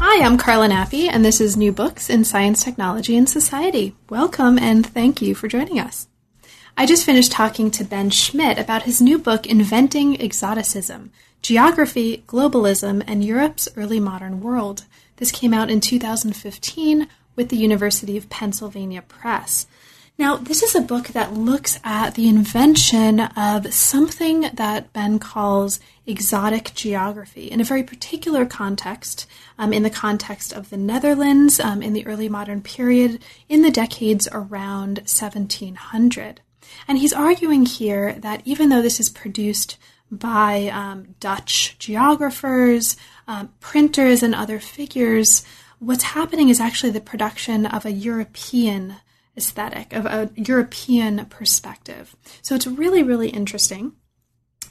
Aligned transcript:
Hi, 0.00 0.24
I'm 0.24 0.38
Carla 0.38 0.68
Nappi, 0.68 1.08
and 1.10 1.24
this 1.24 1.40
is 1.40 1.56
New 1.56 1.72
Books 1.72 2.08
in 2.08 2.22
Science, 2.22 2.62
Technology, 2.62 3.16
and 3.16 3.28
Society. 3.28 3.96
Welcome 4.08 4.56
and 4.56 4.86
thank 4.86 5.20
you 5.20 5.34
for 5.34 5.48
joining 5.48 5.80
us. 5.80 6.06
I 6.76 6.86
just 6.86 7.04
finished 7.04 7.32
talking 7.32 7.72
to 7.72 7.82
Ben 7.82 8.10
Schmidt 8.10 8.60
about 8.60 8.84
his 8.84 9.00
new 9.00 9.18
book, 9.18 9.44
Inventing 9.44 10.22
Exoticism 10.22 11.10
Geography, 11.42 12.22
Globalism, 12.28 13.02
and 13.08 13.24
Europe's 13.24 13.68
Early 13.76 13.98
Modern 13.98 14.40
World. 14.40 14.84
This 15.16 15.32
came 15.32 15.52
out 15.52 15.68
in 15.68 15.80
2015 15.80 17.08
with 17.34 17.48
the 17.48 17.56
University 17.56 18.16
of 18.16 18.30
Pennsylvania 18.30 19.02
Press. 19.02 19.66
Now, 20.18 20.36
this 20.36 20.64
is 20.64 20.74
a 20.74 20.80
book 20.80 21.06
that 21.08 21.34
looks 21.34 21.78
at 21.84 22.16
the 22.16 22.28
invention 22.28 23.20
of 23.20 23.72
something 23.72 24.50
that 24.52 24.92
Ben 24.92 25.20
calls 25.20 25.78
exotic 26.06 26.72
geography 26.74 27.48
in 27.48 27.60
a 27.60 27.64
very 27.64 27.84
particular 27.84 28.44
context, 28.44 29.28
um, 29.60 29.72
in 29.72 29.84
the 29.84 29.90
context 29.90 30.52
of 30.52 30.70
the 30.70 30.76
Netherlands 30.76 31.60
um, 31.60 31.82
in 31.82 31.92
the 31.92 32.04
early 32.04 32.28
modern 32.28 32.62
period, 32.62 33.22
in 33.48 33.62
the 33.62 33.70
decades 33.70 34.26
around 34.32 34.98
1700. 35.06 36.40
And 36.88 36.98
he's 36.98 37.12
arguing 37.12 37.64
here 37.64 38.14
that 38.14 38.42
even 38.44 38.70
though 38.70 38.82
this 38.82 38.98
is 38.98 39.10
produced 39.10 39.78
by 40.10 40.66
um, 40.72 41.14
Dutch 41.20 41.78
geographers, 41.78 42.96
um, 43.28 43.52
printers, 43.60 44.24
and 44.24 44.34
other 44.34 44.58
figures, 44.58 45.44
what's 45.78 46.02
happening 46.02 46.48
is 46.48 46.58
actually 46.58 46.90
the 46.90 47.00
production 47.00 47.66
of 47.66 47.86
a 47.86 47.92
European 47.92 48.96
aesthetic, 49.38 49.94
of 49.94 50.04
a 50.04 50.30
European 50.34 51.24
perspective. 51.26 52.14
So 52.42 52.54
it's 52.54 52.66
really, 52.66 53.02
really 53.02 53.30
interesting. 53.30 53.92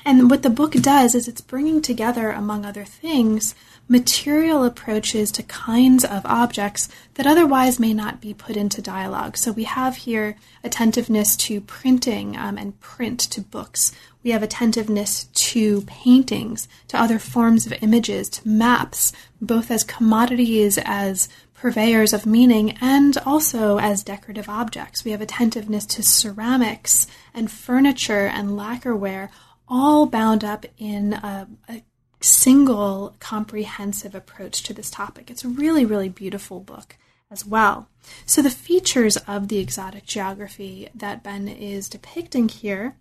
And 0.06 0.30
what 0.30 0.44
the 0.44 0.50
book 0.50 0.72
does 0.74 1.16
is 1.16 1.28
it's 1.28 1.42
bringing 1.42 1.82
together, 1.82 2.32
among 2.32 2.66
other 2.66 2.86
things, 2.86 3.56
material 3.90 4.64
approaches 4.64 5.32
to 5.32 5.44
kinds 5.44 6.06
of 6.06 6.26
objects 6.26 6.88
that 7.16 7.28
otherwise 7.28 7.80
may 7.80 7.94
not 7.94 8.22
be 8.22 8.34
put 8.34 8.56
into 8.56 8.82
dialogue. 8.82 9.36
So 9.36 9.52
we 9.52 9.66
have 9.66 9.98
here 9.98 10.38
attentiveness 10.64 11.36
to 11.38 11.60
printing 11.60 12.38
um, 12.38 12.58
and 12.58 12.80
print 12.80 13.20
to 13.20 13.42
books. 13.42 13.92
We 14.24 14.32
have 14.32 14.44
attentiveness 14.44 15.26
to 15.26 15.82
paintings, 15.82 16.68
to 16.90 17.02
other 17.02 17.20
forms 17.20 17.66
of 17.66 17.74
images, 17.82 18.30
to 18.30 18.48
maps, 18.48 19.12
both 19.42 19.72
as 19.72 19.84
commodities, 19.84 20.78
as 20.84 21.28
purveyors 21.58 22.14
of 22.14 22.26
meaning 22.26 22.78
and 22.80 23.18
also 23.26 23.80
as 23.80 24.04
decorative 24.04 24.48
objects. 24.48 25.04
We 25.04 25.12
have 25.12 25.22
attentiveness 25.22 25.86
to 25.88 26.04
ceramics 26.04 27.08
and 27.34 27.52
furniture 27.52 28.28
and 28.28 28.52
lacquerware, 28.52 29.30
all 29.68 30.06
bound 30.06 30.44
up 30.44 30.66
in 30.78 31.14
a, 31.14 31.48
a 31.68 31.84
single 32.22 33.16
comprehensive 33.20 34.16
approach 34.16 34.64
to 34.64 34.74
this 34.74 34.90
topic. 34.90 35.30
It's 35.30 35.44
a 35.44 35.50
really, 35.50 35.84
really 35.84 36.10
beautiful 36.10 36.60
book 36.60 36.96
as 37.30 37.46
well. 37.46 37.90
So, 38.26 38.42
the 38.42 38.50
features 38.50 39.18
of 39.18 39.50
the 39.50 39.60
exotic 39.60 40.06
geography 40.06 40.90
that 40.96 41.24
Ben 41.24 41.48
is 41.48 41.90
depicting 41.90 42.48
here 42.48 42.96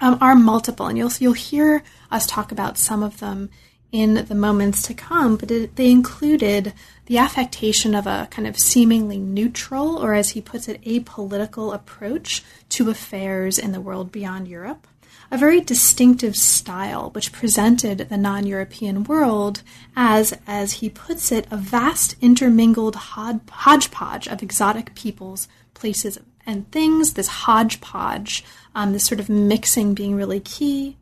um, 0.00 0.18
are 0.20 0.34
multiple, 0.34 0.86
and 0.86 0.98
you'll, 0.98 1.12
you'll 1.20 1.34
hear 1.34 1.84
us 2.10 2.26
talk 2.26 2.50
about 2.50 2.78
some 2.78 3.02
of 3.02 3.20
them 3.20 3.50
in 3.92 4.26
the 4.26 4.34
moments 4.34 4.82
to 4.82 4.94
come, 4.94 5.36
but 5.36 5.50
it, 5.50 5.76
they 5.76 5.90
included 5.90 6.72
the 7.06 7.18
affectation 7.18 7.94
of 7.94 8.06
a 8.06 8.28
kind 8.30 8.46
of 8.46 8.58
seemingly 8.58 9.18
neutral, 9.18 9.96
or 9.96 10.14
as 10.14 10.30
he 10.30 10.40
puts 10.40 10.68
it, 10.68 10.80
apolitical 10.82 11.74
approach 11.74 12.44
to 12.68 12.90
affairs 12.90 13.58
in 13.58 13.72
the 13.72 13.80
world 13.80 14.12
beyond 14.12 14.46
Europe, 14.46 14.86
a 15.30 15.38
very 15.38 15.60
distinctive 15.60 16.36
style 16.36 17.10
which 17.10 17.32
presented 17.32 18.08
the 18.08 18.16
non 18.16 18.46
European 18.46 19.04
world 19.04 19.62
as, 19.96 20.36
as 20.46 20.74
he 20.74 20.88
puts 20.88 21.32
it, 21.32 21.46
a 21.50 21.56
vast 21.56 22.14
intermingled 22.20 22.96
hodgepodge 22.96 24.28
of 24.28 24.42
exotic 24.42 24.94
peoples, 24.94 25.48
places, 25.74 26.18
and 26.46 26.70
things, 26.70 27.14
this 27.14 27.28
hodgepodge, 27.28 28.44
um, 28.74 28.92
this 28.92 29.04
sort 29.04 29.20
of 29.20 29.28
mixing 29.28 29.94
being 29.94 30.14
really 30.14 30.40
key. 30.40 30.96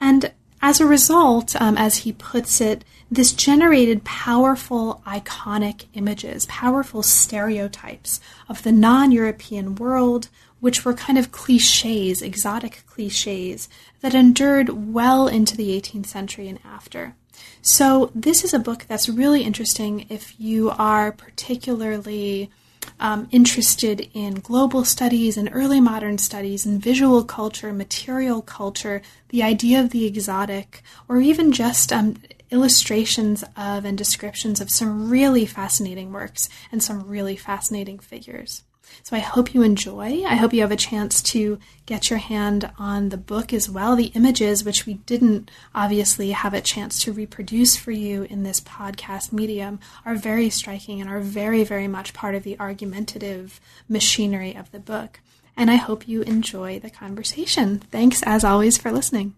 And 0.00 0.32
as 0.62 0.80
a 0.80 0.86
result, 0.86 1.60
um, 1.60 1.76
as 1.76 1.98
he 1.98 2.12
puts 2.12 2.60
it, 2.60 2.84
this 3.10 3.32
generated 3.32 4.04
powerful 4.04 5.02
iconic 5.04 5.86
images, 5.92 6.46
powerful 6.46 7.02
stereotypes 7.02 8.20
of 8.48 8.62
the 8.62 8.72
non 8.72 9.10
European 9.10 9.74
world, 9.74 10.28
which 10.60 10.84
were 10.84 10.94
kind 10.94 11.18
of 11.18 11.32
cliches, 11.32 12.22
exotic 12.22 12.84
cliches, 12.86 13.68
that 14.00 14.14
endured 14.14 14.92
well 14.94 15.26
into 15.26 15.56
the 15.56 15.78
18th 15.78 16.06
century 16.06 16.48
and 16.48 16.60
after. 16.64 17.16
So, 17.60 18.12
this 18.14 18.44
is 18.44 18.54
a 18.54 18.58
book 18.58 18.84
that's 18.86 19.08
really 19.08 19.42
interesting 19.42 20.06
if 20.08 20.38
you 20.38 20.70
are 20.70 21.10
particularly 21.10 22.50
um, 23.00 23.28
interested 23.30 24.08
in 24.14 24.34
global 24.34 24.84
studies 24.84 25.36
and 25.36 25.48
early 25.52 25.80
modern 25.80 26.18
studies 26.18 26.64
and 26.66 26.82
visual 26.82 27.24
culture, 27.24 27.72
material 27.72 28.42
culture, 28.42 29.02
the 29.28 29.42
idea 29.42 29.80
of 29.80 29.90
the 29.90 30.06
exotic, 30.06 30.82
or 31.08 31.20
even 31.20 31.52
just 31.52 31.92
um, 31.92 32.16
illustrations 32.50 33.42
of 33.56 33.84
and 33.84 33.96
descriptions 33.96 34.60
of 34.60 34.70
some 34.70 35.10
really 35.10 35.46
fascinating 35.46 36.12
works 36.12 36.48
and 36.70 36.82
some 36.82 37.06
really 37.08 37.36
fascinating 37.36 37.98
figures. 37.98 38.62
So 39.02 39.16
I 39.16 39.20
hope 39.20 39.54
you 39.54 39.62
enjoy. 39.62 40.24
I 40.24 40.36
hope 40.36 40.52
you 40.52 40.60
have 40.60 40.72
a 40.72 40.76
chance 40.76 41.22
to 41.22 41.58
get 41.86 42.10
your 42.10 42.18
hand 42.18 42.70
on 42.78 43.08
the 43.08 43.16
book 43.16 43.52
as 43.52 43.68
well. 43.68 43.96
The 43.96 44.12
images, 44.14 44.64
which 44.64 44.86
we 44.86 44.94
didn't 44.94 45.50
obviously 45.74 46.30
have 46.30 46.54
a 46.54 46.60
chance 46.60 47.02
to 47.02 47.12
reproduce 47.12 47.76
for 47.76 47.90
you 47.90 48.22
in 48.24 48.42
this 48.42 48.60
podcast 48.60 49.32
medium, 49.32 49.80
are 50.04 50.14
very 50.14 50.50
striking 50.50 51.00
and 51.00 51.10
are 51.10 51.20
very, 51.20 51.64
very 51.64 51.88
much 51.88 52.14
part 52.14 52.34
of 52.34 52.42
the 52.42 52.58
argumentative 52.58 53.60
machinery 53.88 54.54
of 54.54 54.70
the 54.70 54.80
book. 54.80 55.20
And 55.56 55.70
I 55.70 55.76
hope 55.76 56.08
you 56.08 56.22
enjoy 56.22 56.78
the 56.78 56.90
conversation. 56.90 57.78
Thanks, 57.78 58.22
as 58.22 58.44
always, 58.44 58.78
for 58.78 58.90
listening. 58.90 59.34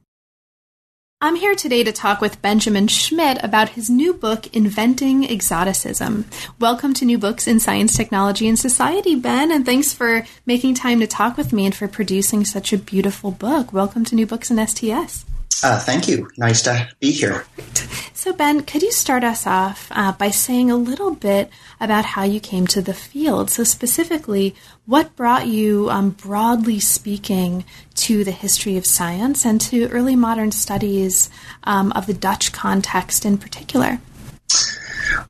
I'm 1.25 1.37
here 1.37 1.55
today 1.55 1.83
to 1.83 1.91
talk 1.91 2.21
with 2.21 2.43
Benjamin 2.43 2.87
Schmidt 2.87 3.43
about 3.43 3.71
his 3.71 3.89
new 3.89 4.13
book, 4.13 4.55
Inventing 4.55 5.27
Exoticism. 5.27 6.27
Welcome 6.61 6.93
to 6.93 7.07
New 7.07 7.17
Books 7.17 7.47
in 7.47 7.61
Science, 7.61 7.97
Technology, 7.97 8.47
and 8.47 8.59
Society, 8.59 9.15
Ben, 9.15 9.51
and 9.51 9.65
thanks 9.65 9.95
for 9.95 10.27
making 10.45 10.75
time 10.75 11.01
to 11.01 11.07
talk 11.07 11.39
with 11.39 11.51
me 11.51 11.65
and 11.65 11.75
for 11.75 11.89
producing 11.89 12.45
such 12.45 12.75
a 12.75 12.79
beautiful 12.79 13.31
book. 13.31 13.73
Welcome 13.73 14.05
to 14.05 14.15
New 14.15 14.27
Books 14.27 14.51
in 14.51 14.67
STS. 14.67 15.25
Uh, 15.63 15.79
thank 15.79 16.09
you. 16.09 16.31
Nice 16.37 16.63
to 16.63 16.89
be 17.01 17.13
here. 17.13 17.47
So, 18.13 18.33
Ben, 18.33 18.63
could 18.63 18.83
you 18.83 18.93
start 18.93 19.23
us 19.23 19.47
off 19.47 19.89
uh, 19.91 20.13
by 20.13 20.31
saying 20.31 20.71
a 20.71 20.77
little 20.77 21.15
bit 21.15 21.51
about 21.81 22.05
how 22.05 22.23
you 22.23 22.41
came 22.41 22.67
to 22.69 22.81
the 22.81 22.95
field? 22.95 23.51
So, 23.51 23.65
specifically, 23.65 24.55
what 24.87 25.15
brought 25.15 25.47
you, 25.47 25.91
um, 25.91 26.11
broadly 26.11 26.81
speaking, 26.81 27.65
to 27.97 28.25
the 28.25 28.31
history 28.31 28.77
of 28.77 28.87
science 28.87 29.45
and 29.45 29.61
to 29.63 29.89
early 29.89 30.17
modern 30.17 30.53
studies 30.53 31.29
um, 31.65 31.93
of 31.93 32.07
the 32.07 32.15
Dutch 32.15 32.53
context 32.53 33.27
in 33.27 33.37
particular? 33.37 33.99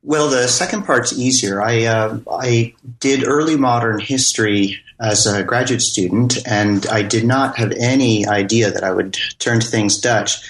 Well, 0.02 0.28
the 0.28 0.46
second 0.46 0.84
part's 0.84 1.12
easier. 1.18 1.62
I 1.62 1.84
uh, 1.84 2.20
I 2.30 2.74
did 3.00 3.26
early 3.26 3.56
modern 3.56 3.98
history 3.98 4.83
as 5.00 5.26
a 5.26 5.42
graduate 5.42 5.82
student, 5.82 6.38
and 6.46 6.86
I 6.86 7.02
did 7.02 7.24
not 7.24 7.56
have 7.58 7.72
any 7.72 8.26
idea 8.26 8.70
that 8.70 8.84
I 8.84 8.92
would 8.92 9.16
turn 9.38 9.60
to 9.60 9.66
things 9.66 9.98
Dutch. 9.98 10.48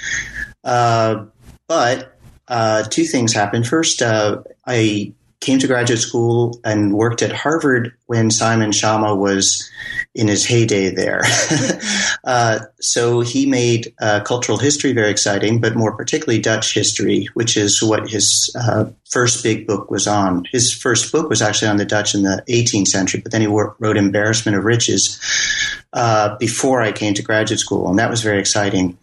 Uh, 0.63 1.27
but 1.67 2.19
uh, 2.49 2.83
two 2.85 3.05
things 3.05 3.33
happened. 3.33 3.67
First, 3.67 4.03
uh, 4.03 4.43
I 4.67 5.13
came 5.45 5.59
to 5.59 5.67
graduate 5.67 6.01
school 6.01 6.59
and 6.65 6.95
worked 6.95 7.21
at 7.21 7.31
Harvard 7.31 7.93
when 8.07 8.31
Simon 8.31 8.71
Schama 8.71 9.17
was 9.17 9.71
in 10.15 10.27
his 10.27 10.47
heyday 10.47 10.89
there. 10.89 11.21
uh, 12.25 12.61
so 12.81 13.21
he 13.21 13.45
made 13.45 13.93
uh, 14.01 14.21
cultural 14.21 14.57
history 14.57 14.93
very 14.93 15.11
exciting, 15.11 15.61
but 15.61 15.77
more 15.77 15.95
particularly 15.95 16.41
Dutch 16.41 16.73
history, 16.73 17.29
which 17.35 17.59
is 17.59 17.83
what 17.83 18.09
his 18.09 18.55
uh, 18.59 18.87
first 19.11 19.43
big 19.43 19.67
book 19.67 19.91
was 19.91 20.07
on. 20.07 20.47
His 20.51 20.73
first 20.73 21.13
book 21.13 21.29
was 21.29 21.43
actually 21.43 21.69
on 21.69 21.77
the 21.77 21.85
Dutch 21.85 22.15
in 22.15 22.23
the 22.23 22.43
18th 22.49 22.89
century, 22.89 23.21
but 23.21 23.31
then 23.31 23.43
he 23.43 23.47
wrote 23.47 23.97
Embarrassment 23.99 24.57
of 24.57 24.65
Riches 24.65 25.21
uh, 25.93 26.37
before 26.39 26.81
I 26.81 26.91
came 26.91 27.13
to 27.15 27.23
graduate 27.23 27.61
school, 27.61 27.89
and 27.89 27.99
that 27.99 28.11
was 28.11 28.23
very 28.23 28.41
exciting. 28.41 28.97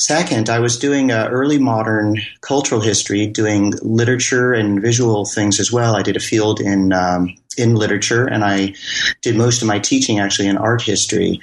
Second, 0.00 0.48
I 0.48 0.60
was 0.60 0.78
doing 0.78 1.12
uh, 1.12 1.28
early 1.30 1.58
modern 1.58 2.16
cultural 2.40 2.80
history, 2.80 3.26
doing 3.26 3.74
literature 3.82 4.54
and 4.54 4.80
visual 4.80 5.26
things 5.26 5.60
as 5.60 5.70
well. 5.70 5.94
I 5.94 6.00
did 6.02 6.16
a 6.16 6.20
field 6.20 6.58
in 6.58 6.94
um, 6.94 7.36
in 7.58 7.74
literature, 7.74 8.24
and 8.24 8.42
I 8.42 8.72
did 9.20 9.36
most 9.36 9.60
of 9.60 9.68
my 9.68 9.78
teaching 9.78 10.18
actually 10.18 10.48
in 10.48 10.56
art 10.56 10.80
history. 10.80 11.38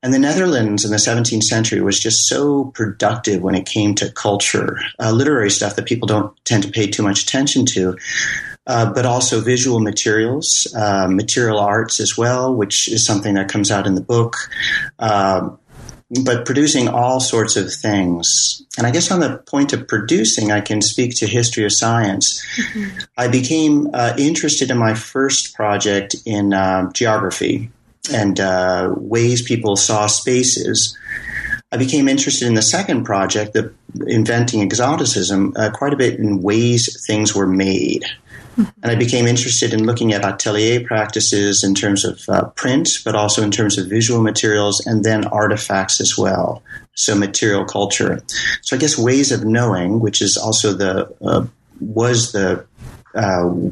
And 0.00 0.14
the 0.14 0.20
Netherlands 0.20 0.84
in 0.84 0.92
the 0.92 0.96
17th 0.96 1.42
century 1.42 1.80
was 1.80 1.98
just 1.98 2.28
so 2.28 2.66
productive 2.66 3.42
when 3.42 3.56
it 3.56 3.66
came 3.66 3.96
to 3.96 4.12
culture, 4.12 4.78
uh, 5.00 5.10
literary 5.10 5.50
stuff 5.50 5.74
that 5.74 5.86
people 5.86 6.06
don't 6.06 6.32
tend 6.44 6.62
to 6.62 6.70
pay 6.70 6.86
too 6.86 7.02
much 7.02 7.24
attention 7.24 7.66
to. 7.66 7.96
Uh, 8.68 8.92
but 8.92 9.06
also 9.06 9.40
visual 9.40 9.80
materials, 9.80 10.72
uh, 10.76 11.08
material 11.08 11.58
arts 11.58 11.98
as 11.98 12.16
well, 12.16 12.54
which 12.54 12.86
is 12.86 13.04
something 13.04 13.34
that 13.34 13.48
comes 13.48 13.72
out 13.72 13.86
in 13.86 13.94
the 13.96 14.00
book. 14.00 14.36
Um, 15.00 15.58
but 16.24 16.46
producing 16.46 16.88
all 16.88 17.20
sorts 17.20 17.56
of 17.56 17.72
things. 17.72 18.62
And 18.78 18.86
I 18.86 18.90
guess 18.90 19.10
on 19.10 19.20
the 19.20 19.38
point 19.38 19.72
of 19.72 19.86
producing, 19.86 20.50
I 20.50 20.60
can 20.60 20.80
speak 20.80 21.16
to 21.16 21.26
history 21.26 21.64
of 21.64 21.72
science. 21.72 22.42
Mm-hmm. 22.56 22.98
I 23.18 23.28
became 23.28 23.90
uh, 23.92 24.14
interested 24.16 24.70
in 24.70 24.78
my 24.78 24.94
first 24.94 25.54
project 25.54 26.16
in 26.24 26.54
uh, 26.54 26.90
geography 26.92 27.70
and 28.12 28.40
uh, 28.40 28.94
ways 28.96 29.42
people 29.42 29.76
saw 29.76 30.06
spaces. 30.06 30.96
I 31.70 31.76
became 31.76 32.08
interested 32.08 32.46
in 32.46 32.54
the 32.54 32.62
second 32.62 33.04
project, 33.04 33.52
the 33.52 33.74
inventing 34.06 34.62
exoticism, 34.62 35.52
uh, 35.56 35.70
quite 35.70 35.92
a 35.92 35.96
bit 35.96 36.18
in 36.18 36.40
ways 36.40 37.04
things 37.06 37.34
were 37.34 37.46
made. 37.46 38.04
And 38.58 38.92
I 38.92 38.96
became 38.96 39.26
interested 39.26 39.72
in 39.72 39.84
looking 39.84 40.12
at 40.12 40.24
atelier 40.24 40.84
practices 40.84 41.62
in 41.62 41.74
terms 41.74 42.04
of 42.04 42.28
uh, 42.28 42.44
print, 42.50 42.88
but 43.04 43.14
also 43.14 43.42
in 43.42 43.50
terms 43.50 43.78
of 43.78 43.86
visual 43.86 44.20
materials 44.20 44.84
and 44.84 45.04
then 45.04 45.24
artifacts 45.26 46.00
as 46.00 46.18
well. 46.18 46.62
So 46.94 47.14
material 47.14 47.64
culture. 47.64 48.20
So 48.62 48.76
I 48.76 48.78
guess 48.78 48.98
ways 48.98 49.30
of 49.30 49.44
knowing, 49.44 50.00
which 50.00 50.20
is 50.20 50.36
also 50.36 50.72
the 50.72 51.14
uh, 51.22 51.46
was 51.80 52.32
the 52.32 52.66
uh, 53.14 53.70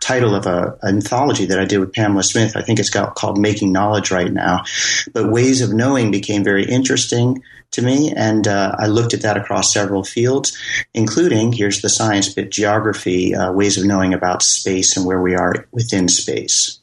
title 0.00 0.34
of 0.34 0.46
a, 0.46 0.76
an 0.82 0.96
anthology 0.96 1.46
that 1.46 1.60
I 1.60 1.64
did 1.64 1.78
with 1.78 1.92
Pamela 1.92 2.22
Smith. 2.22 2.56
I 2.56 2.62
think 2.62 2.80
it's 2.80 2.90
got, 2.90 3.14
called 3.14 3.38
Making 3.38 3.70
Knowledge 3.72 4.10
right 4.10 4.32
now. 4.32 4.64
But 5.12 5.30
ways 5.30 5.60
of 5.60 5.72
knowing 5.72 6.10
became 6.10 6.42
very 6.42 6.64
interesting 6.64 7.42
to 7.72 7.82
me, 7.82 8.12
and 8.16 8.48
uh, 8.48 8.74
I 8.78 8.86
looked 8.86 9.14
at 9.14 9.22
that 9.22 9.36
across 9.36 9.72
several 9.72 10.04
fields, 10.04 10.56
including 10.94 11.52
here's 11.52 11.82
the 11.82 11.88
science 11.88 12.32
bit 12.32 12.50
geography, 12.50 13.34
uh, 13.34 13.52
ways 13.52 13.78
of 13.78 13.84
knowing 13.84 14.14
about 14.14 14.42
space 14.42 14.96
and 14.96 15.06
where 15.06 15.20
we 15.20 15.34
are 15.34 15.66
within 15.72 16.08
space. 16.08 16.78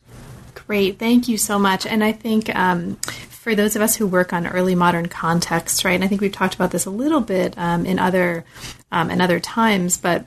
Great, 0.53 0.99
thank 0.99 1.27
you 1.27 1.37
so 1.37 1.57
much. 1.57 1.85
And 1.85 2.03
I 2.03 2.11
think 2.11 2.53
um, 2.55 2.95
for 3.47 3.55
those 3.55 3.77
of 3.77 3.81
us 3.81 3.95
who 3.95 4.05
work 4.05 4.33
on 4.33 4.45
early 4.45 4.75
modern 4.75 5.05
contexts, 5.07 5.85
right? 5.85 5.93
And 5.93 6.03
I 6.03 6.07
think 6.07 6.19
we've 6.19 6.31
talked 6.31 6.55
about 6.55 6.71
this 6.71 6.85
a 6.85 6.89
little 6.89 7.21
bit 7.21 7.57
um, 7.57 7.85
in 7.85 7.97
other 7.97 8.43
um, 8.91 9.09
in 9.09 9.21
other 9.21 9.39
times, 9.39 9.97
but 9.97 10.25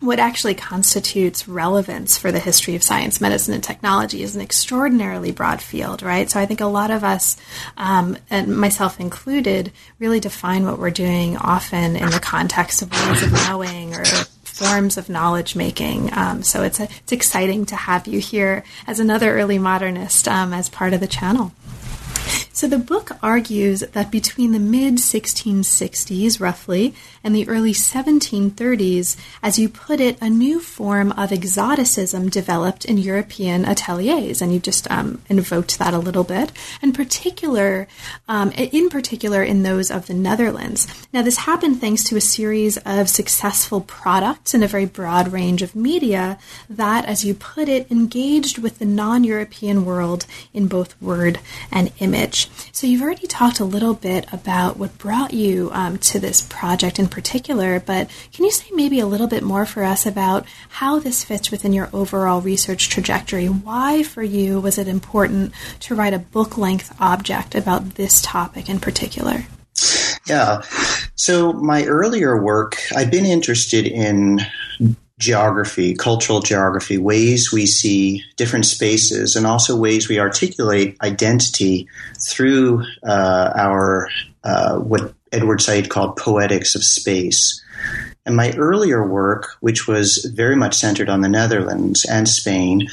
what 0.00 0.18
actually 0.18 0.54
constitutes 0.54 1.46
relevance 1.46 2.16
for 2.16 2.32
the 2.32 2.38
history 2.38 2.74
of 2.74 2.82
science, 2.82 3.20
medicine, 3.20 3.52
and 3.52 3.62
technology 3.62 4.22
is 4.22 4.34
an 4.34 4.40
extraordinarily 4.40 5.30
broad 5.30 5.60
field, 5.60 6.02
right? 6.02 6.30
So 6.30 6.40
I 6.40 6.46
think 6.46 6.62
a 6.62 6.66
lot 6.66 6.90
of 6.90 7.04
us, 7.04 7.36
um, 7.76 8.16
and 8.30 8.56
myself 8.56 8.98
included, 8.98 9.72
really 9.98 10.18
define 10.18 10.64
what 10.64 10.78
we're 10.78 10.90
doing 10.90 11.36
often 11.36 11.96
in 11.96 12.10
the 12.10 12.20
context 12.20 12.80
of 12.80 12.90
ways 12.90 13.22
of 13.22 13.32
knowing 13.32 13.94
or 13.94 14.04
forms 14.42 14.96
of 14.96 15.10
knowledge 15.10 15.54
making. 15.54 16.10
Um, 16.14 16.42
so 16.42 16.62
it's 16.62 16.80
a, 16.80 16.84
it's 16.84 17.12
exciting 17.12 17.66
to 17.66 17.76
have 17.76 18.06
you 18.06 18.20
here 18.20 18.64
as 18.86 19.00
another 19.00 19.34
early 19.34 19.58
modernist 19.58 20.26
um, 20.28 20.54
as 20.54 20.70
part 20.70 20.94
of 20.94 21.00
the 21.00 21.06
channel. 21.06 21.52
So 22.52 22.68
the 22.68 22.78
book 22.78 23.12
argues 23.22 23.80
that 23.80 24.10
between 24.10 24.52
the 24.52 24.58
mid 24.58 24.96
1660s, 24.96 26.40
roughly, 26.40 26.94
and 27.22 27.34
the 27.34 27.48
early 27.48 27.72
1730s, 27.72 29.16
as 29.42 29.58
you 29.58 29.68
put 29.68 30.00
it, 30.00 30.16
a 30.20 30.30
new 30.30 30.60
form 30.60 31.12
of 31.12 31.32
exoticism 31.32 32.28
developed 32.28 32.84
in 32.84 32.98
European 32.98 33.64
ateliers, 33.64 34.40
and 34.40 34.52
you 34.52 34.58
just 34.58 34.90
um, 34.90 35.20
invoked 35.28 35.78
that 35.78 35.94
a 35.94 35.98
little 35.98 36.24
bit, 36.24 36.52
and 36.80 36.94
particular, 36.94 37.86
um, 38.28 38.50
in 38.52 38.88
particular, 38.88 39.42
in 39.42 39.62
those 39.62 39.90
of 39.90 40.06
the 40.06 40.14
Netherlands. 40.14 40.86
Now, 41.12 41.22
this 41.22 41.38
happened 41.38 41.80
thanks 41.80 42.04
to 42.04 42.16
a 42.16 42.20
series 42.20 42.78
of 42.78 43.08
successful 43.08 43.80
products 43.80 44.54
in 44.54 44.62
a 44.62 44.68
very 44.68 44.86
broad 44.86 45.32
range 45.32 45.62
of 45.62 45.76
media 45.76 46.38
that, 46.68 47.04
as 47.04 47.24
you 47.24 47.34
put 47.34 47.68
it, 47.68 47.90
engaged 47.90 48.58
with 48.58 48.78
the 48.78 48.84
non-European 48.84 49.84
world 49.84 50.26
in 50.54 50.66
both 50.66 51.00
word 51.02 51.40
and 51.70 51.92
image. 51.98 52.48
So 52.72 52.86
you've 52.86 53.02
already 53.02 53.26
talked 53.26 53.60
a 53.60 53.64
little 53.64 53.94
bit 53.94 54.26
about 54.32 54.76
what 54.76 54.96
brought 54.98 55.34
you 55.34 55.70
um, 55.72 55.98
to 55.98 56.18
this 56.18 56.40
project 56.42 56.98
in 56.98 57.08
particular, 57.10 57.80
but 57.80 58.08
can 58.32 58.44
you 58.44 58.50
say 58.50 58.66
maybe 58.72 59.00
a 59.00 59.06
little 59.06 59.26
bit 59.26 59.42
more 59.42 59.66
for 59.66 59.84
us 59.84 60.06
about 60.06 60.46
how 60.68 60.98
this 60.98 61.24
fits 61.24 61.50
within 61.50 61.72
your 61.72 61.90
overall 61.92 62.40
research 62.40 62.88
trajectory? 62.88 63.46
Why, 63.46 64.02
for 64.02 64.22
you, 64.22 64.60
was 64.60 64.78
it 64.78 64.88
important 64.88 65.52
to 65.80 65.94
write 65.94 66.14
a 66.14 66.18
book 66.18 66.56
length 66.56 66.94
object 67.00 67.54
about 67.54 67.96
this 67.96 68.22
topic 68.22 68.68
in 68.68 68.80
particular? 68.80 69.44
Yeah. 70.26 70.62
So, 71.14 71.52
my 71.52 71.84
earlier 71.84 72.40
work, 72.40 72.76
I've 72.94 73.10
been 73.10 73.26
interested 73.26 73.86
in 73.86 74.40
geography, 75.20 75.94
cultural 75.94 76.40
geography, 76.40 76.98
ways 76.98 77.52
we 77.52 77.66
see 77.66 78.24
different 78.36 78.66
spaces, 78.66 79.36
and 79.36 79.46
also 79.46 79.76
ways 79.76 80.08
we 80.08 80.18
articulate 80.18 80.96
identity 81.02 81.86
through 82.18 82.82
uh, 83.06 83.52
our 83.54 84.08
uh, 84.42 84.78
what 84.78 85.14
Edward 85.32 85.60
Said 85.60 85.88
called 85.88 86.16
poetics 86.16 86.74
of 86.74 86.84
space. 86.84 87.62
And 88.26 88.36
my 88.36 88.52
earlier 88.52 89.06
work, 89.06 89.56
which 89.60 89.88
was 89.88 90.30
very 90.36 90.54
much 90.54 90.76
centered 90.76 91.08
on 91.08 91.22
the 91.22 91.28
Netherlands 91.28 92.04
and 92.04 92.28
Spain, 92.28 92.88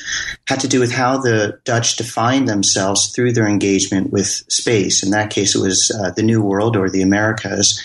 had 0.48 0.62
to 0.62 0.68
do 0.68 0.80
with 0.80 0.92
how 0.92 1.18
the 1.18 1.60
Dutch 1.66 1.98
defined 1.98 2.48
themselves 2.48 3.12
through 3.13 3.34
their 3.34 3.48
engagement 3.48 4.12
with 4.12 4.28
space. 4.28 5.04
In 5.04 5.12
that 5.12 5.30
case, 5.30 5.54
it 5.54 5.62
was 5.62 5.92
uh, 6.00 6.12
the 6.12 6.24
New 6.24 6.42
World 6.42 6.78
or 6.78 6.89
the 6.89 7.01
Americas, 7.01 7.81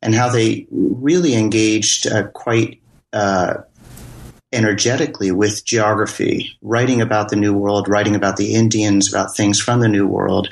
and 0.00 0.14
how 0.14 0.30
they 0.30 0.66
really 0.70 1.34
engaged 1.34 2.06
uh, 2.06 2.28
quite 2.28 2.80
uh, 3.12 3.58
energetically 4.56 5.30
with 5.30 5.64
geography, 5.64 6.56
writing 6.62 7.00
about 7.00 7.28
the 7.28 7.36
New 7.36 7.52
World, 7.52 7.88
writing 7.88 8.14
about 8.14 8.36
the 8.36 8.54
Indians, 8.54 9.12
about 9.12 9.36
things 9.36 9.60
from 9.60 9.80
the 9.80 9.88
New 9.88 10.06
World. 10.06 10.48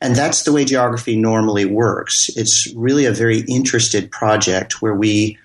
And 0.00 0.16
that's 0.16 0.42
the 0.42 0.52
way 0.52 0.64
geography 0.64 1.16
normally 1.16 1.64
works. 1.64 2.28
It's 2.36 2.72
really 2.74 3.06
a 3.06 3.12
very 3.12 3.40
interested 3.48 4.10
project 4.10 4.82
where 4.82 4.94
we 4.94 5.38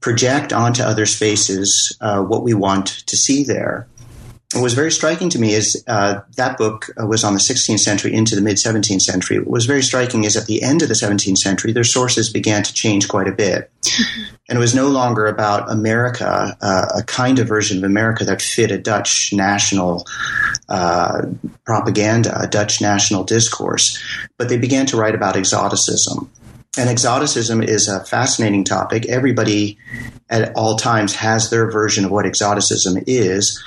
project 0.00 0.52
onto 0.52 0.82
other 0.82 1.06
spaces 1.06 1.96
uh, 2.00 2.22
what 2.22 2.42
we 2.42 2.54
want 2.54 2.86
to 3.06 3.16
see 3.16 3.42
there 3.42 3.88
was 4.62 4.74
very 4.74 4.92
striking 4.92 5.30
to 5.30 5.38
me 5.38 5.52
is 5.52 5.82
uh, 5.88 6.20
that 6.36 6.56
book 6.58 6.90
uh, 7.00 7.06
was 7.06 7.24
on 7.24 7.34
the 7.34 7.40
16th 7.40 7.80
century 7.80 8.14
into 8.14 8.36
the 8.36 8.40
mid 8.40 8.56
17th 8.56 9.02
century. 9.02 9.38
What 9.38 9.48
was 9.48 9.66
very 9.66 9.82
striking 9.82 10.24
is 10.24 10.36
at 10.36 10.46
the 10.46 10.62
end 10.62 10.82
of 10.82 10.88
the 10.88 10.94
17th 10.94 11.38
century, 11.38 11.72
their 11.72 11.84
sources 11.84 12.30
began 12.30 12.62
to 12.62 12.72
change 12.72 13.08
quite 13.08 13.26
a 13.26 13.32
bit. 13.32 13.70
and 14.48 14.56
it 14.56 14.60
was 14.60 14.74
no 14.74 14.88
longer 14.88 15.26
about 15.26 15.70
America, 15.70 16.56
uh, 16.60 16.86
a 16.96 17.02
kind 17.02 17.38
of 17.38 17.48
version 17.48 17.78
of 17.78 17.84
America 17.84 18.24
that 18.24 18.42
fit 18.42 18.70
a 18.70 18.78
Dutch 18.78 19.32
national 19.32 20.06
uh, 20.68 21.22
propaganda, 21.64 22.38
a 22.40 22.46
Dutch 22.46 22.80
national 22.80 23.24
discourse, 23.24 23.98
but 24.38 24.48
they 24.48 24.58
began 24.58 24.86
to 24.86 24.96
write 24.96 25.14
about 25.14 25.36
exoticism. 25.36 26.30
And 26.76 26.88
exoticism 26.88 27.62
is 27.62 27.88
a 27.88 28.04
fascinating 28.04 28.64
topic. 28.64 29.06
Everybody 29.06 29.78
at 30.30 30.54
all 30.56 30.76
times 30.76 31.14
has 31.14 31.50
their 31.50 31.70
version 31.70 32.04
of 32.04 32.10
what 32.10 32.26
exoticism 32.26 33.02
is. 33.06 33.62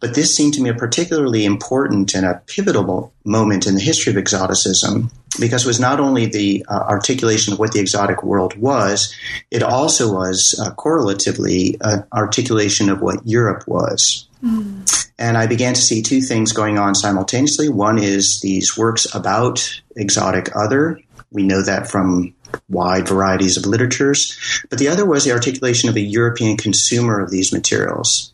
But 0.00 0.14
this 0.14 0.36
seemed 0.36 0.54
to 0.54 0.62
me 0.62 0.68
a 0.68 0.74
particularly 0.74 1.44
important 1.44 2.14
and 2.14 2.26
a 2.26 2.42
pivotal 2.46 3.12
moment 3.24 3.66
in 3.66 3.74
the 3.74 3.80
history 3.80 4.12
of 4.12 4.18
exoticism 4.18 5.10
because 5.38 5.64
it 5.64 5.68
was 5.68 5.80
not 5.80 6.00
only 6.00 6.26
the 6.26 6.66
uh, 6.68 6.80
articulation 6.88 7.52
of 7.52 7.58
what 7.58 7.72
the 7.72 7.80
exotic 7.80 8.22
world 8.22 8.56
was, 8.56 9.14
it 9.50 9.62
also 9.62 10.12
was 10.12 10.60
uh, 10.60 10.72
correlatively 10.72 11.78
an 11.80 12.04
articulation 12.12 12.90
of 12.90 13.00
what 13.00 13.24
Europe 13.24 13.62
was. 13.66 14.28
Mm. 14.42 15.08
And 15.18 15.38
I 15.38 15.46
began 15.46 15.74
to 15.74 15.80
see 15.80 16.02
two 16.02 16.20
things 16.20 16.52
going 16.52 16.78
on 16.78 16.94
simultaneously. 16.94 17.68
One 17.68 17.98
is 17.98 18.40
these 18.40 18.76
works 18.76 19.06
about 19.14 19.80
exotic 19.96 20.50
other. 20.56 21.00
We 21.30 21.44
know 21.44 21.62
that 21.62 21.88
from 21.88 22.34
wide 22.68 23.08
varieties 23.08 23.56
of 23.56 23.66
literatures. 23.66 24.38
But 24.68 24.78
the 24.78 24.88
other 24.88 25.06
was 25.06 25.24
the 25.24 25.32
articulation 25.32 25.88
of 25.88 25.96
a 25.96 26.00
European 26.00 26.56
consumer 26.56 27.20
of 27.20 27.30
these 27.30 27.52
materials, 27.52 28.32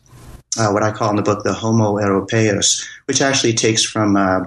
uh, 0.59 0.69
what 0.71 0.83
I 0.83 0.91
call 0.91 1.09
in 1.09 1.15
the 1.15 1.21
book 1.21 1.43
the 1.43 1.53
Homo 1.53 1.95
Europaeus, 1.95 2.85
which 3.05 3.21
actually 3.21 3.53
takes 3.53 3.83
from 3.83 4.15
uh, 4.15 4.41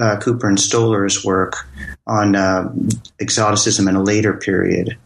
uh, 0.00 0.18
Cooper 0.18 0.48
and 0.48 0.58
Stoler's 0.58 1.24
work 1.24 1.66
on 2.06 2.36
uh, 2.36 2.72
exoticism 3.20 3.88
in 3.88 3.96
a 3.96 4.02
later 4.02 4.34
period. 4.34 4.96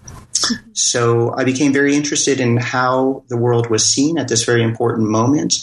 So 0.72 1.34
I 1.36 1.44
became 1.44 1.72
very 1.72 1.94
interested 1.94 2.40
in 2.40 2.56
how 2.56 3.24
the 3.28 3.36
world 3.36 3.68
was 3.68 3.84
seen 3.84 4.18
at 4.18 4.28
this 4.28 4.44
very 4.44 4.62
important 4.62 5.08
moment, 5.08 5.54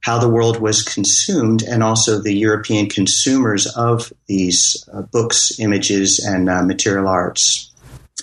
how 0.00 0.18
the 0.18 0.28
world 0.28 0.60
was 0.60 0.82
consumed, 0.82 1.62
and 1.62 1.82
also 1.82 2.20
the 2.20 2.34
European 2.34 2.88
consumers 2.88 3.66
of 3.76 4.12
these 4.26 4.88
uh, 4.92 5.02
books, 5.02 5.58
images, 5.60 6.18
and 6.18 6.48
uh, 6.48 6.62
material 6.62 7.06
arts. 7.06 7.71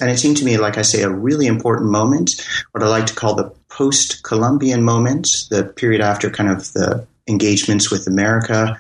And 0.02 0.10
it 0.10 0.18
seemed 0.18 0.38
to 0.38 0.46
me, 0.46 0.58
like 0.58 0.78
I 0.78 0.84
say, 0.84 1.02
a 1.02 1.10
really 1.10 1.48
important 1.48 1.90
moment, 1.90 2.46
what 2.72 2.84
I 2.84 2.88
like 2.88 3.08
to 3.08 3.16
call 3.16 3.36
the 3.36 3.52
post 3.70 4.24
Columbian 4.24 4.84
moment, 4.84 5.28
the 5.50 5.64
period 5.64 6.02
after 6.02 6.30
kind 6.30 6.50
of 6.50 6.72
the 6.74 7.06
engagements 7.30 7.92
with 7.92 8.08
America 8.08 8.78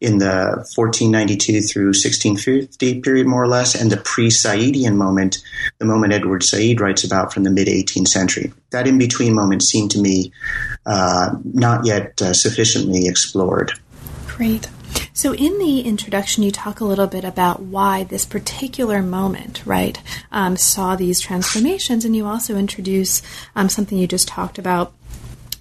in 0.00 0.18
the 0.18 0.64
1492 0.74 1.60
through 1.60 1.88
1650 1.88 3.00
period, 3.00 3.26
more 3.26 3.42
or 3.42 3.48
less, 3.48 3.74
and 3.74 3.92
the 3.92 3.98
pre 3.98 4.28
Saidian 4.28 4.96
moment, 4.96 5.38
the 5.78 5.84
moment 5.84 6.12
Edward 6.12 6.42
Said 6.42 6.80
writes 6.80 7.04
about 7.04 7.32
from 7.32 7.44
the 7.44 7.50
mid 7.50 7.68
18th 7.68 8.08
century. 8.08 8.52
That 8.70 8.86
in 8.86 8.98
between 8.98 9.34
moment 9.34 9.62
seemed 9.62 9.90
to 9.92 10.00
me 10.00 10.32
uh, 10.86 11.36
not 11.44 11.84
yet 11.84 12.20
uh, 12.22 12.32
sufficiently 12.32 13.06
explored. 13.06 13.72
Great. 14.26 14.68
So, 15.12 15.34
in 15.34 15.58
the 15.58 15.80
introduction, 15.80 16.42
you 16.42 16.50
talk 16.50 16.80
a 16.80 16.84
little 16.84 17.06
bit 17.06 17.24
about 17.24 17.60
why 17.60 18.04
this 18.04 18.24
particular 18.24 19.02
moment, 19.02 19.62
right, 19.66 20.00
um, 20.30 20.56
saw 20.56 20.96
these 20.96 21.20
transformations, 21.20 22.04
and 22.04 22.16
you 22.16 22.26
also 22.26 22.56
introduce 22.56 23.22
um, 23.54 23.68
something 23.68 23.98
you 23.98 24.06
just 24.06 24.28
talked 24.28 24.58
about 24.58 24.92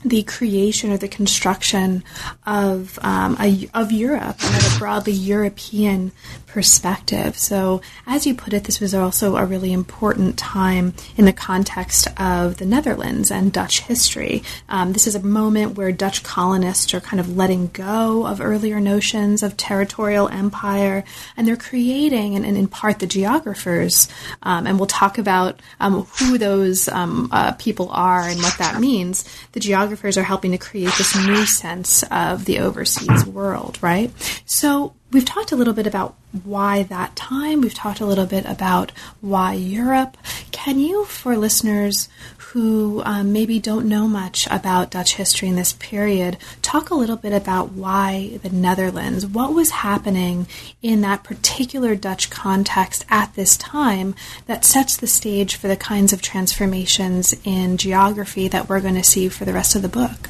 the 0.04 0.24
creation 0.24 0.92
or 0.92 0.98
the 0.98 1.08
construction 1.08 2.04
of 2.46 2.98
um, 3.04 3.38
a, 3.40 3.70
of 3.74 3.92
Europe 3.92 4.38
and 4.44 4.56
of 4.56 4.76
a 4.76 4.80
broadly 4.80 5.14
European 5.14 6.12
perspective. 6.48 7.38
So, 7.38 7.82
as 8.06 8.26
you 8.26 8.36
put 8.36 8.54
it, 8.54 8.66
this 8.66 8.80
was 8.80 8.94
also 8.94 9.38
a 9.38 9.46
really 9.46 9.72
important 9.72 10.38
time 10.38 10.94
in 11.16 11.26
the 11.26 11.34
context 11.34 12.08
of 12.20 12.58
the 12.58 12.66
Netherlands 12.66 13.32
and 13.32 13.54
Dutch 13.54 13.82
history. 13.82 14.44
Um, 14.68 14.92
this 14.92 15.08
is 15.08 15.16
a 15.16 15.22
moment 15.22 15.78
where 15.78 15.92
Dutch 15.92 16.24
colonists 16.24 16.94
are 16.94 17.00
kind 17.00 17.20
of 17.20 17.38
letting 17.38 17.68
go 17.68 18.26
of 18.26 18.42
earlier 18.42 18.80
notions 18.80 19.44
of 19.44 19.56
territorial 19.56 20.28
empire, 20.28 21.04
and 21.38 21.48
they're 21.48 21.56
creating, 21.56 22.36
and, 22.36 22.46
and 22.46 22.58
in 22.58 22.68
part 22.68 23.00
the 23.00 23.08
geographers, 23.08 24.10
um, 24.44 24.68
and 24.68 24.78
we'll 24.78 24.88
talk 24.88 25.18
about 25.18 25.60
um, 25.80 26.04
who 26.04 26.38
those 26.38 26.90
um, 26.90 27.30
uh, 27.32 27.54
people 27.54 27.90
are 27.92 28.28
and 28.28 28.40
what 28.42 28.58
that 28.58 28.80
means. 28.80 29.24
The 29.54 29.60
geographers 29.60 29.91
are 30.18 30.24
helping 30.24 30.52
to 30.52 30.58
create 30.58 30.94
this 30.98 31.16
new 31.16 31.46
sense 31.46 32.04
of 32.12 32.46
the 32.46 32.60
overseas 32.60 33.26
world, 33.26 33.78
right? 33.82 34.12
So 34.46 34.94
we've 35.12 35.26
talked 35.26 35.52
a 35.52 35.56
little 35.56 35.74
bit 35.74 35.88
about 35.88 36.16
why 36.44 36.84
that 36.84 37.16
time. 37.16 37.62
We've 37.62 37.74
talked 37.74 38.00
a 38.00 38.06
little 38.06 38.26
bit 38.26 38.46
about 38.46 38.92
why 39.20 39.54
Europe. 39.54 40.18
Can 40.52 40.80
you, 40.80 41.06
for 41.06 41.38
listeners 41.38 42.10
who 42.38 43.02
um, 43.06 43.32
maybe 43.32 43.60
don't 43.60 43.88
know 43.88 44.08
much 44.08 44.48
about 44.50 44.92
Dutch 44.92 45.16
history 45.16 45.48
in 45.48 45.56
this 45.56 45.74
period, 45.74 46.38
talk 46.62 46.90
a 46.90 46.96
little 46.96 47.16
bit 47.16 47.34
about 47.34 47.72
why 47.72 48.40
the 48.44 48.50
Netherlands? 48.50 49.26
What 49.26 49.54
was 49.54 49.70
happening 49.72 50.48
in 50.82 51.02
that 51.02 51.24
particular 51.24 51.96
Dutch 51.96 52.30
context 52.30 53.06
at 53.10 53.34
this 53.36 53.58
time 53.58 54.16
that 54.48 54.66
sets 54.66 54.98
the 54.98 55.08
stage 55.08 55.56
for 55.56 55.68
the 55.68 55.78
kinds 55.78 56.14
of 56.14 56.22
transformations 56.22 57.34
in 57.44 57.78
geography 57.78 58.48
that 58.48 58.70
we're 58.70 58.82
going 58.82 58.96
to 58.96 59.04
see 59.04 59.30
for 59.30 59.46
the 59.46 59.54
rest 59.54 59.76
of 59.76 59.82
the 59.82 59.90
book? 59.90 60.30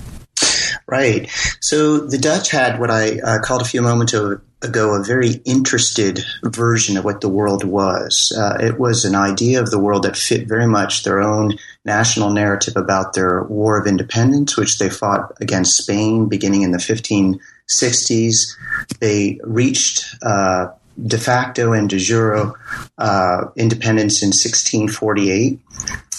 Right. 0.91 1.29
So 1.61 1.99
the 1.99 2.17
Dutch 2.17 2.51
had 2.51 2.77
what 2.77 2.91
I 2.91 3.17
uh, 3.21 3.39
called 3.39 3.61
a 3.61 3.65
few 3.65 3.81
moments 3.81 4.13
ago 4.13 4.93
a 4.93 5.01
very 5.01 5.35
interested 5.45 6.19
version 6.43 6.97
of 6.97 7.05
what 7.05 7.21
the 7.21 7.29
world 7.29 7.63
was. 7.63 8.37
Uh, 8.37 8.57
it 8.59 8.77
was 8.77 9.05
an 9.05 9.15
idea 9.15 9.61
of 9.61 9.71
the 9.71 9.79
world 9.79 10.03
that 10.03 10.17
fit 10.17 10.49
very 10.49 10.67
much 10.67 11.03
their 11.03 11.21
own 11.21 11.57
national 11.85 12.31
narrative 12.31 12.75
about 12.75 13.13
their 13.13 13.43
War 13.43 13.79
of 13.79 13.87
Independence, 13.87 14.57
which 14.57 14.79
they 14.79 14.89
fought 14.89 15.31
against 15.39 15.77
Spain 15.77 16.27
beginning 16.27 16.63
in 16.63 16.71
the 16.71 16.77
1560s. 16.77 18.57
They 18.99 19.39
reached 19.45 20.13
uh, 20.21 20.67
de 21.07 21.17
facto 21.17 21.73
and 21.73 21.89
de 21.89 21.97
jure 21.97 22.53
uh, 22.97 23.45
independence 23.55 24.21
in 24.21 24.27
1648. 24.27 25.59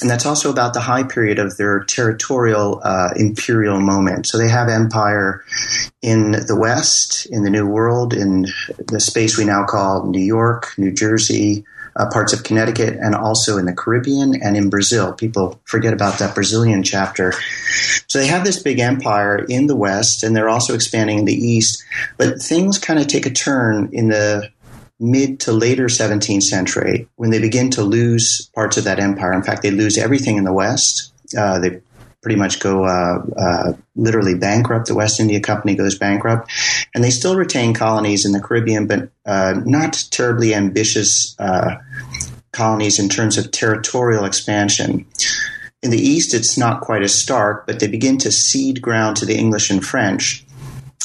And 0.00 0.10
that's 0.10 0.26
also 0.26 0.50
about 0.50 0.74
the 0.74 0.80
high 0.80 1.04
period 1.04 1.38
of 1.38 1.56
their 1.56 1.84
territorial 1.84 2.80
uh, 2.82 3.10
imperial 3.16 3.80
moment. 3.80 4.26
So 4.26 4.36
they 4.36 4.48
have 4.48 4.68
empire 4.68 5.44
in 6.02 6.32
the 6.32 6.56
West, 6.58 7.26
in 7.26 7.44
the 7.44 7.50
New 7.50 7.68
World, 7.68 8.12
in 8.12 8.46
the 8.88 8.98
space 8.98 9.38
we 9.38 9.44
now 9.44 9.64
call 9.64 10.06
New 10.06 10.20
York, 10.20 10.74
New 10.76 10.92
Jersey, 10.92 11.64
uh, 11.94 12.06
parts 12.10 12.32
of 12.32 12.42
Connecticut, 12.42 12.96
and 13.00 13.14
also 13.14 13.58
in 13.58 13.66
the 13.66 13.72
Caribbean 13.72 14.42
and 14.42 14.56
in 14.56 14.70
Brazil. 14.70 15.12
People 15.12 15.60
forget 15.66 15.92
about 15.92 16.18
that 16.18 16.34
Brazilian 16.34 16.82
chapter. 16.82 17.32
So 18.08 18.18
they 18.18 18.26
have 18.26 18.44
this 18.44 18.60
big 18.60 18.80
empire 18.80 19.44
in 19.48 19.66
the 19.66 19.76
West, 19.76 20.22
and 20.22 20.34
they're 20.34 20.48
also 20.48 20.74
expanding 20.74 21.20
in 21.20 21.24
the 21.26 21.34
East. 21.34 21.84
But 22.16 22.40
things 22.40 22.78
kind 22.78 22.98
of 22.98 23.06
take 23.06 23.26
a 23.26 23.30
turn 23.30 23.90
in 23.92 24.08
the 24.08 24.50
mid 25.02 25.40
to 25.40 25.52
later 25.52 25.86
17th 25.86 26.44
century 26.44 27.08
when 27.16 27.30
they 27.30 27.40
begin 27.40 27.70
to 27.70 27.82
lose 27.82 28.48
parts 28.54 28.76
of 28.76 28.84
that 28.84 29.00
empire. 29.00 29.32
In 29.32 29.42
fact, 29.42 29.62
they 29.62 29.72
lose 29.72 29.98
everything 29.98 30.36
in 30.36 30.44
the 30.44 30.52
West. 30.52 31.12
Uh, 31.36 31.58
they 31.58 31.80
pretty 32.22 32.36
much 32.36 32.60
go 32.60 32.84
uh, 32.84 33.18
uh, 33.36 33.72
literally 33.96 34.36
bankrupt. 34.36 34.86
The 34.86 34.94
West 34.94 35.18
India 35.18 35.40
Company 35.40 35.74
goes 35.74 35.98
bankrupt, 35.98 36.52
and 36.94 37.02
they 37.02 37.10
still 37.10 37.34
retain 37.34 37.74
colonies 37.74 38.24
in 38.24 38.30
the 38.30 38.40
Caribbean, 38.40 38.86
but 38.86 39.10
uh, 39.26 39.60
not 39.64 40.04
terribly 40.10 40.54
ambitious 40.54 41.34
uh, 41.40 41.76
colonies 42.52 43.00
in 43.00 43.08
terms 43.08 43.36
of 43.36 43.50
territorial 43.50 44.24
expansion. 44.24 45.04
In 45.82 45.90
the 45.90 45.98
East, 45.98 46.32
it's 46.32 46.56
not 46.56 46.80
quite 46.80 47.02
as 47.02 47.12
stark, 47.12 47.66
but 47.66 47.80
they 47.80 47.88
begin 47.88 48.18
to 48.18 48.30
cede 48.30 48.80
ground 48.80 49.16
to 49.16 49.26
the 49.26 49.36
English 49.36 49.68
and 49.68 49.84
French. 49.84 50.46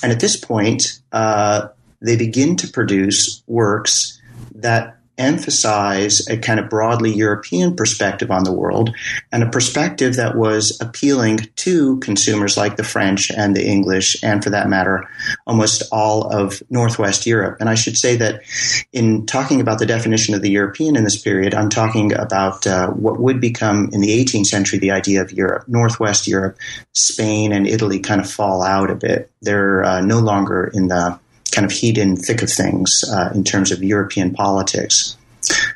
And 0.03 0.11
at 0.11 0.19
this 0.19 0.35
point, 0.35 1.01
uh, 1.11 1.69
they 2.01 2.15
begin 2.15 2.55
to 2.57 2.67
produce 2.67 3.43
works 3.47 4.21
that 4.55 4.97
emphasize 5.17 6.27
a 6.27 6.37
kind 6.37 6.59
of 6.59 6.69
broadly 6.69 7.11
European 7.11 7.75
perspective 7.75 8.29
on 8.29 8.43
the 8.43 8.53
world 8.53 8.95
and 9.31 9.43
a 9.43 9.49
perspective 9.49 10.15
that 10.15 10.35
was 10.35 10.79
appealing 10.79 11.39
to 11.55 11.97
consumers 11.99 12.55
like 12.55 12.77
the 12.77 12.83
French 12.83 13.31
and 13.31 13.55
the 13.55 13.65
English, 13.65 14.23
and 14.23 14.43
for 14.43 14.51
that 14.51 14.69
matter, 14.69 15.07
almost 15.45 15.83
all 15.91 16.31
of 16.31 16.61
Northwest 16.69 17.25
Europe. 17.25 17.57
And 17.59 17.69
I 17.69 17.75
should 17.75 17.97
say 17.97 18.15
that 18.17 18.41
in 18.93 19.25
talking 19.25 19.59
about 19.59 19.79
the 19.79 19.85
definition 19.85 20.35
of 20.35 20.41
the 20.41 20.51
European 20.51 20.95
in 20.95 21.03
this 21.03 21.19
period, 21.19 21.53
I'm 21.53 21.69
talking 21.69 22.13
about 22.13 22.67
uh, 22.67 22.89
what 22.91 23.19
would 23.19 23.41
become 23.41 23.89
in 23.91 24.01
the 24.01 24.23
18th 24.23 24.45
century 24.45 24.79
the 24.79 24.91
idea 24.91 25.21
of 25.21 25.31
Europe. 25.31 25.67
Northwest 25.67 26.27
Europe, 26.27 26.57
Spain 26.93 27.51
and 27.51 27.67
Italy 27.67 27.99
kind 27.99 28.21
of 28.21 28.29
fall 28.29 28.63
out 28.63 28.91
a 28.91 28.95
bit. 28.95 29.31
They're 29.41 29.83
uh, 29.83 30.01
no 30.01 30.19
longer 30.19 30.69
in 30.73 30.87
the 30.87 31.19
kind 31.51 31.65
of 31.65 31.71
heat 31.71 31.97
and 31.97 32.17
thick 32.17 32.41
of 32.41 32.49
things 32.49 33.03
uh, 33.11 33.31
in 33.33 33.43
terms 33.43 33.71
of 33.71 33.83
European 33.83 34.33
politics. 34.33 35.17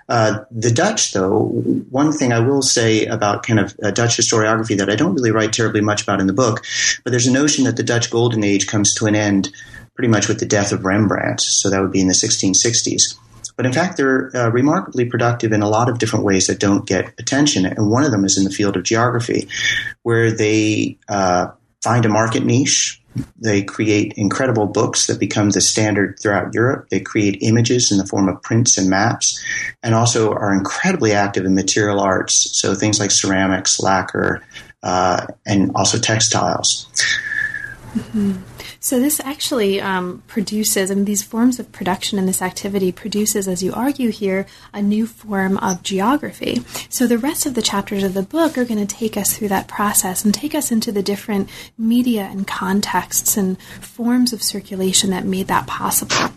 Uh, 0.09 0.43
the 0.51 0.71
Dutch, 0.71 1.13
though, 1.13 1.45
one 1.89 2.11
thing 2.11 2.33
I 2.33 2.39
will 2.39 2.61
say 2.61 3.05
about 3.05 3.43
kind 3.43 3.59
of 3.59 3.75
uh, 3.83 3.91
Dutch 3.91 4.17
historiography 4.17 4.77
that 4.77 4.89
I 4.89 4.95
don't 4.95 5.13
really 5.13 5.31
write 5.31 5.53
terribly 5.53 5.81
much 5.81 6.03
about 6.03 6.19
in 6.19 6.27
the 6.27 6.33
book, 6.33 6.63
but 7.03 7.11
there's 7.11 7.27
a 7.27 7.31
notion 7.31 7.63
that 7.65 7.77
the 7.77 7.83
Dutch 7.83 8.09
Golden 8.09 8.43
Age 8.43 8.67
comes 8.67 8.93
to 8.95 9.05
an 9.05 9.15
end 9.15 9.49
pretty 9.95 10.09
much 10.09 10.27
with 10.27 10.39
the 10.39 10.45
death 10.45 10.71
of 10.71 10.85
Rembrandt. 10.85 11.41
So 11.41 11.69
that 11.69 11.81
would 11.81 11.91
be 11.91 12.01
in 12.01 12.07
the 12.07 12.13
1660s. 12.13 13.15
But 13.55 13.65
in 13.65 13.73
fact, 13.73 13.97
they're 13.97 14.35
uh, 14.35 14.49
remarkably 14.49 15.05
productive 15.05 15.51
in 15.51 15.61
a 15.61 15.69
lot 15.69 15.89
of 15.89 15.99
different 15.99 16.25
ways 16.25 16.47
that 16.47 16.59
don't 16.59 16.85
get 16.85 17.13
attention. 17.19 17.65
And 17.65 17.91
one 17.91 18.03
of 18.03 18.11
them 18.11 18.25
is 18.25 18.37
in 18.37 18.43
the 18.43 18.49
field 18.49 18.75
of 18.77 18.83
geography, 18.83 19.47
where 20.03 20.31
they 20.31 20.97
uh, 21.09 21.47
find 21.83 22.05
a 22.05 22.09
market 22.09 22.43
niche 22.43 23.00
they 23.37 23.63
create 23.63 24.13
incredible 24.15 24.67
books 24.67 25.07
that 25.07 25.19
become 25.19 25.49
the 25.49 25.61
standard 25.61 26.19
throughout 26.19 26.53
Europe. 26.53 26.89
They 26.89 26.99
create 26.99 27.39
images 27.41 27.91
in 27.91 27.97
the 27.97 28.05
form 28.05 28.29
of 28.29 28.41
prints 28.41 28.77
and 28.77 28.89
maps, 28.89 29.43
and 29.83 29.93
also 29.93 30.31
are 30.31 30.53
incredibly 30.53 31.11
active 31.11 31.45
in 31.45 31.55
material 31.55 31.99
arts. 31.99 32.57
So 32.59 32.73
things 32.73 32.99
like 32.99 33.11
ceramics, 33.11 33.79
lacquer, 33.79 34.43
uh, 34.83 35.27
and 35.45 35.71
also 35.75 35.97
textiles. 35.97 36.87
Mm-hmm. 37.93 38.33
So 38.83 38.99
this 38.99 39.19
actually 39.19 39.79
um, 39.79 40.23
produces, 40.25 40.89
I 40.89 40.95
mean, 40.95 41.05
these 41.05 41.21
forms 41.21 41.59
of 41.59 41.71
production 41.71 42.17
and 42.17 42.27
this 42.27 42.41
activity 42.41 42.91
produces, 42.91 43.47
as 43.47 43.61
you 43.61 43.71
argue 43.73 44.09
here, 44.09 44.47
a 44.73 44.81
new 44.81 45.05
form 45.05 45.59
of 45.59 45.83
geography. 45.83 46.63
So 46.89 47.05
the 47.05 47.19
rest 47.19 47.45
of 47.45 47.53
the 47.53 47.61
chapters 47.61 48.01
of 48.01 48.15
the 48.15 48.23
book 48.23 48.57
are 48.57 48.65
going 48.65 48.83
to 48.83 48.95
take 48.95 49.17
us 49.17 49.37
through 49.37 49.49
that 49.49 49.67
process 49.67 50.25
and 50.25 50.33
take 50.33 50.55
us 50.55 50.71
into 50.71 50.91
the 50.91 51.03
different 51.03 51.47
media 51.77 52.23
and 52.23 52.47
contexts 52.47 53.37
and 53.37 53.61
forms 53.61 54.33
of 54.33 54.41
circulation 54.41 55.11
that 55.11 55.25
made 55.25 55.45
that 55.45 55.67
possible. 55.67 56.33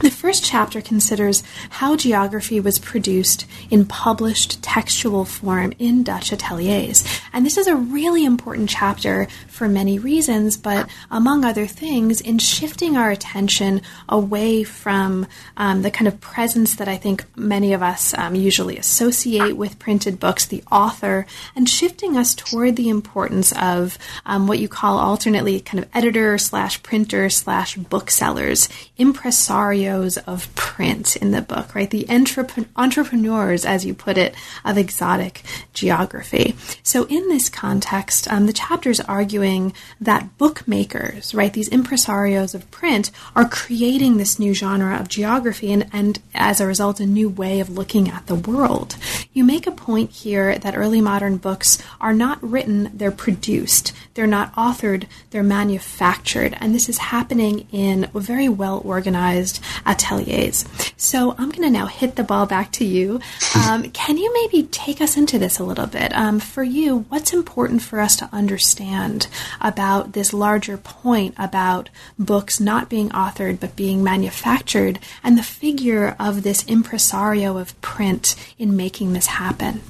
The 0.00 0.10
first 0.10 0.42
chapter 0.42 0.80
considers 0.80 1.42
how 1.68 1.94
geography 1.94 2.58
was 2.58 2.78
produced 2.78 3.44
in 3.68 3.84
published 3.84 4.62
textual 4.62 5.26
form 5.26 5.74
in 5.78 6.02
Dutch 6.02 6.32
ateliers. 6.32 7.04
And 7.34 7.44
this 7.44 7.58
is 7.58 7.66
a 7.66 7.76
really 7.76 8.24
important 8.24 8.70
chapter 8.70 9.28
for 9.46 9.68
many 9.68 9.98
reasons, 9.98 10.56
but 10.56 10.88
among 11.10 11.44
other 11.44 11.66
things, 11.66 12.22
in 12.22 12.38
shifting 12.38 12.96
our 12.96 13.10
attention 13.10 13.82
away 14.08 14.64
from 14.64 15.26
um, 15.58 15.82
the 15.82 15.90
kind 15.90 16.08
of 16.08 16.18
presence 16.18 16.76
that 16.76 16.88
I 16.88 16.96
think 16.96 17.26
many 17.36 17.74
of 17.74 17.82
us 17.82 18.14
um, 18.16 18.34
usually 18.34 18.78
associate 18.78 19.54
with 19.54 19.78
printed 19.78 20.18
books, 20.18 20.46
the 20.46 20.64
author, 20.72 21.26
and 21.54 21.68
shifting 21.68 22.16
us 22.16 22.34
toward 22.34 22.76
the 22.76 22.88
importance 22.88 23.52
of 23.52 23.98
um, 24.24 24.46
what 24.46 24.60
you 24.60 24.68
call 24.68 24.98
alternately 24.98 25.60
kind 25.60 25.84
of 25.84 25.90
editor 25.92 26.38
slash 26.38 26.82
printer 26.82 27.28
slash 27.28 27.76
booksellers, 27.76 28.70
impresario 28.96 29.89
of 30.18 30.54
print 30.54 31.16
in 31.16 31.30
the 31.30 31.42
book, 31.42 31.74
right? 31.74 31.90
The 31.90 32.04
entrep- 32.04 32.66
entrepreneurs, 32.76 33.64
as 33.64 33.84
you 33.84 33.94
put 33.94 34.16
it, 34.16 34.34
of 34.64 34.78
exotic 34.78 35.42
geography. 35.72 36.56
So, 36.82 37.04
in 37.06 37.28
this 37.28 37.48
context, 37.48 38.30
um, 38.30 38.46
the 38.46 38.52
chapter 38.52 38.90
is 38.90 39.00
arguing 39.00 39.72
that 40.00 40.38
bookmakers, 40.38 41.34
right, 41.34 41.52
these 41.52 41.68
impresarios 41.70 42.54
of 42.54 42.70
print, 42.70 43.10
are 43.34 43.48
creating 43.48 44.16
this 44.16 44.38
new 44.38 44.54
genre 44.54 44.98
of 44.98 45.08
geography 45.08 45.72
and, 45.72 45.86
and 45.92 46.20
as 46.34 46.60
a 46.60 46.66
result, 46.66 47.00
a 47.00 47.06
new 47.06 47.28
way 47.28 47.60
of 47.60 47.70
looking 47.70 48.08
at 48.08 48.26
the 48.26 48.34
world. 48.34 48.96
You 49.32 49.44
make 49.44 49.66
a 49.66 49.72
point 49.72 50.10
here 50.10 50.58
that 50.58 50.76
early 50.76 51.00
modern 51.00 51.36
books 51.36 51.78
are 52.00 52.14
not 52.14 52.42
written, 52.42 52.90
they're 52.94 53.10
produced. 53.10 53.92
They're 54.14 54.26
not 54.26 54.54
authored, 54.54 55.06
they're 55.30 55.42
manufactured. 55.42 56.56
And 56.60 56.74
this 56.74 56.88
is 56.88 56.98
happening 56.98 57.66
in 57.72 58.10
very 58.14 58.48
well 58.48 58.82
organized 58.84 59.62
ateliers. 59.86 60.64
So 60.96 61.34
I'm 61.38 61.50
going 61.50 61.62
to 61.62 61.70
now 61.70 61.86
hit 61.86 62.16
the 62.16 62.24
ball 62.24 62.46
back 62.46 62.72
to 62.72 62.84
you. 62.84 63.20
Um, 63.54 63.90
can 63.92 64.16
you 64.16 64.32
maybe 64.32 64.68
take 64.68 65.00
us 65.00 65.16
into 65.16 65.38
this 65.38 65.58
a 65.58 65.64
little 65.64 65.86
bit? 65.86 66.12
Um, 66.14 66.40
for 66.40 66.62
you, 66.62 67.06
what's 67.08 67.32
important 67.32 67.82
for 67.82 68.00
us 68.00 68.16
to 68.16 68.28
understand 68.32 69.28
about 69.60 70.12
this 70.12 70.32
larger 70.32 70.76
point 70.76 71.34
about 71.38 71.88
books 72.18 72.60
not 72.60 72.88
being 72.88 73.08
authored 73.10 73.60
but 73.60 73.76
being 73.76 74.02
manufactured 74.02 74.98
and 75.22 75.36
the 75.36 75.42
figure 75.42 76.16
of 76.18 76.42
this 76.42 76.64
impresario 76.66 77.56
of 77.56 77.78
print 77.80 78.36
in 78.58 78.76
making 78.76 79.12
this 79.12 79.26
happen? 79.26 79.80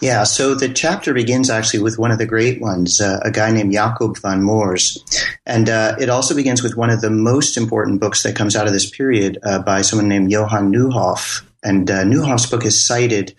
Yeah, 0.00 0.22
so 0.24 0.54
the 0.54 0.68
chapter 0.68 1.12
begins 1.12 1.50
actually 1.50 1.82
with 1.82 1.98
one 1.98 2.12
of 2.12 2.18
the 2.18 2.26
great 2.26 2.60
ones, 2.60 3.00
uh, 3.00 3.18
a 3.22 3.30
guy 3.30 3.50
named 3.50 3.72
Jacob 3.72 4.18
van 4.18 4.44
Meurs. 4.44 5.02
And 5.44 5.68
uh, 5.68 5.96
it 6.00 6.08
also 6.08 6.36
begins 6.36 6.62
with 6.62 6.76
one 6.76 6.90
of 6.90 7.00
the 7.00 7.10
most 7.10 7.56
important 7.56 8.00
books 8.00 8.22
that 8.22 8.36
comes 8.36 8.54
out 8.54 8.66
of 8.66 8.72
this 8.72 8.88
period 8.88 9.38
uh, 9.42 9.60
by 9.60 9.82
someone 9.82 10.08
named 10.08 10.30
Johann 10.30 10.72
Nieuhof. 10.72 11.44
And 11.64 11.90
uh, 11.90 12.04
Nieuhof's 12.04 12.46
book 12.46 12.64
is 12.64 12.86
cited 12.86 13.34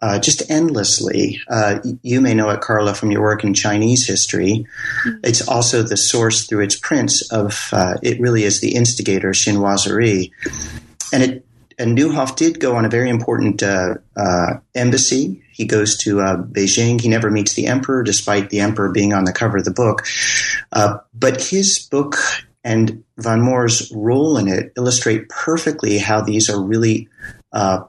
uh, 0.00 0.18
just 0.18 0.50
endlessly. 0.50 1.40
Uh, 1.48 1.80
you 2.02 2.22
may 2.22 2.32
know 2.32 2.48
it, 2.48 2.62
Carla, 2.62 2.94
from 2.94 3.10
your 3.10 3.20
work 3.20 3.44
in 3.44 3.52
Chinese 3.52 4.06
history. 4.06 4.66
Mm-hmm. 5.06 5.18
It's 5.24 5.46
also 5.46 5.82
the 5.82 5.98
source 5.98 6.46
through 6.46 6.64
its 6.64 6.76
prints 6.76 7.30
of, 7.30 7.68
uh, 7.72 7.98
it 8.02 8.18
really 8.18 8.44
is 8.44 8.60
the 8.60 8.74
instigator, 8.74 9.30
chinoiserie. 9.30 10.30
And 11.12 11.22
it 11.22 11.46
and 11.78 11.96
Nieuhof 11.96 12.36
did 12.36 12.60
go 12.60 12.76
on 12.76 12.84
a 12.84 12.88
very 12.88 13.10
important 13.10 13.62
uh, 13.62 13.94
uh, 14.16 14.54
embassy. 14.74 15.41
He 15.52 15.64
goes 15.64 15.96
to 15.98 16.20
uh, 16.20 16.36
Beijing. 16.38 17.00
He 17.00 17.08
never 17.08 17.30
meets 17.30 17.54
the 17.54 17.66
emperor, 17.66 18.02
despite 18.02 18.50
the 18.50 18.60
emperor 18.60 18.90
being 18.90 19.12
on 19.12 19.24
the 19.24 19.32
cover 19.32 19.58
of 19.58 19.64
the 19.64 19.70
book. 19.70 20.04
Uh, 20.72 20.98
but 21.14 21.42
his 21.42 21.78
book 21.78 22.16
and 22.64 23.02
Van 23.18 23.42
Meurs' 23.42 23.92
role 23.94 24.38
in 24.38 24.48
it 24.48 24.72
illustrate 24.76 25.28
perfectly 25.28 25.98
how 25.98 26.20
these 26.20 26.48
are 26.48 26.62
really 26.62 27.08
uh, 27.52 27.84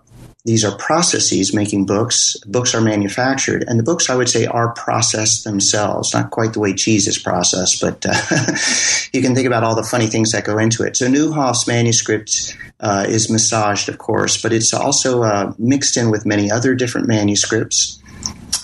these 0.45 0.65
are 0.65 0.75
processes 0.77 1.53
making 1.53 1.85
books. 1.85 2.35
Books 2.45 2.75
are 2.75 2.81
manufactured, 2.81 3.63
and 3.65 3.79
the 3.79 3.83
books, 3.83 4.09
I 4.09 4.15
would 4.15 4.27
say, 4.27 4.45
are 4.45 4.73
processed 4.73 5.45
themselves. 5.45 6.13
Not 6.13 6.31
quite 6.31 6.51
the 6.51 6.59
way 6.59 6.73
cheese 6.73 7.07
is 7.07 7.17
processed, 7.17 7.79
but 7.79 8.05
uh, 8.05 8.13
you 9.13 9.21
can 9.21 9.35
think 9.35 9.47
about 9.47 9.63
all 9.63 9.75
the 9.75 9.83
funny 9.83 10.07
things 10.07 10.33
that 10.33 10.43
go 10.43 10.57
into 10.57 10.83
it. 10.83 10.97
So 10.97 11.07
Nieuhof's 11.07 11.65
manuscript 11.65 12.57
uh, 12.81 13.05
is 13.07 13.29
massaged, 13.29 13.87
of 13.87 13.99
course, 13.99 14.41
but 14.41 14.51
it's 14.51 14.73
also 14.73 15.23
uh, 15.23 15.53
mixed 15.57 15.95
in 15.95 16.11
with 16.11 16.25
many 16.25 16.51
other 16.51 16.75
different 16.75 17.07
manuscripts. 17.07 17.99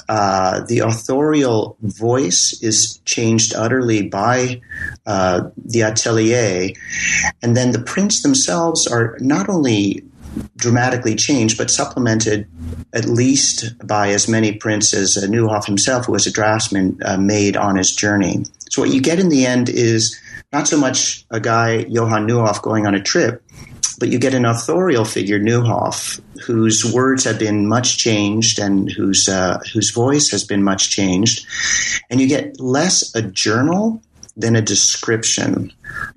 Uh, 0.10 0.66
the 0.66 0.80
authorial 0.80 1.78
voice 1.82 2.62
is 2.62 2.98
changed 3.06 3.54
utterly 3.56 4.02
by 4.02 4.60
uh, 5.06 5.50
the 5.56 5.84
atelier, 5.84 6.74
and 7.42 7.56
then 7.56 7.72
the 7.72 7.82
prints 7.82 8.22
themselves 8.22 8.86
are 8.88 9.18
not 9.22 9.48
only 9.48 10.04
dramatically 10.56 11.16
changed, 11.16 11.58
but 11.58 11.72
supplemented 11.72 12.48
at 12.94 13.06
least 13.06 13.76
by 13.86 14.10
as 14.10 14.28
many 14.28 14.54
prints 14.54 14.94
as 14.94 15.18
uh, 15.18 15.28
Nieuhof 15.28 15.66
himself, 15.66 16.06
who 16.06 16.12
was 16.12 16.28
a 16.28 16.32
draftsman, 16.32 16.98
uh, 17.06 17.18
made 17.18 17.58
on 17.58 17.76
his 17.76 17.94
journey. 17.96 18.46
So 18.70 18.82
what 18.82 18.92
you 18.92 19.02
get 19.02 19.20
in 19.20 19.30
the 19.30 19.46
end 19.46 19.70
is 19.70 20.20
not 20.52 20.68
so 20.68 20.78
much 20.78 21.26
a 21.30 21.40
guy, 21.40 21.86
Johann 21.90 22.28
Nieuhof, 22.28 22.62
going 22.62 22.88
on 22.88 22.96
a 22.96 23.02
trip, 23.02 23.44
but 24.00 24.10
you 24.10 24.18
get 24.18 24.34
an 24.34 24.46
authorial 24.46 25.06
figure, 25.06 25.40
Nieuhof, 25.40 26.20
whose 26.46 26.86
words 26.94 27.24
have 27.26 27.38
been 27.38 27.68
much 27.68 27.98
changed 27.98 28.60
and 28.60 28.92
whose 28.92 29.28
uh, 29.28 29.60
whose 29.74 29.92
voice 29.92 30.32
has 30.32 30.44
been 30.44 30.64
much 30.64 30.90
changed, 30.90 31.46
and 32.10 32.22
you 32.22 32.28
get 32.28 32.60
less 32.60 33.14
a 33.14 33.22
journal 33.22 34.02
than 34.38 34.56
a 34.56 34.62
description, 34.62 35.72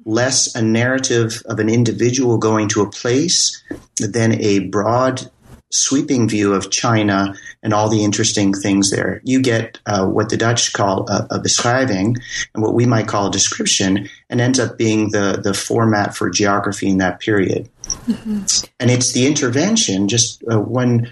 less 0.04 0.54
a 0.54 0.62
narrative 0.62 1.42
of 1.46 1.58
an 1.58 1.68
individual 1.68 2.38
going 2.38 2.68
to 2.68 2.82
a 2.82 2.90
place 2.90 3.62
than 3.98 4.40
a 4.40 4.60
broad 4.68 5.30
sweeping 5.72 6.28
view 6.28 6.52
of 6.52 6.70
China 6.70 7.34
and 7.62 7.72
all 7.72 7.88
the 7.88 8.04
interesting 8.04 8.52
things 8.52 8.90
there. 8.90 9.22
You 9.24 9.40
get 9.40 9.78
uh, 9.86 10.06
what 10.06 10.28
the 10.28 10.36
Dutch 10.36 10.74
call 10.74 11.08
a, 11.08 11.26
a 11.30 11.40
beschrijving 11.40 12.16
and 12.54 12.62
what 12.62 12.74
we 12.74 12.84
might 12.84 13.08
call 13.08 13.28
a 13.28 13.32
description, 13.32 14.08
and 14.28 14.40
ends 14.40 14.60
up 14.60 14.76
being 14.76 15.12
the, 15.12 15.40
the 15.42 15.54
format 15.54 16.14
for 16.14 16.28
geography 16.28 16.88
in 16.88 16.98
that 16.98 17.20
period. 17.20 17.70
Mm-hmm. 18.06 18.66
And 18.80 18.90
it's 18.90 19.12
the 19.12 19.26
intervention, 19.26 20.08
just 20.08 20.44
uh, 20.52 20.60
when, 20.60 21.10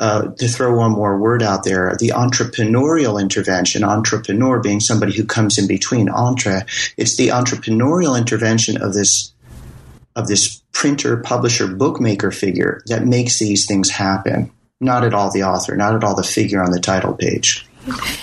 uh, 0.00 0.28
to 0.38 0.48
throw 0.48 0.74
one 0.74 0.92
more 0.92 1.18
word 1.18 1.42
out 1.42 1.62
there, 1.62 1.94
the 1.98 2.08
entrepreneurial 2.08 3.20
intervention, 3.20 3.84
entrepreneur 3.84 4.58
being 4.58 4.80
somebody 4.80 5.14
who 5.14 5.26
comes 5.26 5.58
in 5.58 5.66
between, 5.66 6.08
entre, 6.08 6.64
it's 6.96 7.16
the 7.16 7.28
entrepreneurial 7.28 8.18
intervention 8.18 8.80
of 8.80 8.94
this 8.94 9.32
of 10.16 10.26
this 10.26 10.62
printer, 10.72 11.18
publisher, 11.18 11.68
bookmaker 11.68 12.32
figure 12.32 12.82
that 12.86 13.04
makes 13.04 13.38
these 13.38 13.66
things 13.66 13.90
happen. 13.90 14.50
Not 14.80 15.04
at 15.04 15.14
all 15.14 15.30
the 15.30 15.44
author, 15.44 15.76
not 15.76 15.94
at 15.94 16.02
all 16.02 16.16
the 16.16 16.24
figure 16.24 16.62
on 16.62 16.70
the 16.70 16.80
title 16.80 17.12
page. 17.14 17.66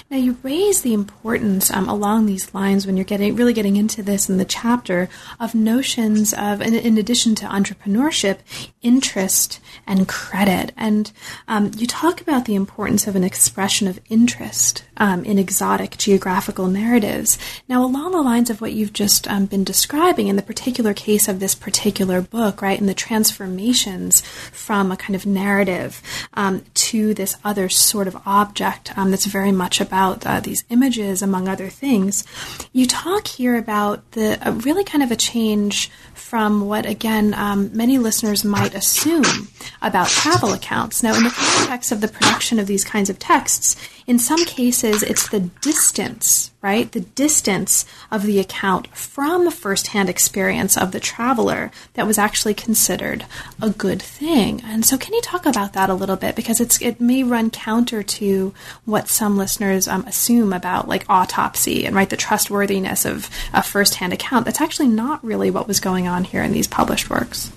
Now 0.10 0.16
you 0.16 0.38
raise 0.42 0.84
the 0.84 0.94
importance 0.94 1.70
um, 1.70 1.90
along 1.90 2.28
these 2.28 2.54
lines 2.54 2.88
when 2.88 2.96
you're 2.96 3.04
getting 3.04 3.36
really 3.36 3.52
getting 3.52 3.76
into 3.76 4.02
this 4.02 4.30
in 4.30 4.38
the 4.38 4.46
chapter 4.46 5.10
of 5.38 5.54
notions 5.54 6.34
of, 6.34 6.62
in, 6.62 6.74
in 6.74 6.98
addition 6.98 7.36
to 7.36 7.46
entrepreneurship, 7.46 8.40
interest 8.82 9.60
and 9.86 10.08
credit. 10.08 10.72
And 10.78 11.12
um, 11.50 11.72
you 11.76 11.88
talk 11.88 12.22
about 12.22 12.46
the 12.46 12.56
importance 12.56 13.06
of 13.06 13.18
an 13.18 13.26
expression 13.26 13.90
of 13.90 14.00
interest 14.10 14.86
um, 14.96 15.26
in 15.26 15.38
exotic 15.38 15.98
geographical 15.98 16.68
narratives. 16.68 17.38
Now, 17.68 17.84
along 17.84 18.14
the 18.14 18.22
lines 18.22 18.50
of 18.50 18.62
what 18.62 18.72
you've 18.72 18.94
just 18.94 19.28
um, 19.28 19.46
been 19.46 19.66
describing 19.66 20.30
in 20.30 20.38
the 20.38 20.42
particular 20.42 20.94
case 20.94 21.28
of 21.28 21.42
this 21.42 21.54
particular 21.54 22.22
book, 22.22 22.62
right, 22.62 22.80
and 22.80 22.88
the 22.88 22.94
transformations 22.94 24.22
from 24.22 24.90
a 24.90 24.98
kind 24.98 25.16
of 25.16 25.26
narrative 25.26 26.02
um, 26.36 26.64
to 26.76 27.14
this 27.14 27.36
other 27.44 27.68
sort 27.68 28.08
of 28.08 28.16
object 28.26 28.98
um, 28.98 29.12
that's 29.12 29.26
very 29.26 29.52
much 29.52 29.82
about 29.82 29.97
uh, 29.98 30.40
these 30.40 30.64
images, 30.70 31.22
among 31.22 31.48
other 31.48 31.70
things, 31.70 32.24
you 32.72 32.86
talk 32.86 33.28
here 33.28 33.58
about 33.58 34.12
the 34.12 34.38
really 34.64 34.84
kind 34.84 35.04
of 35.04 35.12
a 35.12 35.16
change 35.16 35.90
from 36.18 36.68
what, 36.68 36.86
again, 36.86 37.34
um, 37.34 37.70
many 37.74 37.98
listeners 37.98 38.44
might 38.44 38.74
assume 38.74 39.48
about 39.82 40.08
travel 40.08 40.54
accounts. 40.54 41.04
Now, 41.04 41.16
in 41.16 41.24
the 41.24 41.30
context 41.30 41.92
of 41.92 42.02
the 42.02 42.08
production 42.08 42.60
of 42.60 42.68
these 42.68 42.84
kinds 42.84 43.10
of 43.10 43.20
texts, 43.20 43.76
in 44.08 44.20
some 44.20 44.46
cases, 44.46 45.04
it's 45.04 45.28
the 45.28 45.42
distance, 45.42 46.52
right? 46.62 46.90
The 46.90 47.02
distance 47.02 47.86
of 48.10 48.24
the 48.24 48.40
account 48.40 48.88
from 48.96 49.52
firsthand 49.52 50.10
experience 50.10 50.78
of 50.78 50.94
the 50.94 51.02
traveler 51.02 51.72
that 51.96 52.08
was 52.08 52.18
actually 52.18 52.54
considered 52.54 53.26
a 53.62 53.70
good 53.70 54.02
thing. 54.02 54.62
And 54.64 54.86
so, 54.86 54.98
can 54.98 55.14
you 55.14 55.22
talk 55.22 55.46
about 55.46 55.74
that 55.74 55.90
a 55.90 55.94
little 55.94 56.16
bit? 56.16 56.38
Because 56.38 56.62
it's 56.62 56.82
it 56.82 57.02
may 57.02 57.22
run 57.24 57.50
counter 57.50 58.02
to 58.02 58.54
what 58.86 59.10
some 59.10 59.38
listeners 59.38 59.90
um, 59.90 60.06
assume 60.06 60.54
about 60.54 60.88
like 60.88 61.06
autopsy 61.10 61.86
and 61.86 61.94
right 61.94 62.10
the 62.10 62.16
trustworthiness 62.16 63.04
of 63.04 63.30
a 63.54 63.62
firsthand 63.62 64.14
account. 64.14 64.46
That's 64.46 64.62
actually 64.62 64.88
not 64.88 65.22
really 65.22 65.52
what 65.52 65.68
was 65.68 65.82
going 65.82 66.07
on 66.08 66.24
here 66.24 66.44
in 66.44 66.52
these 66.52 66.68
published 66.68 67.10
works. 67.10 67.52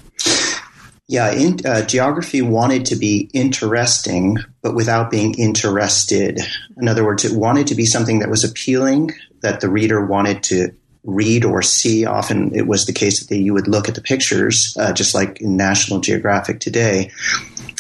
Yeah, 1.09 1.33
in, 1.33 1.59
uh, 1.67 1.83
geography 1.83 2.41
wanted 2.41 2.87
to 2.87 2.97
be 2.97 3.29
interesting, 3.35 4.39
but 4.63 4.77
without 4.77 5.11
being 5.11 5.35
interested. 5.35 6.39
In 6.77 6.87
other 6.87 7.05
words, 7.05 7.25
it 7.25 7.37
wanted 7.37 7.67
to 7.67 7.75
be 7.75 7.85
something 7.85 8.21
that 8.21 8.31
was 8.31 8.45
appealing, 8.45 9.11
that 9.43 9.61
the 9.61 9.69
reader 9.69 10.07
wanted 10.07 10.45
to 10.45 10.71
read 11.03 11.45
or 11.45 11.63
see. 11.63 12.07
Often 12.07 12.55
it 12.55 12.69
was 12.69 12.87
the 12.87 12.93
case 12.93 13.27
that 13.27 13.39
you 13.39 13.53
would 13.55 13.67
look 13.67 13.89
at 13.89 13.97
the 13.97 14.01
pictures, 14.01 14.77
uh, 14.79 14.93
just 14.93 15.13
like 15.13 15.41
in 15.41 15.57
National 15.57 15.99
Geographic 15.99 16.61
today. 16.61 17.11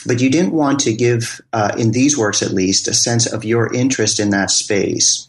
But 0.04 0.20
you 0.20 0.28
didn't 0.28 0.52
want 0.52 0.80
to 0.80 0.92
give, 0.92 1.40
uh, 1.52 1.70
in 1.78 1.92
these 1.92 2.18
works 2.18 2.42
at 2.42 2.50
least, 2.50 2.88
a 2.88 2.94
sense 2.94 3.32
of 3.32 3.44
your 3.44 3.72
interest 3.72 4.18
in 4.18 4.30
that 4.30 4.50
space. 4.50 5.28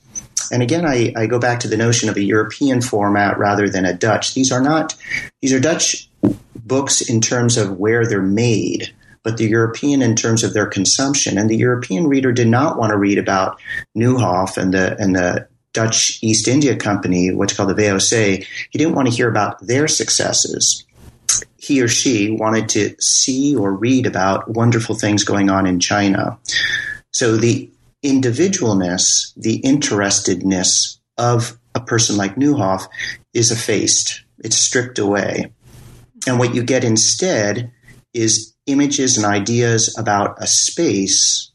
And 0.51 0.61
again, 0.61 0.85
I, 0.85 1.13
I, 1.15 1.27
go 1.27 1.39
back 1.39 1.59
to 1.61 1.67
the 1.67 1.77
notion 1.77 2.09
of 2.09 2.17
a 2.17 2.23
European 2.23 2.81
format 2.81 3.37
rather 3.37 3.69
than 3.69 3.85
a 3.85 3.93
Dutch. 3.93 4.33
These 4.33 4.51
are 4.51 4.61
not, 4.61 4.95
these 5.41 5.53
are 5.53 5.59
Dutch 5.59 6.09
books 6.55 7.01
in 7.01 7.21
terms 7.21 7.57
of 7.57 7.77
where 7.77 8.05
they're 8.05 8.21
made, 8.21 8.93
but 9.23 9.37
the 9.37 9.47
European 9.47 10.01
in 10.01 10.15
terms 10.15 10.43
of 10.43 10.53
their 10.53 10.67
consumption. 10.67 11.37
And 11.37 11.49
the 11.49 11.57
European 11.57 12.07
reader 12.07 12.31
did 12.31 12.47
not 12.47 12.77
want 12.77 12.91
to 12.91 12.97
read 12.97 13.17
about 13.17 13.59
Nieuhof 13.97 14.57
and 14.57 14.73
the 14.73 14.95
and 14.99 15.15
the 15.15 15.47
Dutch 15.73 16.19
East 16.21 16.47
India 16.47 16.75
Company, 16.75 17.33
what's 17.33 17.53
called 17.53 17.69
the 17.69 17.81
VOC. 17.81 18.45
He 18.71 18.77
didn't 18.77 18.95
want 18.95 19.07
to 19.07 19.13
hear 19.13 19.29
about 19.29 19.65
their 19.65 19.87
successes. 19.87 20.85
he 21.57 21.81
or 21.81 21.87
she 21.87 22.31
wanted 22.31 22.67
to 22.69 22.95
see 22.99 23.55
or 23.55 23.71
read 23.71 24.05
about 24.05 24.49
wonderful 24.49 24.95
things 24.95 25.23
going 25.23 25.49
on 25.49 25.65
in 25.65 25.79
China. 25.79 26.37
So 27.11 27.37
the 27.37 27.69
individualness, 28.03 29.33
the 29.35 29.61
interestedness 29.61 30.97
of 31.17 31.57
a 31.75 31.79
person 31.79 32.17
like 32.17 32.35
Nieuhof 32.35 32.87
is 33.33 33.51
effaced. 33.51 34.23
It's 34.39 34.55
stripped 34.55 34.99
away. 34.99 35.53
And 36.27 36.39
what 36.39 36.55
you 36.55 36.63
get 36.63 36.83
instead 36.83 37.71
is 38.13 38.53
images 38.67 39.17
and 39.17 39.25
ideas 39.25 39.95
about 39.97 40.35
a 40.41 40.47
space 40.47 41.51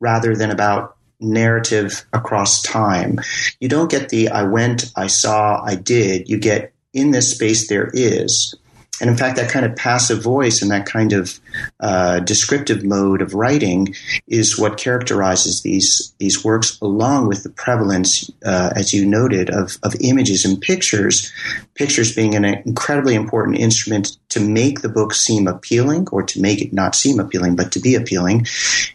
rather 0.00 0.34
than 0.34 0.50
about 0.50 0.96
narrative 1.20 2.04
across 2.12 2.62
time. 2.62 3.20
You 3.60 3.68
don't 3.68 3.90
get 3.90 4.08
the 4.08 4.28
I 4.28 4.42
went, 4.42 4.92
I 4.96 5.06
saw, 5.06 5.62
I 5.64 5.76
did. 5.76 6.28
You 6.28 6.38
get 6.38 6.72
in 6.92 7.12
this 7.12 7.30
space 7.30 7.68
there 7.68 7.90
is. 7.94 8.54
And 9.02 9.10
in 9.10 9.16
fact, 9.16 9.36
that 9.36 9.50
kind 9.50 9.66
of 9.66 9.74
passive 9.74 10.22
voice 10.22 10.62
and 10.62 10.70
that 10.70 10.86
kind 10.86 11.12
of 11.12 11.40
uh, 11.80 12.20
descriptive 12.20 12.84
mode 12.84 13.20
of 13.20 13.34
writing 13.34 13.96
is 14.28 14.56
what 14.56 14.78
characterizes 14.78 15.62
these 15.62 16.14
these 16.18 16.44
works, 16.44 16.78
along 16.80 17.26
with 17.26 17.42
the 17.42 17.50
prevalence, 17.50 18.30
uh, 18.46 18.70
as 18.76 18.94
you 18.94 19.04
noted, 19.04 19.50
of, 19.50 19.76
of 19.82 19.96
images 20.00 20.44
and 20.44 20.60
pictures. 20.60 21.32
Pictures 21.74 22.14
being 22.14 22.36
an 22.36 22.44
incredibly 22.44 23.16
important 23.16 23.58
instrument 23.58 24.16
to 24.28 24.38
make 24.38 24.82
the 24.82 24.88
book 24.88 25.14
seem 25.14 25.48
appealing, 25.48 26.06
or 26.12 26.22
to 26.22 26.40
make 26.40 26.62
it 26.62 26.72
not 26.72 26.94
seem 26.94 27.18
appealing, 27.18 27.56
but 27.56 27.72
to 27.72 27.80
be 27.80 27.96
appealing, 27.96 28.46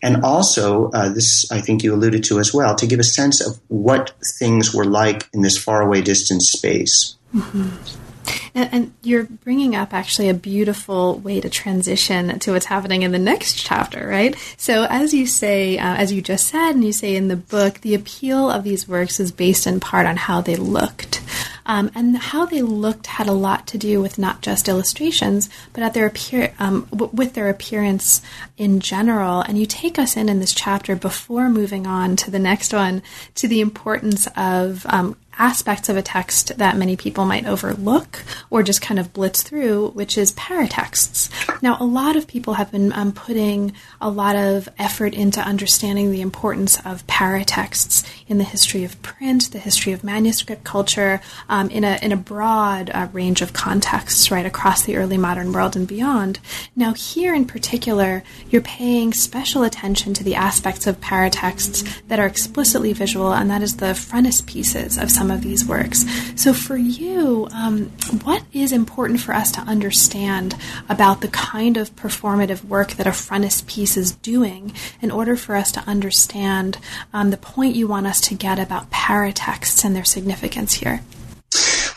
and 0.02 0.24
also 0.24 0.89
uh, 0.91 1.10
this 1.10 1.52
I 1.52 1.60
think 1.60 1.84
you 1.84 1.93
alluded 1.93 2.24
to 2.26 2.39
as 2.39 2.54
well, 2.54 2.76
to 2.76 2.88
give 2.88 3.02
a 3.02 3.04
sense 3.04 3.46
of 3.46 3.60
what 3.67 4.13
things 4.39 4.74
were 4.74 4.86
like 4.86 5.28
in 5.34 5.41
this 5.41 5.58
faraway 5.58 6.02
distant 6.02 6.43
space. 6.43 7.17
Mm-hmm. 7.36 8.07
And, 8.54 8.70
and, 8.74 8.94
you're 9.04 9.24
bringing 9.24 9.76
up 9.76 9.94
actually 9.94 10.28
a 10.28 10.34
beautiful 10.34 11.20
way 11.20 11.40
to 11.40 11.50
transition 11.50 12.40
to 12.40 12.52
what's 12.52 12.66
happening 12.66 13.04
in 13.04 13.12
the 13.12 13.20
next 13.20 13.56
chapter, 13.56 14.08
right? 14.08 14.36
So, 14.58 14.86
as 14.90 15.13
you 15.13 15.28
say, 15.28 15.78
uh, 15.78 15.96
as 15.96 16.12
you 16.12 16.22
just 16.22 16.48
said, 16.48 16.72
and 16.72 16.84
you 16.84 16.92
say 16.92 17.16
in 17.16 17.28
the 17.28 17.36
book, 17.36 17.82
the 17.82 17.96
appeal 17.96 18.50
of 18.50 18.63
these 18.63 18.88
works 18.88 19.20
is 19.20 19.32
based 19.32 19.68
in 19.68 19.80
part 19.80 20.06
on 20.06 20.18
how 20.18 20.42
they 20.42 20.56
looked. 20.56 21.22
Um, 21.68 21.92
and 21.96 22.18
how 22.18 22.46
they 22.46 22.62
looked 22.62 23.08
had 23.08 23.28
a 23.28 23.34
lot 23.34 23.68
to 23.68 23.78
do 23.78 24.02
with 24.02 24.18
not 24.18 24.42
just 24.42 24.70
illustrations, 24.70 25.50
but 25.74 25.84
at 25.84 25.94
their 25.94 26.06
appear 26.06 26.54
um, 26.60 26.88
w- 26.92 27.12
with 27.13 27.34
their 27.34 27.50
appearance 27.50 28.22
in 28.58 28.80
general. 28.80 29.42
And 29.42 29.58
you 29.58 29.66
take 29.66 30.00
us 30.00 30.16
in 30.16 30.30
in 30.30 30.40
this 30.40 30.54
chapter 30.54 30.96
before 30.96 31.50
moving 31.50 31.86
on 31.86 32.16
to 32.18 32.32
the 32.32 32.40
next 32.40 32.74
one 32.74 33.04
to 33.36 33.50
the 33.50 33.60
importance 33.60 34.28
of 34.38 34.86
um, 34.86 35.18
aspects 35.38 35.89
of 35.89 35.97
a 35.97 36.02
text 36.02 36.58
that 36.58 36.78
many 36.78 36.95
people 36.95 37.26
might 37.26 37.45
overlook 37.45 38.23
or 38.50 38.63
just 38.63 38.82
kind 38.82 39.00
of 39.00 39.13
blitz 39.13 39.43
through, 39.43 39.89
which 39.89 40.17
is 40.17 40.32
paratexts. 40.34 41.30
Now, 41.62 41.78
a 41.80 41.86
lot 41.86 42.15
of 42.15 42.28
people 42.28 42.56
have 42.56 42.71
been 42.71 42.91
um, 42.93 43.12
putting 43.12 43.73
a 44.02 44.10
lot 44.10 44.36
of 44.36 44.69
effort 44.78 45.13
into 45.13 45.39
understanding 45.41 46.12
the 46.12 46.21
importance 46.21 46.80
of 46.86 47.06
paratexts 47.08 48.08
in 48.28 48.38
the 48.38 48.43
history 48.43 48.84
of 48.84 49.02
print, 49.02 49.52
the 49.52 49.60
history 49.60 49.93
of 49.93 50.04
manuscript 50.04 50.63
culture, 50.63 51.21
um, 51.50 51.69
in 51.69 51.84
a 51.84 52.00
in 52.02 52.12
a 52.12 52.17
broad 52.17 52.89
uh, 52.89 53.08
range 53.13 53.41
of 53.41 53.54
contexts, 53.54 54.32
right 54.32 54.45
across 54.45 54.84
the 54.84 54.95
early 54.95 55.17
modern 55.17 55.52
world 55.52 55.76
and 55.76 55.88
beyond. 55.88 56.39
Now, 56.76 56.93
here 56.93 57.34
in 57.34 57.45
particular, 57.45 58.23
you're 58.50 58.62
paying 58.62 59.13
special 59.13 59.63
attention 59.63 60.13
to 60.15 60.23
the 60.23 60.36
aspects 60.36 60.88
of 60.88 61.02
paratexts 61.02 62.08
that 62.08 62.19
are 62.19 62.26
explicitly 62.26 62.93
visual, 62.93 63.34
and 63.34 63.50
that 63.50 63.62
is 63.62 63.78
the 63.78 63.93
frontispieces 63.93 65.02
of 65.02 65.12
some 65.12 65.27
some 65.28 65.36
of 65.36 65.44
these 65.44 65.66
works. 65.66 66.06
So, 66.36 66.54
for 66.54 66.78
you, 66.78 67.50
um, 67.52 67.92
what 68.24 68.44
is 68.54 68.72
important 68.72 69.20
for 69.20 69.34
us 69.34 69.52
to 69.54 69.62
understand 69.62 70.56
about 70.88 71.20
the 71.22 71.28
kind 71.28 71.76
of 71.76 71.94
performative 71.96 72.63
work 72.63 72.94
that 72.94 73.08
a 73.08 73.12
frontispiece 73.12 73.98
is 73.98 74.13
doing 74.13 74.74
in 75.02 75.12
order 75.12 75.36
for 75.36 75.56
us 75.56 75.72
to 75.74 75.82
understand 75.82 76.78
um, 77.13 77.32
the 77.32 77.38
point 77.38 77.76
you 77.76 77.88
want 77.88 78.08
us 78.08 78.22
to 78.22 78.36
get 78.36 78.58
about 78.58 78.90
paratexts 78.90 79.84
and 79.84 79.96
their 79.96 80.06
significance 80.06 80.74
here? 80.76 81.02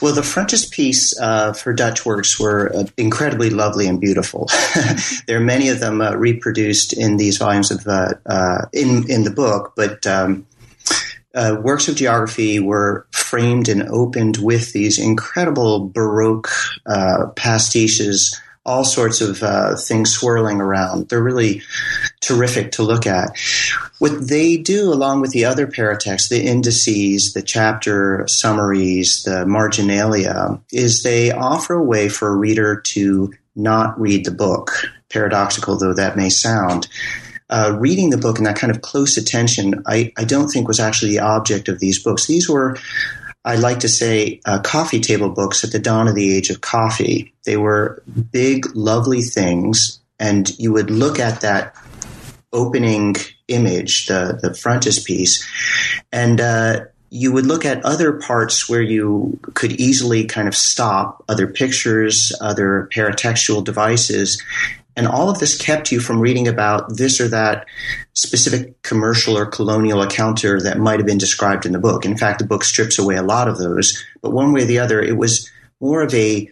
Well, 0.03 0.14
the 0.14 0.23
frontispiece 0.23 1.19
uh, 1.21 1.53
for 1.53 1.73
Dutch 1.73 2.07
works 2.07 2.40
were 2.40 2.75
uh, 2.75 2.85
incredibly 2.97 3.51
lovely 3.51 3.87
and 3.87 4.01
beautiful. 4.01 4.49
there 5.27 5.37
are 5.37 5.45
many 5.45 5.69
of 5.69 5.79
them 5.79 6.01
uh, 6.01 6.14
reproduced 6.14 6.95
in 6.95 7.16
these 7.16 7.37
volumes 7.37 7.71
of 7.71 7.87
uh, 7.87 8.14
uh, 8.27 8.66
in 8.73 9.09
in 9.11 9.25
the 9.25 9.31
book, 9.31 9.75
but 9.77 10.07
um, 10.07 10.47
uh, 11.35 11.57
works 11.62 11.88
of 11.88 11.97
geography 11.97 12.59
were 12.59 13.07
framed 13.12 13.69
and 13.69 13.83
opened 13.83 14.38
with 14.38 14.73
these 14.73 14.99
incredible 14.99 15.88
Baroque 15.88 16.51
uh, 16.87 17.27
pastiches, 17.37 18.40
all 18.66 18.85
sorts 18.85 19.21
of 19.21 19.43
uh, 19.43 19.77
things 19.77 20.12
swirling 20.12 20.61
around. 20.61 21.09
They're 21.09 21.23
really 21.23 21.62
terrific 22.21 22.73
to 22.73 22.83
look 22.83 23.07
at. 23.07 23.38
What 23.99 24.29
they 24.29 24.57
do, 24.57 24.93
along 24.93 25.21
with 25.21 25.31
the 25.31 25.45
other 25.45 25.66
paratexts, 25.66 26.29
the 26.29 26.45
indices, 26.45 27.33
the 27.33 27.43
chapter 27.43 28.25
summaries, 28.27 29.23
the 29.23 29.47
marginalia, 29.47 30.61
is 30.73 31.03
they 31.03 31.31
offer 31.31 31.75
a 31.75 31.85
way 31.85 32.09
for 32.09 32.29
a 32.29 32.37
reader 32.37 32.81
to 32.81 33.33
not 33.57 34.01
read 34.01 34.25
the 34.25 34.31
book, 34.31 34.71
paradoxical 35.09 35.79
though 35.79 35.95
that 35.95 36.16
may 36.16 36.29
sound 36.29 36.88
uh, 37.50 37.76
reading 37.78 38.10
the 38.10 38.16
book 38.16 38.38
and 38.38 38.46
that 38.46 38.56
kind 38.56 38.70
of 38.70 38.80
close 38.80 39.16
attention, 39.16 39.82
I, 39.86 40.12
I 40.16 40.24
don't 40.24 40.48
think 40.48 40.68
was 40.68 40.80
actually 40.80 41.12
the 41.12 41.20
object 41.20 41.68
of 41.68 41.80
these 41.80 42.02
books. 42.02 42.26
These 42.26 42.48
were, 42.48 42.76
I 43.44 43.56
like 43.56 43.80
to 43.80 43.88
say, 43.88 44.40
uh, 44.46 44.60
coffee 44.60 45.00
table 45.00 45.30
books 45.30 45.64
at 45.64 45.72
the 45.72 45.78
dawn 45.78 46.08
of 46.08 46.14
the 46.14 46.34
age 46.34 46.50
of 46.50 46.60
coffee. 46.60 47.34
They 47.44 47.56
were 47.56 48.02
big, 48.30 48.74
lovely 48.74 49.22
things, 49.22 50.00
and 50.18 50.48
you 50.58 50.72
would 50.72 50.90
look 50.90 51.18
at 51.18 51.40
that 51.40 51.74
opening 52.52 53.16
image, 53.48 54.06
the 54.06 54.38
the 54.40 54.54
frontispiece, 54.54 55.44
and 56.12 56.40
uh, 56.40 56.80
you 57.10 57.32
would 57.32 57.46
look 57.46 57.64
at 57.64 57.84
other 57.84 58.12
parts 58.12 58.68
where 58.68 58.82
you 58.82 59.38
could 59.54 59.72
easily 59.72 60.24
kind 60.24 60.46
of 60.46 60.54
stop 60.54 61.24
other 61.28 61.48
pictures, 61.48 62.32
other 62.40 62.88
paratextual 62.94 63.64
devices, 63.64 64.40
and 64.96 65.07
all 65.07 65.31
of 65.31 65.38
this 65.38 65.57
kept 65.57 65.92
you 65.92 66.00
from 66.00 66.20
reading 66.20 66.48
about 66.48 66.96
this 66.96 67.20
or 67.20 67.29
that 67.29 67.66
specific 68.12 68.83
commercial 68.83 69.37
or 69.37 69.46
colonial 69.46 70.03
encounter 70.03 70.61
that 70.61 70.79
might 70.79 70.98
have 70.98 71.07
been 71.07 71.18
described 71.18 71.64
in 71.64 71.72
the 71.72 71.79
book. 71.79 72.05
In 72.05 72.16
fact, 72.16 72.38
the 72.38 72.46
book 72.46 72.64
strips 72.64 72.98
away 72.98 73.16
a 73.16 73.22
lot 73.22 73.48
of 73.48 73.59
those, 73.59 74.05
but 74.20 74.33
one 74.33 74.53
way 74.53 74.62
or 74.62 74.66
the 74.66 74.79
other, 74.79 75.00
it 75.00 75.16
was 75.16 75.50
more 75.81 76.03
of 76.03 76.12
a, 76.14 76.50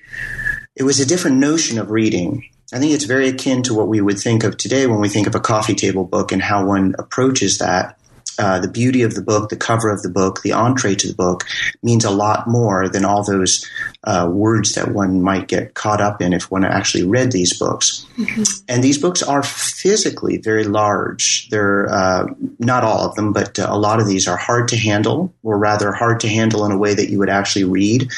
it 0.77 0.85
was 0.85 1.01
a 1.01 1.07
different 1.07 1.38
notion 1.38 1.79
of 1.79 1.90
reading. 1.90 2.48
I 2.72 2.79
think 2.79 2.92
it's 2.92 3.05
very 3.05 3.29
akin 3.29 3.62
to 3.64 3.74
what 3.74 3.88
we 3.88 4.01
would 4.01 4.18
think 4.18 4.44
of 4.44 4.57
today 4.57 4.87
when 4.87 5.01
we 5.01 5.09
think 5.09 5.27
of 5.27 5.35
a 5.35 5.40
coffee 5.40 5.74
table 5.74 6.05
book 6.05 6.33
and 6.33 6.42
how 6.42 6.64
one 6.64 6.94
approaches 6.98 7.59
that. 7.59 7.97
Uh, 8.38 8.61
the 8.61 8.69
beauty 8.69 9.03
of 9.03 9.14
the 9.14 9.23
book, 9.23 9.49
the 9.49 9.57
cover 9.57 9.91
of 9.91 10.03
the 10.03 10.09
book, 10.09 10.43
the 10.43 10.53
entree 10.53 10.95
to 10.95 11.09
the 11.09 11.14
book 11.14 11.45
means 11.83 12.05
a 12.05 12.11
lot 12.11 12.47
more 12.47 12.88
than 12.88 13.05
all 13.05 13.25
those 13.25 13.69
uh, 14.05 14.29
words 14.31 14.75
that 14.75 14.93
one 14.93 15.23
might 15.23 15.49
get 15.49 15.75
caught 15.75 16.01
up 16.01 16.23
in 16.23 16.33
if 16.33 16.51
one 16.51 16.64
actually 16.64 17.05
read 17.05 17.33
these 17.33 17.59
books. 17.59 18.07
Mm-hmm. 18.17 18.43
And 18.69 18.85
these 18.85 18.99
books 18.99 19.23
are 19.23 19.43
physically 19.43 20.38
very 20.38 20.64
large. 20.64 21.49
They're 21.51 21.88
uh, 21.93 22.27
not 22.59 22.85
all 22.85 23.09
of 23.09 23.14
them, 23.17 23.33
but 23.33 23.59
uh, 23.59 23.67
a 23.69 23.79
lot 23.79 24.01
of 24.01 24.07
these 24.07 24.29
are 24.29 24.37
hard 24.37 24.69
to 24.69 24.77
handle, 24.77 25.33
or 25.43 25.59
rather 25.59 25.93
hard 25.93 26.21
to 26.21 26.29
handle 26.29 26.64
in 26.64 26.73
a 26.73 26.79
way 26.79 26.95
that 26.95 27.11
you 27.11 27.19
would 27.19 27.31
actually 27.31 27.64
read. 27.64 28.11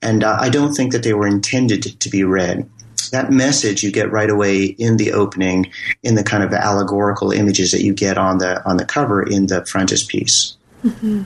And 0.00 0.22
uh, 0.22 0.36
I 0.40 0.48
don't 0.48 0.74
think 0.74 0.92
that 0.92 1.02
they 1.02 1.14
were 1.14 1.26
intended 1.26 1.98
to 2.00 2.08
be 2.08 2.22
read 2.24 2.68
that 3.10 3.30
message 3.30 3.82
you 3.82 3.90
get 3.90 4.10
right 4.10 4.30
away 4.30 4.64
in 4.64 4.96
the 4.96 5.12
opening 5.12 5.70
in 6.02 6.14
the 6.14 6.24
kind 6.24 6.42
of 6.42 6.52
allegorical 6.52 7.30
images 7.32 7.70
that 7.72 7.82
you 7.82 7.92
get 7.92 8.18
on 8.18 8.38
the 8.38 8.64
on 8.68 8.76
the 8.76 8.84
cover 8.84 9.22
in 9.22 9.46
the 9.46 9.64
frontispiece. 9.66 10.56
Mm-hmm. 10.84 11.22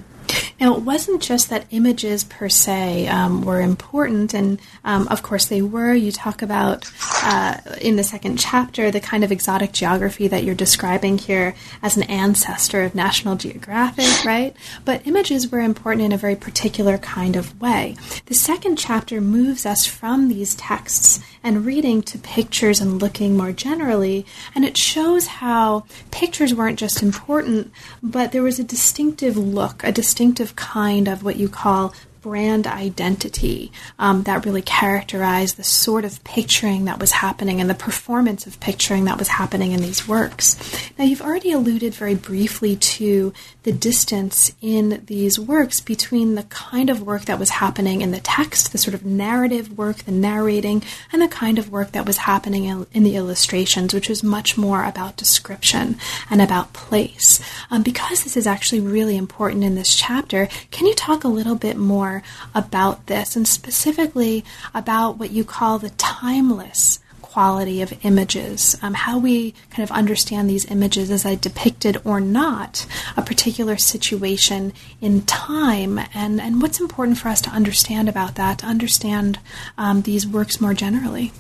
Now, 0.61 0.77
it 0.77 0.83
wasn't 0.83 1.23
just 1.23 1.49
that 1.51 1.67
images 1.71 2.25
per 2.25 2.49
se 2.49 3.09
um, 3.09 3.43
were 3.43 3.61
important, 3.61 4.35
and 4.35 4.61
um, 4.85 5.09
of 5.09 5.23
course 5.23 5.47
they 5.47 5.63
were. 5.63 5.95
You 5.95 6.13
talk 6.13 6.43
about 6.43 6.91
uh, 7.23 7.59
in 7.81 7.97
the 7.97 8.05
second 8.05 8.39
chapter 8.39 8.91
the 8.91 9.01
kind 9.01 9.25
of 9.25 9.33
exotic 9.33 9.73
geography 9.73 10.29
that 10.29 10.45
you're 10.45 10.55
describing 10.55 11.19
here 11.19 11.55
as 11.83 11.97
an 11.97 12.03
ancestor 12.05 12.83
of 12.83 12.95
National 12.95 13.37
Geographic, 13.37 14.25
right? 14.25 14.55
But 14.85 15.07
images 15.07 15.51
were 15.51 15.61
important 15.61 16.05
in 16.05 16.13
a 16.13 16.19
very 16.19 16.37
particular 16.37 16.99
kind 16.99 17.37
of 17.37 17.59
way. 17.61 17.97
The 18.27 18.35
second 18.35 18.77
chapter 18.77 19.21
moves 19.21 19.65
us 19.65 19.87
from 19.87 20.29
these 20.29 20.55
texts 20.55 21.21
and 21.43 21.65
reading 21.65 22.03
to 22.03 22.19
pictures 22.19 22.81
and 22.81 23.01
looking 23.01 23.37
more 23.37 23.53
generally, 23.53 24.27
and 24.55 24.65
it 24.65 24.77
shows 24.77 25.27
how 25.27 25.85
pictures 26.11 26.55
weren't 26.55 26.79
just 26.79 27.03
important, 27.03 27.73
but 28.03 28.33
there 28.33 28.43
was 28.43 28.59
a 28.59 28.65
distinctive 28.65 29.37
look, 29.37 29.83
a 29.85 29.93
distinctive 29.93 30.20
kind 30.55 31.09
of 31.09 31.25
what 31.25 31.37
you 31.37 31.49
call 31.49 31.95
brand 32.21 32.67
identity 32.67 33.73
um, 33.99 34.23
that 34.25 34.45
really 34.45 34.63
characterized 34.63 35.57
the 35.57 35.65
sort 35.65 36.05
of 36.05 36.23
picturing 36.25 36.85
that 36.85 36.99
was 36.99 37.13
happening 37.13 37.61
and 37.61 37.71
the 37.71 37.75
performance 37.75 38.47
of 38.47 38.61
picturing 38.61 39.05
that 39.05 39.19
was 39.19 39.29
happening 39.29 39.73
in 39.73 39.81
these 39.81 40.07
works. 40.07 40.57
Now, 40.99 41.05
you've 41.05 41.23
already 41.23 41.53
alluded 41.53 41.95
very 41.95 42.15
briefly 42.15 42.77
to 42.77 43.33
the 43.63 43.73
distance 43.73 44.53
in 44.61 45.03
these 45.07 45.39
works 45.39 45.81
between 45.81 46.35
the 46.35 46.43
kind 46.45 46.91
of 46.91 47.03
work 47.03 47.27
that 47.27 47.39
was 47.39 47.51
happening 47.51 48.01
in 48.01 48.11
the 48.11 48.21
text, 48.21 48.73
the 48.73 48.79
sort 48.79 48.95
of 48.95 49.05
narrative 49.05 49.77
work, 49.77 49.99
the 49.99 50.13
narrating, 50.13 50.83
and 51.13 51.21
the 51.21 51.29
kind 51.29 51.59
of 51.59 51.71
work 51.71 51.93
that 51.93 52.07
was 52.07 52.19
happening 52.19 52.65
in, 52.65 52.87
in 52.93 53.03
the 53.03 53.17
illustrations, 53.17 53.95
which 53.95 54.09
was 54.09 54.23
much 54.23 54.57
more 54.57 54.85
about 54.85 55.17
description 55.17 55.97
and 56.29 56.41
about 56.41 56.73
place. 56.73 57.41
Um, 57.71 57.83
because 57.83 58.25
this 58.25 58.37
is 58.37 58.47
actually 58.47 58.81
really 58.81 59.17
important 59.17 59.65
in 59.65 59.75
this 59.75 59.95
chapter, 59.95 60.49
can 60.71 60.87
you 60.87 60.95
talk 60.95 61.25
a 61.25 61.29
little 61.29 61.55
bit 61.55 61.77
more 61.77 62.10
about 62.55 63.07
this 63.07 63.37
and 63.37 63.47
specifically 63.47 64.45
about 64.75 65.19
what 65.19 65.31
you 65.31 65.45
call 65.45 65.79
the 65.79 65.91
timeless? 65.91 67.01
quality 67.31 67.81
of 67.81 67.93
images, 68.05 68.77
um, 68.83 68.93
how 68.93 69.17
we 69.17 69.53
kind 69.71 69.89
of 69.89 69.91
understand 69.93 70.51
these 70.51 70.69
images 70.69 71.13
as 71.13 71.25
I 71.25 71.37
depicted 71.37 72.01
or 72.05 72.21
not 72.21 72.87
a 73.17 73.23
particular 73.23 73.77
situation 73.77 74.73
in 75.01 75.23
time, 75.23 76.01
and, 76.13 76.41
and 76.41 76.61
what's 76.61 76.81
important 76.81 77.19
for 77.19 77.29
us 77.29 77.41
to 77.43 77.51
understand 77.51 78.09
about 78.09 78.35
that, 78.35 78.59
to 78.59 78.67
understand 78.67 79.39
um, 79.79 80.03
these 80.03 80.27
works 80.27 80.61
more 80.61 80.75
generally. 80.75 81.31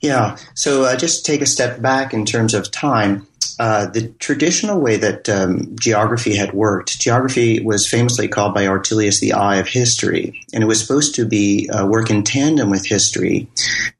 Yeah, 0.00 0.38
so 0.54 0.84
uh, 0.84 0.96
just 0.96 1.26
take 1.26 1.42
a 1.42 1.46
step 1.46 1.82
back 1.82 2.14
in 2.14 2.24
terms 2.24 2.54
of 2.54 2.70
time. 2.70 3.26
Uh, 3.58 3.86
the 3.86 4.08
traditional 4.18 4.80
way 4.80 4.96
that 4.96 5.28
um, 5.28 5.76
geography 5.78 6.34
had 6.34 6.52
worked, 6.52 6.98
geography 6.98 7.60
was 7.60 7.86
famously 7.86 8.26
called 8.26 8.52
by 8.52 8.64
Ortelius 8.64 9.20
the 9.20 9.32
eye 9.32 9.56
of 9.56 9.68
history, 9.68 10.44
and 10.52 10.62
it 10.62 10.66
was 10.66 10.80
supposed 10.80 11.14
to 11.14 11.24
be 11.24 11.68
uh, 11.70 11.86
work 11.86 12.10
in 12.10 12.22
tandem 12.22 12.70
with 12.70 12.86
history 12.86 13.48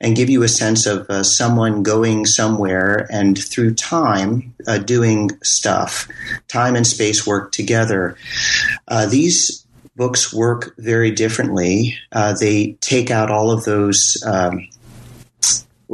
and 0.01 0.17
give 0.17 0.29
you 0.29 0.43
a 0.43 0.49
sense 0.49 0.87
of 0.87 1.09
uh, 1.09 1.23
someone 1.23 1.83
going 1.83 2.27
somewhere 2.27 3.07
and 3.11 3.39
through 3.39 3.75
time 3.75 4.55
uh, 4.67 4.79
doing 4.79 5.31
stuff. 5.43 6.09
Time 6.49 6.75
and 6.75 6.87
space 6.87 7.27
work 7.27 7.53
together. 7.53 8.17
Uh, 8.89 9.07
these 9.07 9.65
books 9.97 10.35
work 10.35 10.75
very 10.79 11.13
differently. 11.13 11.97
they 12.41 12.73
take 12.81 13.11
out 13.11 13.31
all 13.31 13.53
of 13.53 13.65
those. 13.65 14.21
Um, 14.27 14.69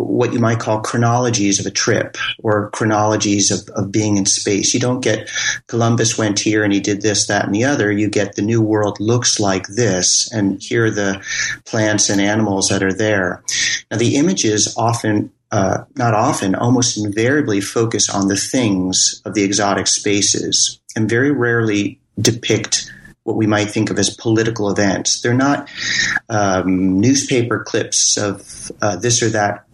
what 0.05 0.33
you 0.33 0.39
might 0.39 0.59
call 0.59 0.81
chronologies 0.81 1.61
of 1.61 1.67
a 1.67 1.71
trip 1.71 2.17
or 2.43 2.71
chronologies 2.71 3.51
of, 3.51 3.69
of 3.77 3.93
being 3.93 4.17
in 4.17 4.27
space. 4.27 4.75
You 4.75 4.81
don't 4.81 5.01
get 5.01 5.31
Columbus 5.67 6.19
went 6.19 6.39
here 6.41 6.65
and 6.65 6.73
he 6.73 6.81
did 6.81 7.03
this, 7.03 7.27
that, 7.27 7.45
and 7.45 7.55
the 7.55 7.65
other. 7.65 7.91
You 7.91 8.09
get 8.09 8.37
the 8.37 8.43
new 8.43 8.63
world 8.63 8.99
looks 9.01 9.41
like 9.41 9.67
this, 9.69 10.31
and 10.33 10.61
here 10.61 10.87
are 10.87 10.91
the 10.91 11.25
plants 11.65 12.09
and 12.09 12.21
animals 12.21 12.69
that 12.69 12.83
are 12.83 12.93
there. 12.93 13.43
Now, 13.91 13.99
the 13.99 14.17
images 14.17 14.75
often 14.77 15.33
uh, 15.53 15.85
not 15.97 16.15
often, 16.15 16.55
almost 16.55 16.97
invariably 16.97 17.61
focus 17.61 18.09
on 18.09 18.29
the 18.29 18.37
things 18.37 19.21
of 19.25 19.35
the 19.35 19.43
exotic 19.43 19.89
spaces 19.89 20.81
and 20.95 21.09
very 21.09 21.33
rarely 21.33 21.99
depict 22.21 22.93
what 23.25 23.37
we 23.37 23.47
might 23.47 23.71
think 23.71 23.91
of 23.91 23.99
as 23.99 24.15
political 24.17 24.71
events. 24.71 25.21
They're 25.21 25.35
not 25.35 25.69
um, 26.29 27.01
newspaper 27.01 27.65
clips 27.65 28.17
of 28.17 28.71
uh, 28.81 28.97
this 28.97 29.23
or 29.23 29.31
that 29.31 29.67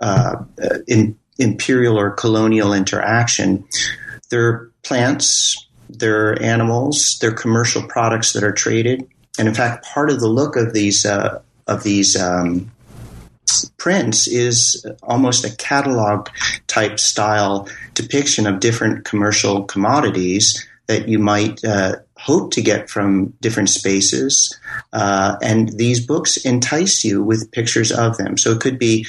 uh, 0.00 0.36
in, 0.86 1.18
imperial 1.38 1.98
or 1.98 2.10
colonial 2.10 2.72
interaction. 2.72 3.64
They're 4.30 4.70
plants, 4.82 5.66
they're 5.88 6.40
animals, 6.42 7.18
they're 7.20 7.32
commercial 7.32 7.82
products 7.82 8.32
that 8.32 8.44
are 8.44 8.52
traded, 8.52 9.08
and 9.38 9.48
in 9.48 9.54
fact, 9.54 9.84
part 9.84 10.10
of 10.10 10.20
the 10.20 10.28
look 10.28 10.56
of 10.56 10.72
these 10.72 11.06
uh, 11.06 11.40
of 11.66 11.82
these 11.82 12.16
um, 12.20 12.70
prints 13.76 14.26
is 14.26 14.84
almost 15.02 15.44
a 15.44 15.56
catalog 15.56 16.28
type 16.66 16.98
style 16.98 17.68
depiction 17.94 18.46
of 18.46 18.60
different 18.60 19.04
commercial 19.04 19.64
commodities 19.64 20.66
that 20.86 21.08
you 21.08 21.18
might 21.18 21.62
uh, 21.64 21.96
hope 22.18 22.50
to 22.52 22.60
get 22.60 22.90
from 22.90 23.32
different 23.40 23.70
spaces. 23.70 24.58
Uh, 24.92 25.36
and 25.40 25.70
these 25.78 26.04
books 26.04 26.36
entice 26.38 27.04
you 27.04 27.22
with 27.22 27.50
pictures 27.52 27.92
of 27.92 28.16
them. 28.16 28.36
So 28.36 28.50
it 28.50 28.60
could 28.60 28.78
be 28.78 29.06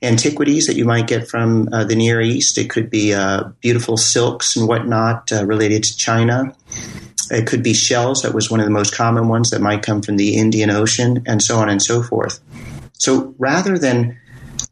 antiquities 0.00 0.66
that 0.68 0.76
you 0.76 0.84
might 0.84 1.08
get 1.08 1.28
from 1.28 1.68
uh, 1.72 1.84
the 1.84 1.96
Near 1.96 2.20
East. 2.20 2.58
It 2.58 2.70
could 2.70 2.88
be 2.88 3.14
uh, 3.14 3.44
beautiful 3.60 3.96
silks 3.96 4.56
and 4.56 4.68
whatnot 4.68 5.32
uh, 5.32 5.44
related 5.44 5.82
to 5.84 5.96
China. 5.96 6.54
It 7.30 7.46
could 7.46 7.62
be 7.62 7.74
shells. 7.74 8.22
That 8.22 8.34
was 8.34 8.50
one 8.50 8.60
of 8.60 8.66
the 8.66 8.70
most 8.70 8.94
common 8.94 9.28
ones 9.28 9.50
that 9.50 9.60
might 9.60 9.82
come 9.82 10.02
from 10.02 10.16
the 10.16 10.36
Indian 10.36 10.70
Ocean, 10.70 11.24
and 11.26 11.42
so 11.42 11.58
on 11.58 11.68
and 11.68 11.82
so 11.82 12.02
forth. 12.02 12.40
So 12.92 13.34
rather 13.38 13.78
than 13.78 14.20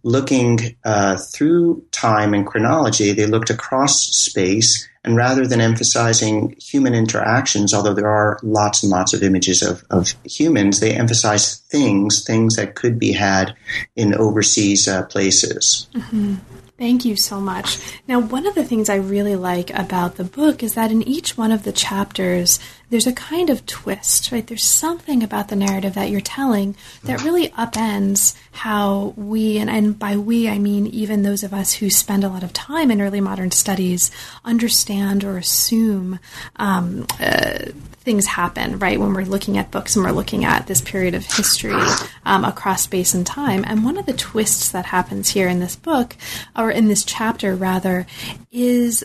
looking 0.02 0.76
uh, 0.84 1.16
through 1.16 1.84
time 1.90 2.34
and 2.34 2.46
chronology, 2.46 3.12
they 3.12 3.26
looked 3.26 3.50
across 3.50 4.02
space 4.14 4.88
and 5.04 5.16
rather 5.16 5.46
than 5.46 5.60
emphasizing 5.60 6.56
human 6.60 6.94
interactions, 6.94 7.72
although 7.72 7.94
there 7.94 8.08
are 8.08 8.38
lots 8.42 8.82
and 8.82 8.90
lots 8.90 9.14
of 9.14 9.22
images 9.22 9.62
of, 9.62 9.82
of 9.90 10.14
humans, 10.24 10.80
they 10.80 10.94
emphasize 10.94 11.58
things, 11.70 12.22
things 12.24 12.56
that 12.56 12.74
could 12.74 12.98
be 12.98 13.12
had 13.12 13.54
in 13.96 14.14
overseas 14.14 14.86
uh, 14.86 15.04
places. 15.06 15.88
Mm-hmm. 15.94 16.34
Thank 16.76 17.04
you 17.04 17.14
so 17.16 17.40
much. 17.40 17.78
Now, 18.08 18.20
one 18.20 18.46
of 18.46 18.54
the 18.54 18.64
things 18.64 18.88
I 18.88 18.96
really 18.96 19.36
like 19.36 19.70
about 19.70 20.16
the 20.16 20.24
book 20.24 20.62
is 20.62 20.74
that 20.74 20.90
in 20.90 21.02
each 21.02 21.36
one 21.36 21.52
of 21.52 21.62
the 21.62 21.72
chapters, 21.72 22.58
there's 22.90 23.06
a 23.06 23.12
kind 23.12 23.50
of 23.50 23.64
twist, 23.66 24.32
right? 24.32 24.46
There's 24.46 24.64
something 24.64 25.22
about 25.22 25.48
the 25.48 25.56
narrative 25.56 25.94
that 25.94 26.10
you're 26.10 26.20
telling 26.20 26.76
that 27.04 27.22
really 27.22 27.48
upends 27.50 28.36
how 28.50 29.14
we, 29.16 29.58
and, 29.58 29.70
and 29.70 29.98
by 29.98 30.16
we, 30.16 30.48
I 30.48 30.58
mean 30.58 30.86
even 30.88 31.22
those 31.22 31.42
of 31.44 31.54
us 31.54 31.74
who 31.74 31.88
spend 31.88 32.24
a 32.24 32.28
lot 32.28 32.42
of 32.42 32.52
time 32.52 32.90
in 32.90 33.00
early 33.00 33.20
modern 33.20 33.52
studies, 33.52 34.10
understand 34.44 35.24
or 35.24 35.38
assume 35.38 36.18
um, 36.56 37.06
uh, 37.20 37.58
things 38.00 38.26
happen, 38.26 38.78
right? 38.78 38.98
When 38.98 39.14
we're 39.14 39.24
looking 39.24 39.56
at 39.56 39.70
books 39.70 39.94
and 39.94 40.04
we're 40.04 40.10
looking 40.10 40.44
at 40.44 40.66
this 40.66 40.80
period 40.80 41.14
of 41.14 41.24
history 41.24 41.80
um, 42.24 42.44
across 42.44 42.82
space 42.82 43.14
and 43.14 43.26
time. 43.26 43.64
And 43.66 43.84
one 43.84 43.98
of 43.98 44.06
the 44.06 44.14
twists 44.14 44.70
that 44.70 44.86
happens 44.86 45.30
here 45.30 45.48
in 45.48 45.60
this 45.60 45.76
book, 45.76 46.16
or 46.56 46.70
in 46.70 46.88
this 46.88 47.04
chapter 47.04 47.54
rather, 47.54 48.06
is 48.50 49.04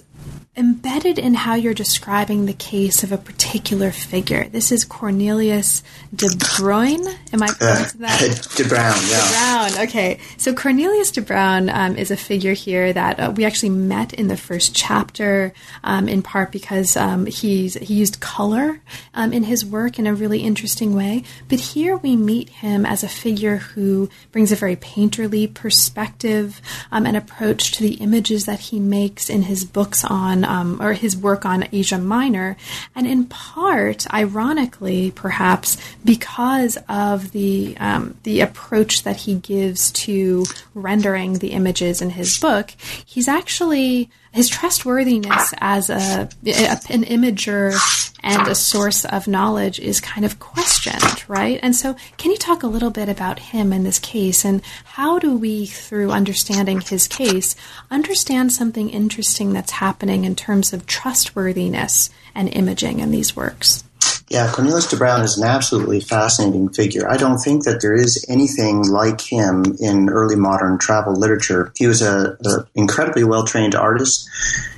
embedded 0.58 1.20
in 1.20 1.34
how 1.34 1.54
you're 1.54 1.74
describing 1.74 2.46
the 2.46 2.54
case 2.54 3.04
of 3.04 3.12
a 3.12 3.18
particular 3.18 3.91
figure. 3.91 4.48
This 4.48 4.72
is 4.72 4.86
Cornelius 4.86 5.84
de 6.15 6.28
Bruyn. 6.28 7.06
Am 7.34 7.44
I 7.44 7.48
pronouncing 7.48 8.04
uh, 8.04 8.08
that? 8.08 8.20
de 8.56 8.63
Bruyn, 8.63 9.10
yeah. 9.10 9.68
De 9.68 9.76
Bruyn, 9.76 9.84
okay. 9.84 10.20
So 10.38 10.54
Cornelius 10.54 11.12
de 11.12 11.22
Bruyn 11.22 11.70
um, 11.74 11.98
is 11.98 12.10
a 12.10 12.15
figure 12.15 12.54
here 12.54 12.94
that 12.94 13.20
uh, 13.20 13.34
we 13.36 13.44
actually 13.44 13.70
met 13.70 14.13
in 14.13 14.30
the 14.30 14.38
first 14.38 14.74
chapter, 14.74 15.52
um, 15.84 16.08
in 16.08 16.22
part 16.22 16.54
because 16.54 16.96
um, 16.96 17.26
he's 17.26 17.74
he 17.74 17.96
used 17.96 18.22
color 18.22 18.80
um, 19.13 19.34
in 19.34 19.44
his 19.44 19.65
work 19.65 20.00
in 20.00 20.08
a 20.08 20.15
really 20.15 20.39
interesting 20.39 20.96
way. 20.96 21.24
But 21.50 21.60
here 21.60 21.98
we 21.98 22.15
meet 22.15 22.50
him 22.50 22.86
as 22.86 23.04
a 23.04 23.10
figure 23.10 23.58
who 23.58 24.10
brings 24.32 24.54
a 24.54 24.56
very 24.56 24.78
painterly 24.78 25.54
perspective 25.54 26.62
um, 26.94 27.06
and 27.06 27.18
approach 27.18 27.74
to 27.74 27.84
the 27.84 27.96
images 27.96 28.46
that 28.46 28.60
he 28.60 28.80
makes 28.80 29.30
in 29.30 29.44
his 29.44 29.65
books 29.65 30.06
on 30.06 30.44
um, 30.45 30.81
or 30.81 30.93
his 30.93 31.17
work 31.17 31.45
on 31.45 31.67
Asia 31.71 31.97
Minor, 31.97 32.58
and 32.95 33.05
in 33.08 33.25
part, 33.25 34.05
ironically, 34.13 35.12
perhaps 35.12 35.77
because 36.03 36.77
of 36.88 37.31
the 37.31 37.75
um, 37.79 38.17
the 38.23 38.41
approach 38.41 39.03
that 39.03 39.17
he 39.17 39.36
gives 39.36 39.91
to 39.91 40.45
rendering 40.73 41.34
the 41.34 41.51
images 41.51 42.01
in 42.01 42.12
his 42.12 42.39
book, 42.39 42.71
he's 43.05 43.27
actually 43.27 44.10
his 44.36 44.50
trustworthiness 44.50 45.54
as 45.60 45.89
a, 45.89 46.28
an 46.43 47.06
imager 47.06 47.74
and 48.21 48.50
a 48.50 48.54
source 48.54 49.06
of 49.06 49.30
knowledge 49.30 49.80
is 49.80 50.02
kind 50.02 50.26
of 50.26 50.39
questioned, 50.39 51.24
right? 51.30 51.58
And 51.63 51.74
so, 51.74 51.95
can 52.17 52.32
you 52.32 52.38
talk 52.38 52.62
a 52.62 52.67
little 52.67 52.89
bit 52.89 53.08
about 53.08 53.39
him 53.39 53.71
in 53.71 53.86
this 53.86 53.98
case, 53.98 54.43
and 54.43 54.62
how 54.84 55.19
do 55.19 55.38
we, 55.38 55.67
through 55.67 56.12
understanding 56.12 56.82
his 56.82 57.08
case, 57.08 57.56
understand 57.89 58.52
something 58.52 58.89
interesting 58.89 59.54
that's 59.54 59.71
happening 59.71 60.26
in 60.26 60.36
terms 60.36 60.74
of 60.74 60.86
trustworthiness 60.86 62.10
and 62.36 62.54
imaging 62.54 63.00
in 63.00 63.12
these 63.12 63.38
works? 63.38 63.85
Yeah, 64.29 64.51
Cornelius 64.51 64.88
de 64.89 64.95
Bruyn 64.95 65.23
is 65.23 65.38
an 65.38 65.47
absolutely 65.47 65.99
fascinating 65.99 66.69
figure. 66.69 67.07
I 67.07 67.17
don't 67.17 67.38
think 67.38 67.63
that 67.65 67.81
there 67.81 67.93
is 67.93 68.25
anything 68.27 68.81
like 68.89 69.21
him 69.21 69.75
in 69.79 70.09
early 70.09 70.35
modern 70.35 70.79
travel 70.79 71.13
literature. 71.13 71.71
He 71.75 71.85
was 71.85 72.01
an 72.01 72.38
incredibly 72.73 73.23
well 73.23 73.45
trained 73.45 73.75
artist. 73.75 74.27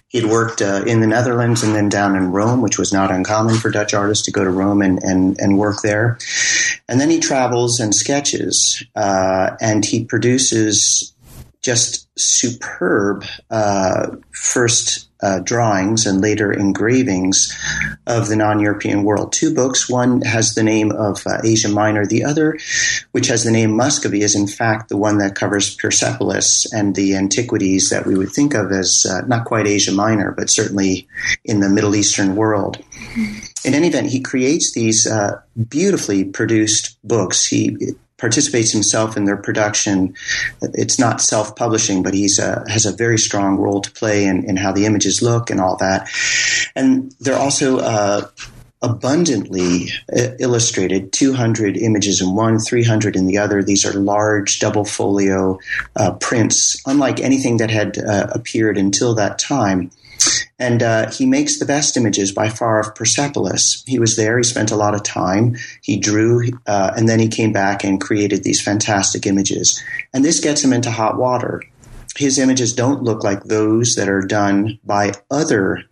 He'd 0.09 0.25
worked 0.25 0.61
uh, 0.61 0.83
in 0.85 1.01
the 1.01 1.07
Netherlands 1.07 1.63
and 1.63 1.75
then 1.75 1.89
down 1.89 2.15
in 2.15 2.31
Rome, 2.31 2.61
which 2.61 2.77
was 2.77 2.93
not 2.93 3.11
uncommon 3.11 3.55
for 3.55 3.69
Dutch 3.69 3.93
artists 3.93 4.25
to 4.25 4.31
go 4.31 4.43
to 4.43 4.49
Rome 4.49 4.81
and, 4.81 5.01
and, 5.03 5.39
and 5.39 5.57
work 5.57 5.81
there. 5.81 6.17
And 6.87 6.99
then 6.99 7.09
he 7.09 7.19
travels 7.19 7.79
and 7.79 7.93
sketches, 7.93 8.83
uh, 8.95 9.55
and 9.59 9.83
he 9.83 10.05
produces 10.05 11.13
just 11.61 12.07
superb 12.17 13.25
uh, 13.49 14.15
first 14.31 15.06
uh, 15.21 15.39
drawings 15.39 16.05
and 16.05 16.21
later 16.21 16.51
engravings 16.51 17.55
of 18.05 18.27
the 18.27 18.35
non 18.35 18.59
European 18.59 19.03
world. 19.03 19.33
Two 19.33 19.53
books. 19.53 19.89
One 19.89 20.21
has 20.21 20.53
the 20.53 20.63
name 20.63 20.91
of 20.91 21.25
uh, 21.25 21.39
Asia 21.43 21.69
Minor. 21.69 22.05
The 22.05 22.23
other, 22.23 22.57
which 23.11 23.27
has 23.27 23.43
the 23.43 23.51
name 23.51 23.75
Muscovy, 23.75 24.21
is 24.21 24.35
in 24.35 24.47
fact 24.47 24.89
the 24.89 24.97
one 24.97 25.17
that 25.17 25.35
covers 25.35 25.75
Persepolis 25.75 26.71
and 26.71 26.95
the 26.95 27.15
antiquities 27.15 27.89
that 27.89 28.05
we 28.05 28.15
would 28.15 28.31
think 28.31 28.53
of 28.53 28.71
as 28.71 29.05
uh, 29.09 29.21
not 29.27 29.45
quite 29.45 29.67
Asia 29.67 29.91
Minor, 29.91 30.31
but 30.31 30.49
certainly 30.49 31.07
in 31.43 31.59
the 31.59 31.69
Middle 31.69 31.95
Eastern 31.95 32.35
world. 32.35 32.83
In 33.65 33.73
any 33.73 33.87
event, 33.87 34.07
he 34.09 34.21
creates 34.21 34.73
these 34.73 35.07
uh, 35.07 35.41
beautifully 35.69 36.23
produced 36.23 36.97
books. 37.03 37.45
He 37.45 37.75
participates 38.17 38.71
himself 38.71 39.15
in 39.15 39.25
their 39.25 39.37
production. 39.37 40.15
It's 40.61 40.99
not 40.99 41.21
self 41.21 41.55
publishing, 41.55 42.03
but 42.03 42.13
he's 42.13 42.39
a, 42.39 42.63
has 42.67 42.85
a 42.85 42.95
very 42.95 43.17
strong 43.17 43.57
role 43.57 43.81
to 43.81 43.91
play 43.91 44.25
in, 44.25 44.43
in, 44.49 44.57
how 44.57 44.71
the 44.71 44.85
images 44.85 45.21
look 45.21 45.49
and 45.49 45.59
all 45.59 45.77
that. 45.77 46.09
And 46.75 47.13
they're 47.19 47.37
also 47.37 47.79
uh, 47.79 48.27
abundantly 48.81 49.89
uh, 50.15 50.29
illustrated 50.39 51.11
200 51.11 51.77
images 51.77 52.21
in 52.21 52.35
one, 52.35 52.59
300 52.59 53.15
in 53.15 53.25
the 53.25 53.37
other. 53.37 53.63
These 53.63 53.85
are 53.85 53.93
large 53.93 54.59
double 54.59 54.85
folio 54.85 55.59
uh, 55.95 56.13
prints, 56.13 56.81
unlike 56.85 57.19
anything 57.19 57.57
that 57.57 57.71
had 57.71 57.97
uh, 57.97 58.27
appeared 58.31 58.77
until 58.77 59.15
that 59.15 59.39
time. 59.39 59.91
And 60.59 60.81
uh, 60.81 61.11
he 61.11 61.25
makes 61.25 61.59
the 61.59 61.65
best 61.65 61.95
images 61.97 62.31
by 62.31 62.49
far 62.49 62.79
of 62.79 62.95
Persepolis. 62.95 63.83
He 63.85 63.99
was 63.99 64.15
there, 64.15 64.37
he 64.37 64.43
spent 64.43 64.71
a 64.71 64.75
lot 64.75 64.95
of 64.95 65.03
time, 65.03 65.55
he 65.83 65.97
drew, 65.97 66.49
uh, 66.65 66.93
and 66.95 67.07
then 67.07 67.19
he 67.19 67.27
came 67.27 67.51
back 67.51 67.83
and 67.83 68.01
created 68.01 68.43
these 68.43 68.61
fantastic 68.61 69.27
images. 69.27 69.81
And 70.13 70.25
this 70.25 70.39
gets 70.39 70.63
him 70.63 70.73
into 70.73 70.89
hot 70.89 71.17
water. 71.17 71.63
His 72.15 72.39
images 72.39 72.73
don't 72.73 73.03
look 73.03 73.23
like 73.23 73.43
those 73.43 73.95
that 73.95 74.09
are 74.09 74.23
done 74.23 74.79
by 74.83 75.13
other 75.29 75.83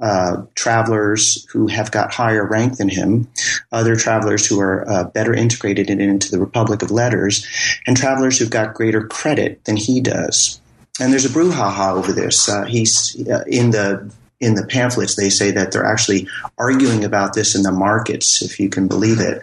uh, 0.00 0.42
travelers 0.54 1.46
who 1.52 1.66
have 1.66 1.90
got 1.90 2.12
higher 2.12 2.46
rank 2.46 2.76
than 2.76 2.88
him, 2.88 3.28
other 3.72 3.96
travelers 3.96 4.46
who 4.46 4.60
are 4.60 4.88
uh, 4.88 5.04
better 5.04 5.34
integrated 5.34 5.90
into 5.90 6.30
the 6.30 6.38
Republic 6.38 6.82
of 6.82 6.90
Letters, 6.90 7.46
and 7.86 7.96
travelers 7.96 8.38
who've 8.38 8.50
got 8.50 8.74
greater 8.74 9.06
credit 9.06 9.64
than 9.64 9.76
he 9.76 10.00
does 10.00 10.60
and 11.00 11.12
there's 11.12 11.24
a 11.24 11.30
brouhaha 11.30 11.94
over 11.94 12.12
this. 12.12 12.48
Uh, 12.48 12.64
he's 12.64 13.16
uh, 13.28 13.44
in 13.46 13.70
the 13.70 14.12
in 14.40 14.54
the 14.54 14.66
pamphlets. 14.66 15.16
They 15.16 15.30
say 15.30 15.50
that 15.52 15.72
they're 15.72 15.86
actually 15.86 16.28
arguing 16.58 17.04
about 17.04 17.34
this 17.34 17.54
in 17.54 17.62
the 17.62 17.72
markets, 17.72 18.42
if 18.42 18.60
you 18.60 18.68
can 18.68 18.86
believe 18.86 19.20
it. 19.20 19.42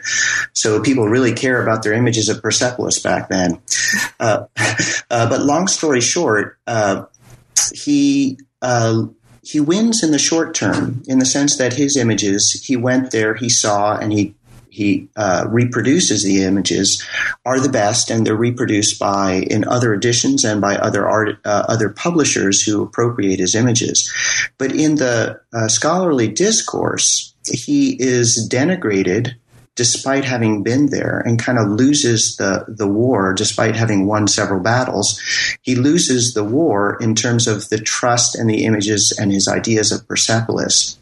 So 0.53 0.81
people 0.81 1.07
really 1.07 1.33
care 1.33 1.61
about 1.61 1.83
their 1.83 1.93
images 1.93 2.29
of 2.29 2.41
Persepolis 2.41 2.99
back 2.99 3.29
then. 3.29 3.59
Uh, 4.19 4.45
uh 5.09 5.29
but 5.29 5.41
long 5.41 5.67
story 5.67 6.01
short, 6.01 6.57
uh, 6.67 7.05
he 7.73 8.37
uh, 8.61 9.05
he 9.41 9.59
wins 9.59 10.03
in 10.03 10.11
the 10.11 10.19
short 10.19 10.55
term 10.55 11.03
in 11.07 11.19
the 11.19 11.25
sense 11.25 11.57
that 11.57 11.73
his 11.73 11.97
images, 11.97 12.63
he 12.65 12.77
went 12.77 13.11
there, 13.11 13.35
he 13.35 13.49
saw, 13.49 13.97
and 13.97 14.13
he 14.13 14.33
he 14.73 15.07
uh, 15.15 15.45
reproduces 15.49 16.23
the 16.23 16.43
images 16.43 17.05
are 17.45 17.59
the 17.59 17.69
best, 17.69 18.09
and 18.09 18.25
they're 18.25 18.35
reproduced 18.35 18.97
by 18.97 19.45
in 19.51 19.67
other 19.67 19.93
editions 19.93 20.43
and 20.43 20.59
by 20.59 20.75
other 20.77 21.07
art 21.07 21.37
uh, 21.45 21.65
other 21.69 21.89
publishers 21.89 22.63
who 22.63 22.81
appropriate 22.81 23.39
his 23.39 23.53
images. 23.53 24.11
But 24.57 24.71
in 24.71 24.95
the 24.95 25.39
uh, 25.53 25.67
scholarly 25.67 26.27
discourse, 26.27 27.35
he 27.45 27.95
is 28.01 28.49
denigrated 28.51 29.35
despite 29.75 30.25
having 30.25 30.63
been 30.63 30.87
there 30.87 31.19
and 31.19 31.39
kind 31.39 31.57
of 31.57 31.67
loses 31.67 32.35
the, 32.37 32.65
the 32.67 32.87
war 32.87 33.33
despite 33.33 33.75
having 33.75 34.07
won 34.07 34.27
several 34.27 34.59
battles. 34.59 35.19
He 35.61 35.75
loses 35.75 36.33
the 36.33 36.43
war 36.43 36.97
in 36.99 37.15
terms 37.15 37.47
of 37.47 37.69
the 37.69 37.79
trust 37.79 38.35
and 38.35 38.49
the 38.49 38.65
images 38.65 39.15
and 39.19 39.31
his 39.31 39.47
ideas 39.47 39.91
of 39.91 40.07
Persepolis 40.07 40.97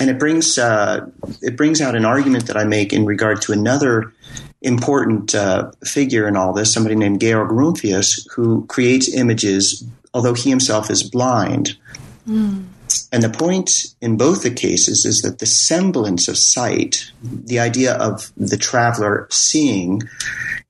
and 0.00 0.10
it 0.10 0.18
brings 0.18 0.58
uh, 0.58 1.06
it 1.42 1.56
brings 1.56 1.80
out 1.80 1.96
an 1.96 2.04
argument 2.04 2.46
that 2.46 2.56
I 2.56 2.64
make 2.64 2.92
in 2.92 3.04
regard 3.04 3.42
to 3.42 3.52
another 3.52 4.12
important 4.62 5.34
uh, 5.34 5.70
figure 5.84 6.26
in 6.26 6.36
all 6.36 6.52
this, 6.52 6.72
somebody 6.72 6.96
named 6.96 7.20
Georg 7.20 7.50
Rumphius, 7.50 8.26
who 8.32 8.66
creates 8.66 9.12
images, 9.14 9.84
although 10.14 10.34
he 10.34 10.50
himself 10.50 10.90
is 10.90 11.08
blind. 11.08 11.76
Mm. 12.28 12.66
And 13.12 13.22
the 13.22 13.30
point 13.30 13.70
in 14.00 14.16
both 14.16 14.42
the 14.42 14.50
cases 14.50 15.04
is 15.04 15.22
that 15.22 15.38
the 15.38 15.46
semblance 15.46 16.26
of 16.26 16.38
sight, 16.38 17.10
the 17.22 17.58
idea 17.58 17.94
of 17.94 18.32
the 18.36 18.56
traveler 18.56 19.28
seeing, 19.30 20.02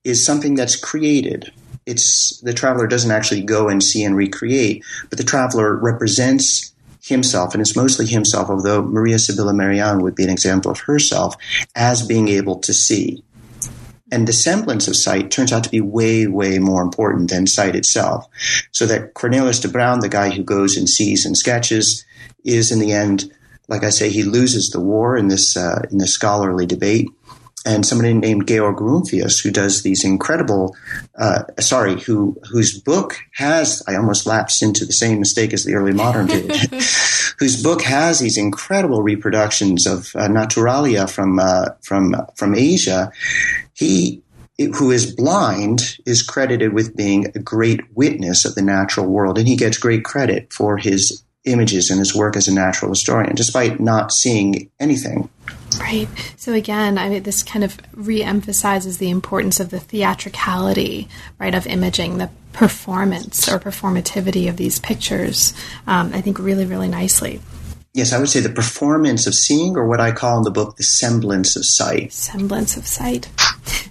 is 0.05 0.25
something 0.25 0.55
that's 0.55 0.77
created. 0.77 1.53
It's 1.87 2.41
the 2.41 2.53
traveler 2.53 2.87
doesn't 2.87 3.11
actually 3.11 3.43
go 3.43 3.69
and 3.69 3.83
see 3.83 4.05
and 4.05 4.17
recreate, 4.17 4.85
but 5.09 5.19
the 5.19 5.25
traveler 5.25 5.77
represents 5.77 6.75
himself, 7.09 7.55
and 7.55 7.61
it's 7.61 7.77
mostly 7.77 8.07
himself, 8.07 8.49
although 8.49 8.83
Maria 8.83 9.19
Sibylla 9.19 9.53
Merian 9.53 10.03
would 10.03 10.15
be 10.15 10.25
an 10.25 10.31
example 10.31 10.71
of 10.71 10.81
herself 10.81 11.37
as 11.75 12.07
being 12.07 12.29
able 12.29 12.59
to 12.61 12.73
see. 12.73 13.23
And 14.11 14.27
the 14.27 14.33
semblance 14.33 14.89
of 14.89 14.97
sight 14.97 15.31
turns 15.31 15.53
out 15.53 15.65
to 15.65 15.71
be 15.71 15.81
way, 15.81 16.27
way 16.27 16.59
more 16.59 16.83
important 16.83 17.31
than 17.31 17.47
sight 17.47 17.77
itself. 17.77 18.27
So 18.73 18.87
that 18.87 19.15
Cornelius 19.15 19.61
de 19.61 19.69
Bruyn, 19.69 20.01
the 20.01 20.09
guy 20.09 20.31
who 20.31 20.43
goes 20.43 20.77
and 20.77 20.89
sees 20.89 21.27
and 21.27 21.37
sketches, 21.37 22.07
is 22.45 22.73
in 22.73 22.79
the 22.79 22.93
end, 22.93 23.31
like 23.69 23.85
I 23.85 23.91
say, 23.91 24.09
he 24.09 24.23
loses 24.23 24.71
the 24.71 24.81
war 24.81 25.17
in 25.17 25.29
this 25.29 25.57
uh, 25.57 25.83
in 25.91 25.99
this 25.99 26.15
scholarly 26.15 26.65
debate 26.65 27.09
and 27.67 27.85
somebody 27.85 28.15
named 28.15 28.47
Georg 28.47 28.77
Rumphius, 28.77 29.43
who 29.43 29.51
does 29.51 29.83
these 29.83 30.05
incredible, 30.05 30.77
uh, 31.17 31.43
sorry, 31.59 32.01
who 32.01 32.41
whose 32.51 32.79
book 32.81 33.17
has 33.35 33.83
I 33.87 33.97
almost 33.97 34.27
lapsed 34.27 34.63
into 34.63 34.85
the 34.85 34.93
same 34.93 35.19
mistake 35.19 35.53
as 35.53 35.65
the 35.65 35.75
early 35.75 35.93
modern 35.93 36.27
did, 36.29 36.51
whose 37.39 37.63
book 37.63 37.83
has 37.83 38.21
these 38.21 38.39
incredible 38.39 39.03
reproductions 39.03 39.87
of 39.87 40.15
uh, 40.15 40.29
naturalia 40.29 41.11
from 41.11 41.39
uh, 41.39 41.71
from 41.83 42.15
from 42.37 42.55
Asia. 42.55 43.13
He 43.75 44.23
who 44.77 44.91
is 44.91 45.15
blind 45.15 45.99
is 46.05 46.23
credited 46.23 46.73
with 46.73 46.97
being 46.97 47.27
a 47.35 47.39
great 47.39 47.81
witness 47.95 48.45
of 48.45 48.55
the 48.55 48.63
natural 48.63 49.07
world, 49.07 49.39
and 49.39 49.47
he 49.47 49.57
gets 49.57 49.79
great 49.79 50.05
credit 50.05 50.53
for 50.53 50.77
his 50.77 51.23
images 51.49 51.91
and 51.91 51.99
his 51.99 52.15
work 52.15 52.37
as 52.37 52.49
a 52.49 52.55
natural 52.55 52.91
historian, 52.91 53.35
despite 53.35 53.81
not 53.81 54.13
seeing 54.13 54.71
anything. 54.79 55.29
Right. 55.79 56.09
So 56.37 56.53
again, 56.53 56.99
I 56.99 57.09
mean, 57.09 57.23
this 57.23 57.43
kind 57.43 57.65
of 57.65 57.79
re-emphasizes 57.93 58.99
the 58.99 59.11
importance 59.11 59.61
of 59.61 59.71
the 59.71 59.81
theatricality, 59.81 61.09
right, 61.39 61.55
of 61.55 61.67
imaging, 61.67 62.19
the 62.19 62.31
performance 62.53 63.49
or 63.49 63.59
performativity 63.59 64.49
of 64.49 64.57
these 64.57 64.79
pictures. 64.79 65.55
Um, 65.87 66.13
I 66.13 66.21
think 66.21 66.39
really, 66.39 66.65
really 66.65 66.89
nicely. 66.89 67.41
Yes, 67.95 68.13
I 68.13 68.19
would 68.19 68.29
say 68.29 68.41
the 68.41 68.51
performance 68.51 69.27
of 69.27 69.35
seeing, 69.35 69.77
or 69.77 69.87
what 69.87 70.01
I 70.01 70.13
call 70.13 70.39
in 70.39 70.45
the 70.45 70.51
book, 70.51 70.77
the 70.77 70.83
semblance 70.83 71.57
of 71.57 71.65
sight. 71.65 72.13
Semblance 72.13 72.77
of 72.77 72.87
sight. 72.87 73.29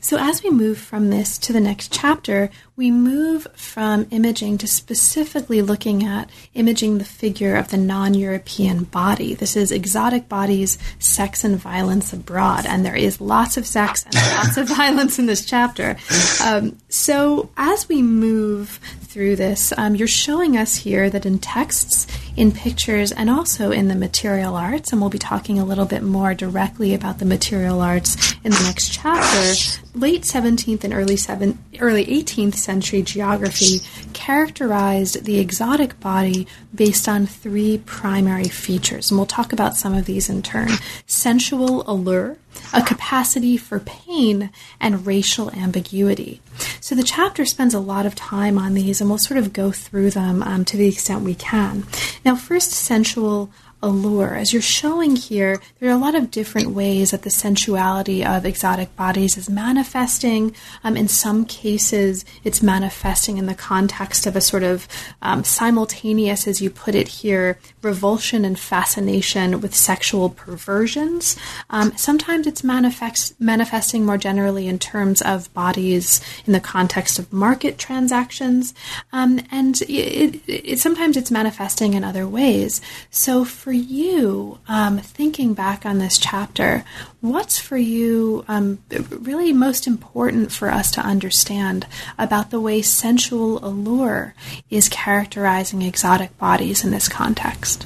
So, 0.02 0.18
as 0.18 0.44
we 0.44 0.50
move 0.50 0.78
from 0.78 1.10
this 1.10 1.38
to 1.40 1.54
the 1.54 1.60
next 1.60 1.92
chapter, 1.92 2.50
we 2.78 2.92
move 2.92 3.48
from 3.56 4.06
imaging 4.12 4.60
to 4.60 4.68
specifically 4.68 5.62
looking 5.62 6.04
at 6.06 6.30
imaging 6.54 7.00
the 7.00 7.04
figure 7.04 7.56
of 7.56 7.70
the 7.70 7.78
non 7.78 8.14
European 8.14 8.84
body. 8.84 9.34
This 9.34 9.56
is 9.56 9.72
exotic 9.72 10.30
bodies, 10.30 10.78
sex, 11.00 11.44
and 11.44 11.58
violence 11.58 12.14
abroad. 12.14 12.66
And 12.66 12.86
there 12.86 12.96
is 12.96 13.20
lots 13.20 13.58
of 13.58 13.66
sex 13.66 14.06
and 14.06 14.16
lots 14.16 14.58
of 14.58 14.68
violence 14.78 15.20
in 15.20 15.26
this 15.26 15.44
chapter. 15.44 15.98
Um, 16.44 16.78
so, 16.90 17.50
as 17.58 17.90
we 17.90 18.02
move 18.02 18.80
through 19.02 19.36
this, 19.36 19.74
um, 19.78 19.96
you're 19.96 20.08
showing 20.08 20.58
us 20.58 20.76
here 20.76 21.10
that 21.10 21.26
in 21.26 21.40
texts, 21.40 22.06
in 22.36 22.52
pictures, 22.52 23.12
and 23.12 23.30
also 23.30 23.72
in 23.72 23.88
the 23.88 23.96
material 23.96 24.56
arts, 24.56 24.92
and 24.92 25.02
we'll 25.02 25.10
be 25.10 25.18
talking 25.18 25.58
a 25.58 25.66
little 25.66 25.86
bit 25.86 26.04
more 26.04 26.36
directly 26.36 26.94
about 26.94 27.18
the 27.18 27.26
material 27.26 27.82
arts 27.82 28.36
in 28.44 28.52
the 28.52 28.64
next 28.64 28.94
chapter, 28.94 29.56
late 29.94 30.24
17th 30.24 30.84
and 30.84 30.94
early, 30.94 31.18
seven, 31.18 31.64
early 31.80 32.06
18th 32.06 32.56
century 32.56 33.02
geography 33.02 33.80
characterized 34.14 35.26
the 35.26 35.40
exotic 35.40 36.00
body 36.00 36.48
based 36.74 37.08
on 37.08 37.26
three 37.26 37.80
primary 37.86 38.48
features. 38.48 39.10
And 39.10 39.18
we'll 39.18 39.26
talk 39.26 39.54
about 39.54 39.78
some 39.78 39.94
of 39.94 40.06
these 40.06 40.30
in 40.30 40.42
turn 40.42 40.70
sensual 41.06 41.84
allure, 41.90 42.38
a 42.74 42.82
capacity 42.82 43.58
for 43.58 43.80
pain, 43.80 44.50
and 44.80 45.06
racial 45.06 45.52
ambiguity. 45.52 46.42
So 46.80 46.96
the 46.96 47.04
chapter 47.04 47.46
spends 47.46 47.74
a 47.74 47.80
lot 47.80 48.06
of 48.06 48.16
time 48.16 48.58
on 48.58 48.74
these, 48.74 49.02
and 49.02 49.10
we'll 49.10 49.20
sort 49.20 49.38
of 49.38 49.54
go 49.54 49.72
through 49.72 50.12
them 50.12 50.42
um, 50.44 50.66
to 50.66 50.78
the 50.78 50.88
extent 50.88 51.22
we 51.22 51.36
can. 51.36 51.86
Now, 52.26 52.36
first, 52.36 52.72
sensual 52.72 53.52
allure. 53.82 54.36
As 54.36 54.54
you're 54.54 54.62
showing 54.62 55.16
here, 55.16 55.60
there 55.80 55.90
are 55.90 55.96
a 55.96 56.00
lot 56.00 56.16
of 56.16 56.32
different 56.32 56.72
ways 56.72 57.12
that 57.12 57.22
the 57.22 57.30
sensuality 57.30 58.26
of 58.26 58.46
exotic 58.46 58.96
bodies 58.96 59.38
is 59.38 59.50
manifesting. 59.50 60.56
Um, 60.84 60.98
in 60.98 61.08
some 61.08 61.46
cases, 61.46 62.26
it's 62.44 62.64
manifesting 62.64 63.38
in 63.38 63.46
the 63.46 63.56
context 63.56 64.26
of 64.26 64.36
a 64.36 64.42
sort 64.42 64.64
of 64.64 64.88
um, 65.22 65.44
simultaneous, 65.44 66.48
as 66.48 66.62
you 66.62 66.70
put 66.70 66.96
it 66.96 67.08
here, 67.08 67.60
revulsion 67.82 68.44
and 68.46 68.58
fascination 68.58 69.62
with 69.62 69.76
sexual 69.76 70.30
perversions. 70.30 71.38
Um, 71.70 71.96
sometimes 71.96 72.48
it's 72.48 72.64
manifest, 72.64 73.40
manifesting 73.40 74.06
more 74.06 74.18
generally 74.18 74.68
in 74.68 74.80
terms 74.80 75.22
of 75.22 75.54
bodies 75.54 76.22
in 76.46 76.54
the 76.54 76.60
context 76.60 77.20
of 77.20 77.32
market 77.32 77.78
transactions, 77.78 78.74
um, 79.12 79.40
and 79.52 79.82
it, 79.84 79.88
it, 79.90 80.42
it, 80.48 80.80
sometimes 80.80 81.16
it's 81.16 81.32
manifesting 81.32 81.94
in 81.94 82.04
other 82.04 82.28
ways. 82.28 82.82
So 83.10 83.46
for 83.68 83.74
you, 83.74 84.58
um, 84.70 84.98
thinking 84.98 85.54
back 85.54 85.86
on 85.86 85.98
this 85.98 86.18
chapter, 86.18 86.86
what's 87.20 87.60
for 87.60 87.76
you 87.76 88.46
um, 88.48 88.80
really 89.10 89.52
most 89.52 89.86
important 89.86 90.54
for 90.54 90.72
us 90.72 90.90
to 90.90 91.02
understand 91.02 91.86
about 92.18 92.50
the 92.50 92.62
way 92.62 92.82
sensual 92.82 93.60
allure 93.66 94.34
is 94.70 94.88
characterizing 94.88 95.82
exotic 95.82 96.38
bodies 96.38 96.86
in 96.86 96.92
this 96.92 97.10
context? 97.10 97.86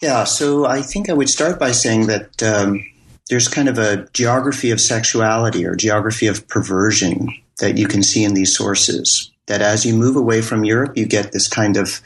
Yeah, 0.00 0.22
so 0.22 0.64
I 0.64 0.80
think 0.82 1.10
I 1.10 1.12
would 1.12 1.28
start 1.28 1.58
by 1.58 1.72
saying 1.72 2.06
that 2.06 2.40
um, 2.40 2.84
there's 3.28 3.48
kind 3.48 3.68
of 3.68 3.78
a 3.78 4.06
geography 4.12 4.70
of 4.70 4.80
sexuality 4.80 5.66
or 5.66 5.74
geography 5.74 6.28
of 6.28 6.46
perversion 6.46 7.30
that 7.58 7.76
you 7.76 7.88
can 7.88 8.04
see 8.04 8.22
in 8.22 8.34
these 8.34 8.56
sources. 8.56 9.32
That 9.46 9.60
as 9.60 9.84
you 9.84 9.92
move 9.92 10.14
away 10.14 10.40
from 10.40 10.62
Europe, 10.62 10.96
you 10.96 11.04
get 11.04 11.32
this 11.32 11.48
kind 11.48 11.76
of 11.76 12.00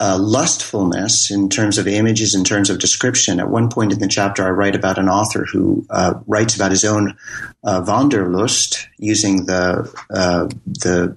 uh, 0.00 0.18
lustfulness 0.20 1.30
in 1.30 1.48
terms 1.48 1.78
of 1.78 1.86
images, 1.86 2.34
in 2.34 2.44
terms 2.44 2.68
of 2.68 2.78
description. 2.78 3.38
At 3.38 3.48
one 3.48 3.70
point 3.70 3.92
in 3.92 4.00
the 4.00 4.08
chapter, 4.08 4.44
I 4.44 4.50
write 4.50 4.74
about 4.74 4.98
an 4.98 5.08
author 5.08 5.46
who 5.50 5.86
uh, 5.90 6.14
writes 6.26 6.56
about 6.56 6.72
his 6.72 6.84
own 6.84 7.16
uh, 7.62 7.84
Wanderlust 7.86 8.88
using 8.98 9.46
the 9.46 9.90
uh, 10.10 10.48
the 10.64 11.16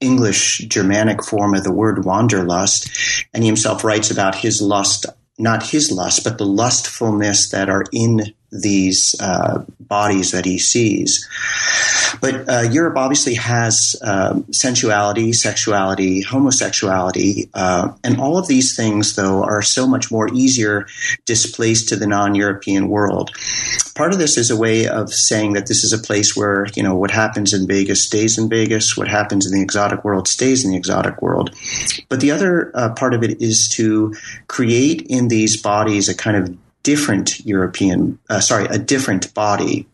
English 0.00 0.58
Germanic 0.68 1.24
form 1.24 1.54
of 1.54 1.64
the 1.64 1.72
word 1.72 2.04
wanderlust, 2.04 3.26
and 3.32 3.42
he 3.42 3.48
himself 3.48 3.84
writes 3.84 4.10
about 4.10 4.34
his 4.34 4.60
lust, 4.60 5.06
not 5.38 5.66
his 5.66 5.90
lust, 5.90 6.24
but 6.24 6.36
the 6.36 6.46
lustfulness 6.46 7.50
that 7.50 7.70
are 7.70 7.84
in 7.92 8.34
these 8.54 9.14
uh, 9.20 9.64
bodies 9.80 10.30
that 10.30 10.44
he 10.44 10.58
sees. 10.58 11.28
But 12.20 12.48
uh, 12.48 12.60
Europe 12.70 12.96
obviously 12.96 13.34
has 13.34 13.96
um, 14.02 14.50
sensuality, 14.52 15.32
sexuality, 15.32 16.22
homosexuality, 16.22 17.50
uh, 17.54 17.92
and 18.04 18.20
all 18.20 18.38
of 18.38 18.46
these 18.46 18.76
things, 18.76 19.16
though, 19.16 19.42
are 19.42 19.62
so 19.62 19.86
much 19.86 20.10
more 20.10 20.32
easier 20.32 20.86
displaced 21.24 21.88
to 21.88 21.96
the 21.96 22.06
non-European 22.06 22.88
world. 22.88 23.30
Part 23.94 24.12
of 24.12 24.18
this 24.18 24.36
is 24.36 24.50
a 24.50 24.56
way 24.56 24.86
of 24.86 25.12
saying 25.12 25.54
that 25.54 25.66
this 25.66 25.84
is 25.84 25.92
a 25.92 25.98
place 25.98 26.36
where 26.36 26.66
you 26.74 26.82
know 26.82 26.94
what 26.94 27.10
happens 27.10 27.52
in 27.52 27.66
Vegas 27.66 28.04
stays 28.06 28.38
in 28.38 28.48
Vegas, 28.48 28.96
what 28.96 29.08
happens 29.08 29.46
in 29.46 29.52
the 29.52 29.62
exotic 29.62 30.04
world 30.04 30.28
stays 30.28 30.64
in 30.64 30.70
the 30.70 30.76
exotic 30.76 31.20
world. 31.22 31.54
But 32.08 32.20
the 32.20 32.30
other 32.30 32.70
uh, 32.74 32.94
part 32.94 33.14
of 33.14 33.22
it 33.22 33.40
is 33.42 33.68
to 33.74 34.14
create 34.48 35.02
in 35.08 35.28
these 35.28 35.60
bodies 35.60 36.08
a 36.08 36.14
kind 36.14 36.36
of 36.36 36.56
different 36.84 37.40
European, 37.44 38.20
uh, 38.30 38.38
sorry, 38.38 38.66
a 38.66 38.78
different 38.78 39.34
body 39.34 39.88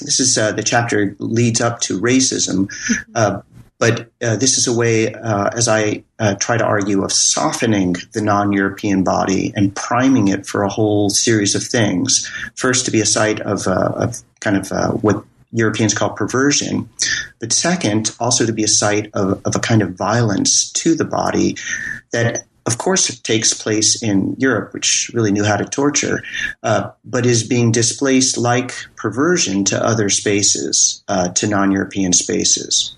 this 0.00 0.20
is 0.20 0.36
uh, 0.36 0.52
the 0.52 0.62
chapter 0.62 1.16
leads 1.18 1.60
up 1.60 1.80
to 1.82 2.00
racism. 2.00 2.70
Uh, 3.14 3.40
but 3.78 4.10
uh, 4.22 4.36
this 4.36 4.56
is 4.56 4.66
a 4.66 4.72
way, 4.72 5.12
uh, 5.12 5.50
as 5.52 5.68
I 5.68 6.02
uh, 6.18 6.34
try 6.36 6.56
to 6.56 6.64
argue, 6.64 7.04
of 7.04 7.12
softening 7.12 7.94
the 8.12 8.22
non 8.22 8.52
European 8.52 9.04
body 9.04 9.52
and 9.54 9.74
priming 9.76 10.28
it 10.28 10.46
for 10.46 10.62
a 10.62 10.68
whole 10.68 11.10
series 11.10 11.54
of 11.54 11.62
things. 11.62 12.26
First, 12.54 12.86
to 12.86 12.90
be 12.90 13.00
a 13.00 13.06
site 13.06 13.40
of, 13.40 13.66
of 13.68 14.16
kind 14.40 14.56
of 14.56 15.02
what 15.02 15.24
Europeans 15.52 15.92
call 15.92 16.10
perversion, 16.10 16.88
but 17.38 17.52
second, 17.52 18.14
also 18.18 18.46
to 18.46 18.52
be 18.52 18.64
a 18.64 18.68
site 18.68 19.10
of, 19.12 19.42
of 19.44 19.54
a 19.54 19.60
kind 19.60 19.82
of 19.82 19.90
violence 19.90 20.72
to 20.72 20.94
the 20.94 21.04
body 21.04 21.56
that 22.12 22.44
of 22.66 22.78
course, 22.78 23.08
it 23.08 23.22
takes 23.22 23.54
place 23.54 24.02
in 24.02 24.34
Europe, 24.38 24.74
which 24.74 25.10
really 25.14 25.30
knew 25.30 25.44
how 25.44 25.56
to 25.56 25.64
torture, 25.64 26.22
uh, 26.64 26.90
but 27.04 27.24
is 27.24 27.46
being 27.46 27.70
displaced 27.70 28.36
like 28.36 28.74
perversion 28.96 29.64
to 29.66 29.82
other 29.82 30.08
spaces, 30.08 31.04
uh, 31.06 31.28
to 31.28 31.46
non 31.46 31.70
European 31.70 32.12
spaces. 32.12 32.96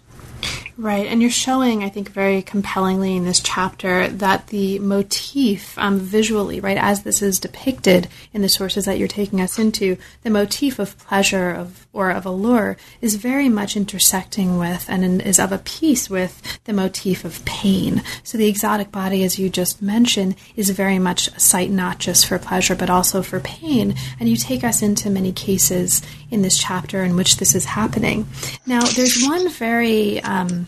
Right, 0.80 1.08
and 1.08 1.20
you're 1.20 1.32
showing, 1.32 1.82
I 1.82 1.88
think, 1.88 2.10
very 2.10 2.40
compellingly 2.40 3.16
in 3.16 3.24
this 3.24 3.40
chapter 3.40 4.06
that 4.06 4.46
the 4.46 4.78
motif 4.78 5.76
um, 5.76 5.98
visually, 5.98 6.60
right, 6.60 6.78
as 6.78 7.02
this 7.02 7.20
is 7.20 7.40
depicted 7.40 8.06
in 8.32 8.42
the 8.42 8.48
sources 8.48 8.84
that 8.84 8.96
you're 8.96 9.08
taking 9.08 9.40
us 9.40 9.58
into, 9.58 9.96
the 10.22 10.30
motif 10.30 10.78
of 10.78 10.96
pleasure 10.98 11.50
of 11.50 11.88
or 11.92 12.12
of 12.12 12.24
allure 12.24 12.76
is 13.00 13.16
very 13.16 13.48
much 13.48 13.76
intersecting 13.76 14.56
with 14.56 14.88
and 14.88 15.20
is 15.20 15.40
of 15.40 15.50
a 15.50 15.58
piece 15.58 16.08
with 16.08 16.60
the 16.62 16.72
motif 16.72 17.24
of 17.24 17.44
pain. 17.44 18.00
So 18.22 18.38
the 18.38 18.46
exotic 18.46 18.92
body, 18.92 19.24
as 19.24 19.36
you 19.36 19.50
just 19.50 19.82
mentioned, 19.82 20.36
is 20.54 20.70
very 20.70 21.00
much 21.00 21.26
a 21.26 21.40
site 21.40 21.70
not 21.70 21.98
just 21.98 22.26
for 22.26 22.38
pleasure 22.38 22.76
but 22.76 22.88
also 22.88 23.22
for 23.22 23.40
pain. 23.40 23.96
And 24.20 24.28
you 24.28 24.36
take 24.36 24.62
us 24.62 24.80
into 24.80 25.10
many 25.10 25.32
cases 25.32 26.02
in 26.30 26.42
this 26.42 26.56
chapter 26.56 27.02
in 27.02 27.16
which 27.16 27.38
this 27.38 27.56
is 27.56 27.64
happening. 27.64 28.28
Now, 28.64 28.82
there's 28.82 29.24
one 29.26 29.48
very 29.48 30.20
um, 30.22 30.67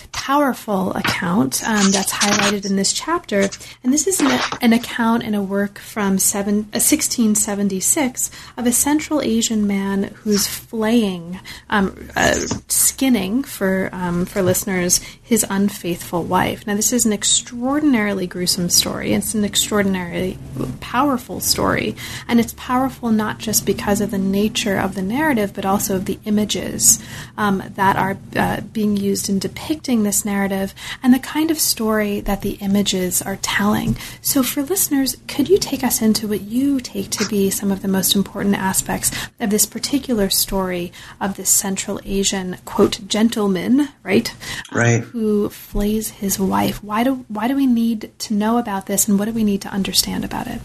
powerful 0.11 0.93
account 0.93 1.63
um, 1.67 1.91
that's 1.91 2.11
highlighted 2.11 2.65
in 2.65 2.75
this 2.75 2.93
chapter. 2.93 3.49
And 3.83 3.91
this 3.91 4.07
is 4.07 4.19
an, 4.19 4.39
an 4.61 4.73
account 4.73 5.23
in 5.23 5.33
a 5.33 5.41
work 5.41 5.79
from 5.79 6.19
seven, 6.19 6.59
uh, 6.73 6.81
1676 6.81 8.31
of 8.57 8.65
a 8.67 8.71
Central 8.71 9.21
Asian 9.21 9.65
man 9.67 10.03
who's 10.23 10.47
flaying, 10.47 11.39
um, 11.69 12.09
uh, 12.15 12.33
skinning 12.67 13.43
for, 13.43 13.89
um, 13.91 14.25
for 14.25 14.41
listeners, 14.41 14.99
his 15.21 15.45
unfaithful 15.49 16.23
wife. 16.23 16.67
Now, 16.67 16.75
this 16.75 16.93
is 16.93 17.05
an 17.05 17.13
extraordinarily 17.13 18.27
gruesome 18.27 18.69
story. 18.69 19.13
It's 19.13 19.33
an 19.33 19.43
extraordinarily 19.45 20.37
powerful 20.81 21.39
story. 21.39 21.95
And 22.27 22.39
it's 22.39 22.53
powerful 22.57 23.11
not 23.11 23.39
just 23.39 23.65
because 23.65 24.01
of 24.01 24.11
the 24.11 24.17
nature 24.17 24.77
of 24.77 24.95
the 24.95 25.01
narrative, 25.01 25.53
but 25.53 25.65
also 25.65 25.95
of 25.95 26.05
the 26.05 26.19
images 26.25 27.01
um, 27.37 27.63
that 27.75 27.95
are 27.95 28.17
uh, 28.35 28.61
being 28.61 28.97
used 28.97 29.29
in 29.29 29.39
depicting 29.39 30.00
this 30.03 30.25
narrative 30.25 30.73
and 31.01 31.13
the 31.13 31.19
kind 31.19 31.51
of 31.51 31.59
story 31.59 32.19
that 32.21 32.41
the 32.41 32.53
images 32.61 33.21
are 33.21 33.37
telling. 33.37 33.97
So, 34.21 34.43
for 34.43 34.63
listeners, 34.63 35.17
could 35.27 35.49
you 35.49 35.57
take 35.57 35.83
us 35.83 36.01
into 36.01 36.27
what 36.27 36.41
you 36.41 36.79
take 36.79 37.09
to 37.11 37.27
be 37.27 37.49
some 37.49 37.71
of 37.71 37.81
the 37.81 37.87
most 37.87 38.15
important 38.15 38.55
aspects 38.55 39.11
of 39.39 39.49
this 39.49 39.65
particular 39.65 40.29
story 40.29 40.91
of 41.19 41.37
this 41.37 41.49
Central 41.49 41.99
Asian, 42.05 42.57
quote, 42.65 43.07
gentleman, 43.07 43.89
right? 44.03 44.33
Right. 44.71 45.01
Um, 45.01 45.09
who 45.09 45.49
flays 45.49 46.09
his 46.09 46.39
wife. 46.39 46.83
Why 46.83 47.03
do, 47.03 47.25
why 47.27 47.47
do 47.47 47.55
we 47.55 47.67
need 47.67 48.11
to 48.19 48.33
know 48.33 48.57
about 48.57 48.85
this 48.85 49.07
and 49.07 49.19
what 49.19 49.25
do 49.25 49.31
we 49.31 49.43
need 49.43 49.61
to 49.63 49.69
understand 49.69 50.25
about 50.25 50.47
it? 50.47 50.61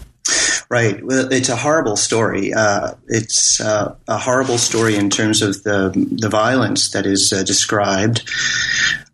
Right. 0.69 1.01
Well, 1.01 1.31
it's 1.31 1.47
a 1.47 1.55
horrible 1.55 1.95
story. 1.95 2.53
Uh, 2.53 2.95
it's 3.07 3.61
uh, 3.61 3.95
a 4.07 4.17
horrible 4.17 4.57
story 4.57 4.97
in 4.97 5.09
terms 5.09 5.41
of 5.41 5.63
the 5.63 5.91
the 6.19 6.27
violence 6.27 6.91
that 6.91 7.05
is 7.05 7.31
uh, 7.31 7.43
described. 7.43 8.29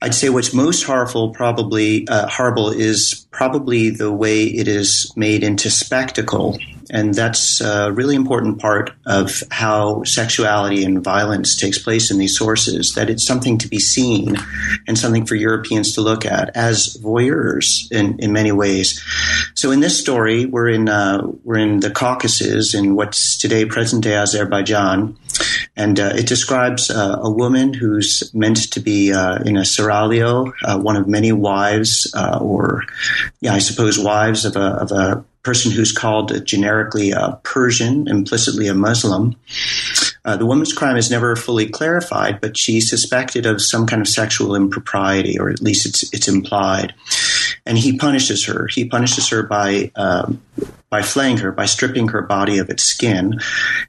I'd 0.01 0.15
say 0.15 0.29
what's 0.29 0.53
most 0.53 0.83
horrible, 0.83 1.29
probably 1.29 2.07
uh, 2.07 2.27
horrible, 2.27 2.71
is 2.71 3.27
probably 3.29 3.91
the 3.91 4.11
way 4.11 4.45
it 4.45 4.67
is 4.67 5.13
made 5.15 5.43
into 5.43 5.69
spectacle 5.69 6.57
and 6.93 7.15
that's 7.15 7.59
a 7.59 7.91
really 7.91 8.15
important 8.15 8.59
part 8.59 8.91
of 9.07 9.41
how 9.49 10.03
sexuality 10.03 10.85
and 10.85 11.03
violence 11.03 11.57
takes 11.57 11.79
place 11.79 12.11
in 12.11 12.19
these 12.19 12.37
sources, 12.37 12.93
that 12.93 13.09
it's 13.09 13.25
something 13.25 13.57
to 13.57 13.67
be 13.67 13.79
seen 13.79 14.37
and 14.87 14.95
something 14.95 15.25
for 15.25 15.33
Europeans 15.33 15.95
to 15.95 16.01
look 16.01 16.23
at 16.23 16.55
as 16.55 16.95
voyeurs 17.01 17.91
in, 17.91 18.19
in 18.19 18.31
many 18.31 18.51
ways. 18.51 19.03
So 19.55 19.71
in 19.71 19.79
this 19.79 19.99
story, 19.99 20.45
we're 20.45 20.69
in, 20.69 20.87
uh, 20.87 21.25
we're 21.43 21.57
in 21.57 21.79
the 21.79 21.89
Caucasus 21.89 22.75
in 22.75 22.95
what's 22.95 23.37
today 23.37 23.65
present 23.65 24.03
day 24.03 24.15
Azerbaijan. 24.15 25.17
And 25.75 25.99
uh, 25.99 26.13
it 26.15 26.27
describes 26.27 26.91
uh, 26.91 27.17
a 27.23 27.31
woman 27.31 27.73
who's 27.73 28.31
meant 28.35 28.71
to 28.71 28.79
be 28.79 29.11
uh, 29.11 29.37
in 29.43 29.57
a 29.57 29.61
seraglio, 29.61 30.53
uh, 30.63 30.79
one 30.79 30.95
of 30.95 31.07
many 31.07 31.31
wives, 31.31 32.13
uh, 32.15 32.37
or 32.39 32.83
yeah, 33.41 33.55
I 33.55 33.57
suppose 33.57 33.97
wives 33.97 34.45
of 34.45 34.55
a, 34.55 34.59
of 34.59 34.91
a 34.91 35.25
person 35.43 35.71
who's 35.71 35.91
called 35.91 36.45
generically 36.45 37.11
a 37.11 37.39
Persian, 37.43 38.07
implicitly 38.07 38.67
a 38.67 38.73
Muslim. 38.73 39.35
Uh, 40.25 40.37
the 40.37 40.45
woman's 40.45 40.71
crime 40.71 40.95
is 40.95 41.11
never 41.11 41.35
fully 41.35 41.67
clarified, 41.67 42.39
but 42.39 42.57
she's 42.57 42.89
suspected 42.89 43.45
of 43.45 43.61
some 43.61 43.85
kind 43.85 44.01
of 44.01 44.07
sexual 44.07 44.55
impropriety, 44.55 45.37
or 45.37 45.49
at 45.49 45.61
least 45.61 45.85
it's 45.85 46.11
it's 46.13 46.29
implied. 46.29 46.93
And 47.65 47.77
he 47.77 47.97
punishes 47.97 48.45
her. 48.45 48.67
He 48.67 48.85
punishes 48.85 49.27
her 49.29 49.43
by 49.43 49.91
um, 49.95 50.41
by 50.89 51.01
flaying 51.01 51.37
her, 51.37 51.51
by 51.51 51.65
stripping 51.65 52.07
her 52.09 52.21
body 52.21 52.57
of 52.57 52.69
its 52.69 52.83
skin 52.83 53.39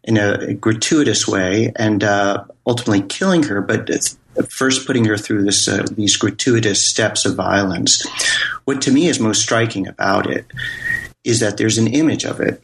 in 0.03 0.17
a, 0.17 0.33
a 0.33 0.55
gratuitous 0.55 1.29
way, 1.29 1.73
and 1.77 2.03
uh, 2.03 2.45
ultimately 2.67 3.03
killing 3.03 3.45
her. 3.45 3.61
But 3.61 3.89
first 4.49 4.87
putting 4.87 5.05
her 5.05 5.17
through 5.17 5.45
this 5.45 5.69
uh, 5.69 5.87
these 5.93 6.17
gratuitous 6.17 6.85
steps 6.85 7.25
of 7.25 7.37
violence. 7.37 8.05
What 8.65 8.83
to 8.83 8.91
me 8.91 9.07
is 9.07 9.21
most 9.21 9.43
striking 9.43 9.87
about 9.87 10.29
it 10.29 10.47
is 11.25 11.41
that 11.41 11.57
there's 11.57 11.79
an 11.79 11.89
image 11.89 12.25
of 12.25 12.41
it 12.41 12.63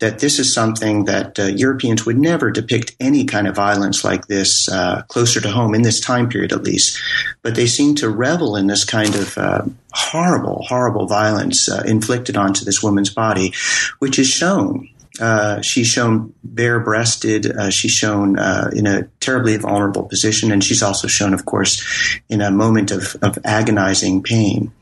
that 0.00 0.18
this 0.18 0.38
is 0.38 0.52
something 0.52 1.04
that 1.04 1.38
uh, 1.38 1.44
Europeans 1.44 2.04
would 2.04 2.18
never 2.18 2.50
depict 2.50 2.96
any 2.98 3.24
kind 3.24 3.46
of 3.46 3.54
violence 3.54 4.02
like 4.02 4.26
this 4.26 4.68
uh, 4.68 5.02
closer 5.08 5.40
to 5.40 5.50
home 5.50 5.74
in 5.74 5.82
this 5.82 6.00
time 6.00 6.28
period, 6.28 6.52
at 6.52 6.62
least. 6.62 6.98
But 7.42 7.54
they 7.54 7.66
seem 7.66 7.94
to 7.96 8.08
revel 8.08 8.56
in 8.56 8.66
this 8.66 8.84
kind 8.84 9.14
of 9.14 9.38
uh, 9.38 9.62
horrible, 9.92 10.64
horrible 10.66 11.06
violence 11.06 11.68
uh, 11.68 11.82
inflicted 11.86 12.36
onto 12.36 12.64
this 12.64 12.82
woman's 12.82 13.10
body, 13.10 13.52
which 13.98 14.18
is 14.18 14.28
shown. 14.28 14.88
Uh, 15.20 15.60
she's 15.60 15.86
shown 15.86 16.32
bare-breasted. 16.44 17.44
Uh, 17.44 17.68
she's 17.68 17.92
shown 17.92 18.38
in 18.72 18.86
a 18.86 19.02
terribly 19.20 19.58
vulnerable 19.58 20.04
position, 20.04 20.50
and 20.50 20.64
she's 20.64 20.82
also 20.82 21.08
shown, 21.08 21.34
of 21.34 21.44
course, 21.44 22.18
in 22.30 22.40
a 22.40 22.50
moment 22.50 22.90
of, 22.90 23.16
of 23.20 23.38
agonizing 23.44 24.22
pain. 24.22 24.72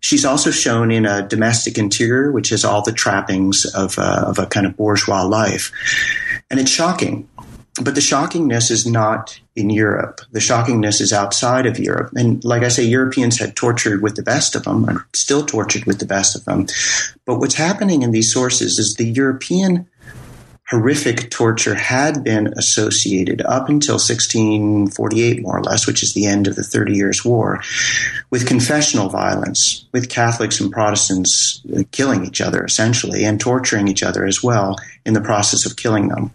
She's 0.00 0.24
also 0.24 0.50
shown 0.50 0.90
in 0.90 1.06
a 1.06 1.26
domestic 1.26 1.76
interior, 1.76 2.30
which 2.30 2.50
has 2.50 2.64
all 2.64 2.82
the 2.82 2.92
trappings 2.92 3.64
of, 3.74 3.98
uh, 3.98 4.24
of 4.26 4.38
a 4.38 4.46
kind 4.46 4.66
of 4.66 4.76
bourgeois 4.76 5.22
life. 5.22 5.72
And 6.50 6.60
it's 6.60 6.70
shocking. 6.70 7.28
But 7.80 7.94
the 7.94 8.00
shockingness 8.00 8.70
is 8.70 8.86
not 8.86 9.40
in 9.54 9.70
Europe. 9.70 10.20
The 10.32 10.40
shockingness 10.40 11.00
is 11.00 11.12
outside 11.12 11.64
of 11.66 11.78
Europe. 11.78 12.10
And 12.16 12.44
like 12.44 12.62
I 12.62 12.68
say, 12.68 12.82
Europeans 12.82 13.38
had 13.38 13.54
tortured 13.54 14.02
with 14.02 14.16
the 14.16 14.22
best 14.22 14.56
of 14.56 14.64
them, 14.64 14.88
and 14.88 14.98
still 15.12 15.44
tortured 15.44 15.84
with 15.84 16.00
the 16.00 16.06
best 16.06 16.34
of 16.34 16.44
them. 16.44 16.66
But 17.24 17.38
what's 17.38 17.54
happening 17.54 18.02
in 18.02 18.10
these 18.10 18.32
sources 18.32 18.78
is 18.78 18.94
the 18.94 19.08
European 19.08 19.86
horrific 20.70 21.30
torture 21.30 21.74
had 21.74 22.22
been 22.22 22.48
associated 22.58 23.40
up 23.42 23.68
until 23.68 23.94
1648, 23.94 25.42
more 25.42 25.58
or 25.58 25.62
less, 25.62 25.86
which 25.86 26.02
is 26.02 26.12
the 26.12 26.26
end 26.26 26.46
of 26.46 26.56
the 26.56 26.62
Thirty 26.62 26.94
Years' 26.94 27.24
War, 27.24 27.62
with 28.30 28.46
confessional 28.46 29.08
violence, 29.08 29.86
with 29.92 30.10
Catholics 30.10 30.60
and 30.60 30.70
Protestants 30.70 31.62
uh, 31.74 31.82
killing 31.90 32.26
each 32.26 32.40
other 32.40 32.64
essentially 32.64 33.24
and 33.24 33.40
torturing 33.40 33.88
each 33.88 34.02
other 34.02 34.26
as 34.26 34.42
well 34.42 34.76
in 35.06 35.14
the 35.14 35.20
process 35.20 35.64
of 35.64 35.76
killing 35.76 36.08
them 36.08 36.30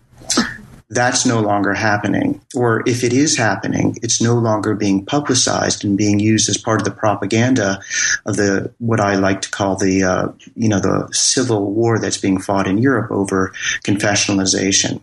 that's 0.93 1.25
no 1.25 1.39
longer 1.39 1.73
happening. 1.73 2.41
Or 2.55 2.83
if 2.87 3.03
it 3.03 3.13
is 3.13 3.37
happening, 3.37 3.97
it's 4.01 4.21
no 4.21 4.35
longer 4.35 4.75
being 4.75 5.05
publicized 5.05 5.83
and 5.83 5.97
being 5.97 6.19
used 6.19 6.49
as 6.49 6.57
part 6.57 6.81
of 6.81 6.85
the 6.85 6.91
propaganda 6.91 7.79
of 8.25 8.35
the 8.35 8.73
what 8.79 8.99
I 8.99 9.15
like 9.15 9.41
to 9.41 9.51
call 9.51 9.75
the 9.75 10.03
uh, 10.03 10.27
you 10.55 10.69
know 10.69 10.79
the 10.79 11.07
civil 11.11 11.71
war 11.71 11.99
that's 11.99 12.17
being 12.17 12.39
fought 12.39 12.67
in 12.67 12.77
Europe 12.77 13.11
over 13.11 13.53
confessionalization. 13.83 15.01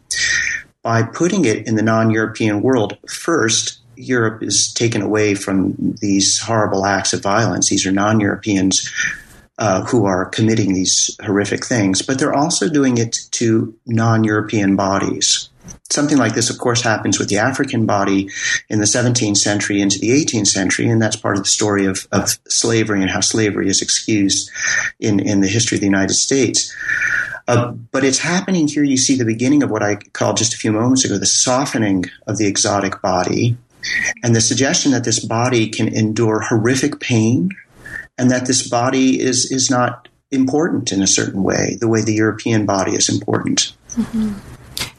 By 0.82 1.02
putting 1.02 1.44
it 1.44 1.66
in 1.66 1.74
the 1.76 1.82
non-European 1.82 2.62
world 2.62 2.96
first. 3.08 3.78
Europe 3.96 4.42
is 4.42 4.72
taken 4.72 5.02
away 5.02 5.34
from 5.34 5.74
these 6.00 6.38
horrible 6.38 6.86
acts 6.86 7.12
of 7.12 7.22
violence. 7.22 7.68
These 7.68 7.84
are 7.84 7.92
non-Europeans 7.92 8.90
uh, 9.60 9.84
who 9.84 10.06
are 10.06 10.24
committing 10.24 10.72
these 10.72 11.14
horrific 11.22 11.66
things, 11.66 12.00
but 12.00 12.18
they're 12.18 12.34
also 12.34 12.66
doing 12.66 12.96
it 12.96 13.18
to 13.32 13.74
non 13.84 14.24
European 14.24 14.74
bodies. 14.74 15.50
Something 15.90 16.18
like 16.18 16.34
this, 16.34 16.50
of 16.50 16.58
course, 16.58 16.82
happens 16.82 17.18
with 17.18 17.28
the 17.28 17.38
African 17.38 17.84
body 17.84 18.28
in 18.68 18.78
the 18.78 18.84
17th 18.84 19.36
century 19.36 19.80
into 19.80 19.98
the 19.98 20.10
18th 20.10 20.46
century, 20.46 20.88
and 20.88 21.02
that's 21.02 21.16
part 21.16 21.36
of 21.36 21.42
the 21.42 21.48
story 21.48 21.86
of, 21.86 22.06
of 22.12 22.38
slavery 22.48 23.02
and 23.02 23.10
how 23.10 23.20
slavery 23.20 23.68
is 23.68 23.82
excused 23.82 24.50
in, 25.00 25.20
in 25.20 25.40
the 25.40 25.48
history 25.48 25.76
of 25.76 25.80
the 25.80 25.86
United 25.86 26.14
States. 26.14 26.74
Uh, 27.48 27.72
but 27.72 28.04
it's 28.04 28.18
happening 28.18 28.68
here. 28.68 28.84
You 28.84 28.96
see 28.96 29.16
the 29.16 29.24
beginning 29.24 29.64
of 29.64 29.70
what 29.70 29.82
I 29.82 29.96
called 29.96 30.36
just 30.36 30.54
a 30.54 30.56
few 30.56 30.70
moments 30.70 31.04
ago 31.04 31.18
the 31.18 31.26
softening 31.26 32.04
of 32.28 32.38
the 32.38 32.46
exotic 32.46 33.02
body, 33.02 33.56
and 34.22 34.36
the 34.36 34.40
suggestion 34.40 34.92
that 34.92 35.04
this 35.04 35.24
body 35.24 35.68
can 35.68 35.88
endure 35.88 36.40
horrific 36.40 37.00
pain, 37.00 37.50
and 38.16 38.30
that 38.30 38.46
this 38.46 38.68
body 38.68 39.20
is, 39.20 39.50
is 39.50 39.70
not 39.70 40.08
important 40.30 40.92
in 40.92 41.02
a 41.02 41.06
certain 41.06 41.42
way, 41.42 41.76
the 41.80 41.88
way 41.88 42.02
the 42.02 42.14
European 42.14 42.66
body 42.66 42.92
is 42.92 43.08
important. 43.08 43.72
Mm-hmm. 43.96 44.34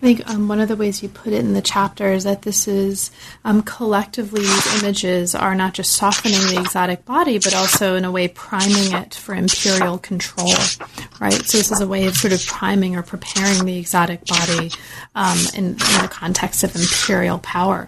I 0.01 0.03
think 0.03 0.27
um, 0.31 0.47
one 0.47 0.59
of 0.59 0.67
the 0.67 0.75
ways 0.75 1.03
you 1.03 1.09
put 1.09 1.31
it 1.31 1.41
in 1.41 1.53
the 1.53 1.61
chapter 1.61 2.11
is 2.11 2.23
that 2.23 2.41
this 2.41 2.67
is 2.67 3.11
um, 3.45 3.61
collectively 3.61 4.41
these 4.41 4.81
images 4.81 5.35
are 5.35 5.53
not 5.53 5.75
just 5.75 5.93
softening 5.93 6.39
the 6.47 6.59
exotic 6.59 7.05
body, 7.05 7.37
but 7.37 7.53
also 7.53 7.95
in 7.95 8.03
a 8.03 8.09
way 8.09 8.27
priming 8.27 8.93
it 8.93 9.13
for 9.13 9.35
imperial 9.35 9.99
control, 9.99 10.49
right? 11.19 11.33
So 11.45 11.59
this 11.59 11.71
is 11.71 11.81
a 11.81 11.87
way 11.87 12.07
of 12.07 12.15
sort 12.15 12.33
of 12.33 12.43
priming 12.47 12.95
or 12.95 13.03
preparing 13.03 13.63
the 13.63 13.77
exotic 13.77 14.25
body 14.25 14.71
um, 15.13 15.37
in, 15.53 15.65
in 15.65 15.75
the 15.75 16.09
context 16.09 16.63
of 16.63 16.75
imperial 16.75 17.37
power. 17.37 17.87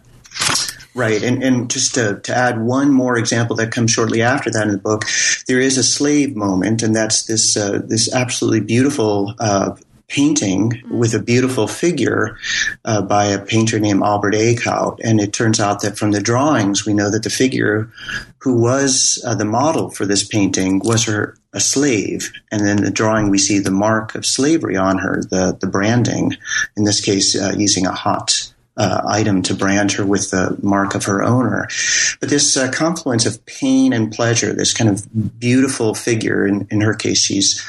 Right, 0.94 1.24
and 1.24 1.44
and 1.44 1.72
just 1.72 1.96
to, 1.96 2.20
to 2.20 2.36
add 2.38 2.62
one 2.62 2.92
more 2.92 3.18
example 3.18 3.56
that 3.56 3.72
comes 3.72 3.90
shortly 3.90 4.22
after 4.22 4.52
that 4.52 4.68
in 4.68 4.74
the 4.74 4.78
book, 4.78 5.06
there 5.48 5.60
is 5.60 5.80
a 5.80 5.84
slave 5.84 6.36
moment, 6.36 6.84
and 6.84 6.96
that's 6.96 7.24
this 7.24 7.58
uh, 7.58 7.82
this 7.84 8.14
absolutely 8.14 8.60
beautiful 8.60 9.34
uh, 9.40 9.76
painting 10.08 10.84
with 10.90 11.14
a 11.14 11.22
beautiful 11.22 11.68
figure 11.68 12.38
uh, 12.86 13.02
by 13.02 13.26
a 13.26 13.44
painter 13.44 13.80
named 13.80 14.04
Albert 14.04 14.34
Eckhout. 14.34 15.00
And 15.04 15.20
it 15.20 15.34
turns 15.34 15.60
out 15.60 15.82
that 15.82 15.98
from 15.98 16.12
the 16.12 16.22
drawings, 16.22 16.86
we 16.86 16.94
know 16.94 17.10
that 17.10 17.24
the 17.24 17.30
figure 17.30 17.92
who 18.40 18.62
was 18.62 19.24
uh, 19.26 19.36
the 19.36 19.46
model 19.46 19.90
for 19.90 20.06
this 20.06 20.28
painting 20.28 20.82
was 20.84 21.06
her 21.06 21.38
a 21.54 21.60
slave. 21.60 22.32
And 22.52 22.66
then 22.66 22.78
the 22.78 22.92
drawing, 22.92 23.30
we 23.30 23.38
see 23.38 23.60
the 23.60 23.72
mark 23.72 24.16
of 24.16 24.26
slavery 24.26 24.76
on 24.76 24.98
her, 24.98 25.22
the, 25.30 25.58
the 25.60 25.68
branding, 25.68 26.36
in 26.76 26.84
this 26.84 27.00
case, 27.00 27.40
uh, 27.40 27.54
using 27.56 27.86
a 27.86 27.94
hot 27.94 28.53
uh, 28.76 29.02
item 29.08 29.42
to 29.44 29.54
brand 29.54 29.92
her 29.92 30.06
with 30.06 30.32
the 30.32 30.58
mark 30.62 30.96
of 30.96 31.06
her 31.06 31.24
owner. 31.24 31.68
But 32.20 32.30
this 32.30 32.58
uh, 32.58 32.72
confluence 32.72 33.26
of 33.26 33.46
pain 33.46 33.94
and 33.94 34.12
pleasure, 34.12 34.54
this 34.54 34.74
kind 34.74 34.90
of 34.90 35.40
beautiful 35.40 35.94
figure, 35.94 36.48
in, 36.48 36.68
in 36.72 36.82
her 36.82 36.94
case, 36.94 37.20
she's 37.20 37.64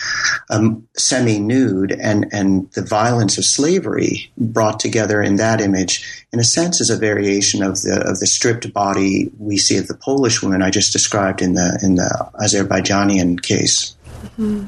um, 0.48 0.86
semi 0.96 1.38
nude, 1.38 1.92
and, 1.92 2.26
and 2.32 2.70
the 2.72 2.82
violence 2.82 3.36
of 3.36 3.44
slavery 3.44 4.32
brought 4.38 4.80
together 4.80 5.20
in 5.20 5.36
that 5.36 5.60
image, 5.60 6.24
in 6.32 6.40
a 6.40 6.44
sense, 6.44 6.80
is 6.80 6.90
a 6.90 6.96
variation 6.96 7.62
of 7.62 7.82
the, 7.82 8.02
of 8.06 8.20
the 8.20 8.26
stripped 8.26 8.72
body 8.72 9.30
we 9.38 9.58
see 9.58 9.76
of 9.76 9.86
the 9.88 9.94
Polish 9.94 10.42
woman 10.42 10.62
I 10.62 10.70
just 10.70 10.92
described 10.92 11.42
in 11.42 11.54
the, 11.54 11.78
in 11.82 11.96
the 11.96 12.30
Azerbaijanian 12.40 13.42
case. 13.42 13.94
Mm-hmm. 14.38 14.64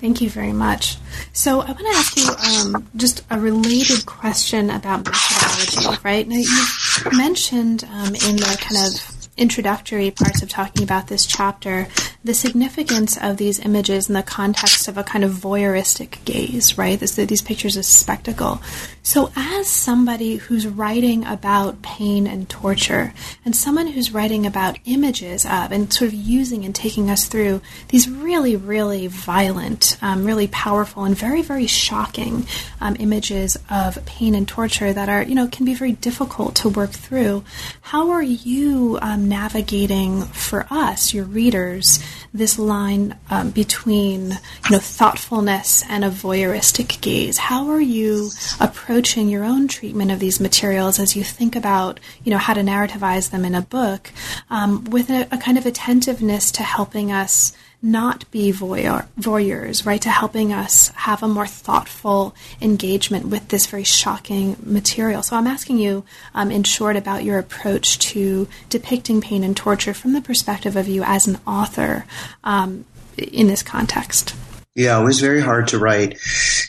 Thank 0.00 0.22
you 0.22 0.30
very 0.30 0.52
much. 0.52 0.96
So 1.34 1.60
I 1.60 1.72
want 1.72 1.78
to 1.78 1.88
ask 1.88 2.16
you 2.16 2.74
um, 2.74 2.88
just 2.96 3.22
a 3.30 3.38
related 3.38 4.06
question 4.06 4.70
about 4.70 5.04
methodology, 5.04 6.00
right? 6.02 6.26
Now 6.26 6.36
you 6.36 7.18
mentioned 7.18 7.84
um, 7.84 8.14
in 8.14 8.36
the 8.36 8.56
kind 8.58 8.86
of 8.86 9.09
introductory 9.40 10.10
parts 10.10 10.42
of 10.42 10.48
talking 10.48 10.84
about 10.84 11.08
this 11.08 11.26
chapter 11.26 11.88
the 12.22 12.34
significance 12.34 13.16
of 13.16 13.38
these 13.38 13.58
images 13.60 14.08
in 14.08 14.14
the 14.14 14.22
context 14.22 14.88
of 14.88 14.98
a 14.98 15.02
kind 15.02 15.24
of 15.24 15.30
voyeuristic 15.30 16.22
gaze, 16.26 16.76
right? 16.76 17.00
This, 17.00 17.14
these 17.14 17.40
pictures 17.40 17.78
as 17.78 17.86
spectacle. 17.86 18.60
So, 19.02 19.32
as 19.34 19.66
somebody 19.66 20.36
who's 20.36 20.66
writing 20.66 21.24
about 21.24 21.80
pain 21.80 22.26
and 22.26 22.48
torture, 22.48 23.14
and 23.42 23.56
someone 23.56 23.86
who's 23.86 24.12
writing 24.12 24.44
about 24.44 24.78
images 24.84 25.46
of 25.46 25.72
and 25.72 25.90
sort 25.90 26.08
of 26.08 26.14
using 26.14 26.66
and 26.66 26.74
taking 26.74 27.08
us 27.08 27.26
through 27.26 27.62
these 27.88 28.08
really, 28.08 28.54
really 28.54 29.06
violent, 29.06 29.96
um, 30.02 30.26
really 30.26 30.48
powerful, 30.48 31.04
and 31.04 31.16
very, 31.16 31.40
very 31.40 31.66
shocking 31.66 32.46
um, 32.82 32.96
images 33.00 33.56
of 33.70 34.04
pain 34.04 34.34
and 34.34 34.46
torture 34.46 34.92
that 34.92 35.08
are, 35.08 35.22
you 35.22 35.34
know, 35.34 35.48
can 35.48 35.64
be 35.64 35.72
very 35.72 35.92
difficult 35.92 36.54
to 36.56 36.68
work 36.68 36.90
through, 36.90 37.42
how 37.80 38.10
are 38.10 38.22
you 38.22 38.98
um, 39.00 39.29
navigating 39.30 40.24
for 40.24 40.66
us, 40.70 41.14
your 41.14 41.24
readers, 41.24 42.04
this 42.34 42.58
line 42.58 43.16
um, 43.30 43.50
between 43.50 44.32
you 44.32 44.70
know 44.70 44.78
thoughtfulness 44.78 45.82
and 45.88 46.04
a 46.04 46.10
voyeuristic 46.10 47.00
gaze. 47.00 47.38
How 47.38 47.70
are 47.70 47.80
you 47.80 48.30
approaching 48.60 49.30
your 49.30 49.44
own 49.44 49.68
treatment 49.68 50.10
of 50.10 50.18
these 50.18 50.40
materials 50.40 50.98
as 50.98 51.16
you 51.16 51.24
think 51.24 51.56
about 51.56 51.98
you 52.24 52.30
know 52.30 52.38
how 52.38 52.52
to 52.52 52.60
narrativize 52.60 53.30
them 53.30 53.46
in 53.46 53.54
a 53.54 53.62
book 53.62 54.10
um, 54.50 54.84
with 54.84 55.08
a, 55.08 55.26
a 55.32 55.38
kind 55.38 55.56
of 55.56 55.64
attentiveness 55.64 56.52
to 56.52 56.62
helping 56.62 57.10
us 57.10 57.56
not 57.82 58.30
be 58.30 58.52
voyeur, 58.52 59.06
voyeurs, 59.18 59.86
right? 59.86 60.02
To 60.02 60.10
helping 60.10 60.52
us 60.52 60.88
have 60.88 61.22
a 61.22 61.28
more 61.28 61.46
thoughtful 61.46 62.34
engagement 62.60 63.26
with 63.26 63.48
this 63.48 63.66
very 63.66 63.84
shocking 63.84 64.56
material. 64.62 65.22
So 65.22 65.36
I'm 65.36 65.46
asking 65.46 65.78
you, 65.78 66.04
um, 66.34 66.50
in 66.50 66.62
short, 66.64 66.96
about 66.96 67.24
your 67.24 67.38
approach 67.38 67.98
to 68.10 68.48
depicting 68.68 69.20
pain 69.20 69.44
and 69.44 69.56
torture 69.56 69.94
from 69.94 70.12
the 70.12 70.20
perspective 70.20 70.76
of 70.76 70.88
you 70.88 71.02
as 71.04 71.26
an 71.26 71.38
author 71.46 72.04
um, 72.44 72.84
in 73.16 73.46
this 73.46 73.62
context. 73.62 74.34
Yeah, 74.74 75.00
it 75.00 75.04
was 75.04 75.20
very 75.20 75.40
hard 75.40 75.68
to 75.68 75.78
write. 75.78 76.12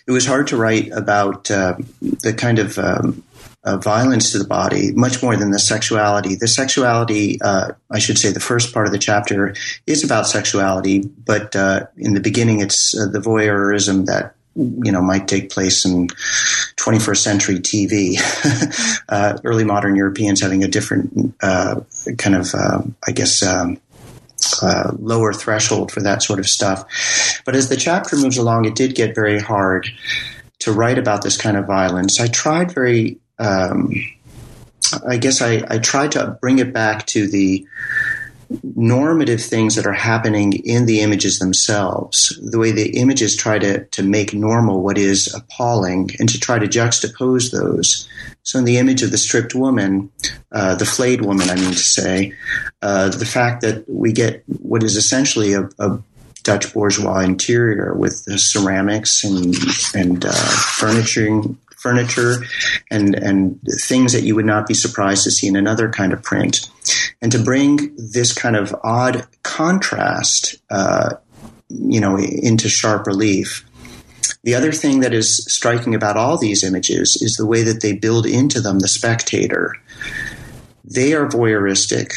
It 0.07 0.11
was 0.11 0.25
hard 0.25 0.47
to 0.47 0.57
write 0.57 0.91
about 0.91 1.51
uh, 1.51 1.75
the 2.01 2.33
kind 2.33 2.57
of 2.57 2.79
um, 2.79 3.23
uh, 3.63 3.77
violence 3.77 4.31
to 4.31 4.39
the 4.39 4.47
body, 4.47 4.91
much 4.93 5.21
more 5.21 5.35
than 5.35 5.51
the 5.51 5.59
sexuality. 5.59 6.35
The 6.35 6.47
sexuality, 6.47 7.39
uh, 7.41 7.71
I 7.91 7.99
should 7.99 8.17
say, 8.17 8.31
the 8.31 8.39
first 8.39 8.73
part 8.73 8.87
of 8.87 8.91
the 8.91 8.99
chapter 8.99 9.55
is 9.85 10.03
about 10.03 10.27
sexuality, 10.27 10.99
but 10.99 11.55
uh, 11.55 11.85
in 11.97 12.13
the 12.13 12.19
beginning, 12.19 12.59
it's 12.59 12.97
uh, 12.97 13.07
the 13.07 13.19
voyeurism 13.19 14.05
that 14.05 14.35
you 14.55 14.91
know 14.91 15.01
might 15.01 15.27
take 15.27 15.49
place 15.49 15.85
in 15.85 16.07
21st 16.07 17.17
century 17.17 17.59
TV. 17.59 18.17
uh, 19.09 19.37
early 19.43 19.63
modern 19.63 19.95
Europeans 19.95 20.41
having 20.41 20.63
a 20.63 20.67
different 20.67 21.35
uh, 21.41 21.81
kind 22.17 22.35
of, 22.35 22.53
I 22.55 23.11
guess. 23.11 23.43
Um, 23.43 23.79
uh, 24.63 24.91
lower 24.97 25.33
threshold 25.33 25.91
for 25.91 26.01
that 26.01 26.23
sort 26.23 26.39
of 26.39 26.47
stuff. 26.47 27.41
But 27.45 27.55
as 27.55 27.69
the 27.69 27.75
chapter 27.75 28.15
moves 28.15 28.37
along, 28.37 28.65
it 28.65 28.73
did 28.73 28.95
get 28.95 29.13
very 29.13 29.39
hard 29.39 29.87
to 30.61 30.71
write 30.71 30.97
about 30.97 31.21
this 31.21 31.37
kind 31.37 31.57
of 31.57 31.65
violence. 31.65 32.19
I 32.19 32.27
tried 32.27 32.71
very, 32.71 33.17
um, 33.41 33.93
I 35.05 35.17
guess 35.17 35.41
I, 35.41 35.63
I 35.67 35.79
tried 35.79 36.11
to 36.13 36.37
bring 36.41 36.59
it 36.59 36.73
back 36.73 37.05
to 37.07 37.27
the 37.27 37.65
normative 38.63 39.41
things 39.41 39.75
that 39.75 39.85
are 39.85 39.93
happening 39.93 40.53
in 40.53 40.85
the 40.85 40.99
images 40.99 41.39
themselves, 41.39 42.37
the 42.41 42.59
way 42.59 42.71
the 42.71 42.97
images 42.97 43.35
try 43.35 43.57
to, 43.57 43.85
to 43.85 44.03
make 44.03 44.33
normal 44.33 44.81
what 44.81 44.97
is 44.97 45.33
appalling 45.33 46.09
and 46.19 46.27
to 46.29 46.39
try 46.39 46.59
to 46.59 46.67
juxtapose 46.67 47.51
those. 47.51 48.07
So, 48.43 48.59
in 48.59 48.65
the 48.65 48.77
image 48.77 49.03
of 49.03 49.11
the 49.11 49.17
stripped 49.17 49.55
woman, 49.55 50.11
uh, 50.51 50.75
the 50.75 50.85
flayed 50.85 51.21
woman, 51.21 51.49
I 51.49 51.55
mean 51.55 51.71
to 51.71 51.77
say, 51.77 52.33
uh, 52.81 53.09
the 53.09 53.25
fact 53.25 53.61
that 53.61 53.89
we 53.89 54.11
get 54.11 54.43
what 54.61 54.83
is 54.83 54.97
essentially 54.97 55.53
a, 55.53 55.69
a 55.79 56.01
Dutch 56.43 56.73
bourgeois 56.73 57.19
interior 57.19 57.93
with 57.93 58.15
ceramics 58.39 59.23
and 59.23 59.55
and 59.93 60.25
uh, 60.25 60.31
furniture 60.31 61.43
furniture 61.81 62.43
and 62.89 63.15
and 63.15 63.59
things 63.81 64.13
that 64.13 64.23
you 64.23 64.35
would 64.35 64.45
not 64.45 64.67
be 64.67 64.73
surprised 64.73 65.23
to 65.23 65.31
see 65.31 65.47
in 65.47 65.55
another 65.55 65.89
kind 65.89 66.13
of 66.13 66.21
print, 66.21 66.69
and 67.21 67.31
to 67.31 67.39
bring 67.39 67.95
this 67.95 68.33
kind 68.33 68.55
of 68.55 68.75
odd 68.83 69.27
contrast, 69.43 70.55
uh, 70.69 71.15
you 71.69 71.99
know, 71.99 72.17
into 72.17 72.69
sharp 72.69 73.07
relief. 73.07 73.65
The 74.43 74.55
other 74.55 74.71
thing 74.71 75.01
that 75.01 75.13
is 75.13 75.45
striking 75.53 75.93
about 75.93 76.17
all 76.17 76.37
these 76.37 76.63
images 76.63 77.17
is 77.21 77.35
the 77.35 77.45
way 77.45 77.63
that 77.63 77.81
they 77.81 77.93
build 77.93 78.25
into 78.25 78.59
them 78.59 78.79
the 78.79 78.87
spectator. 78.87 79.75
They 80.83 81.13
are 81.13 81.27
voyeuristic. 81.27 82.13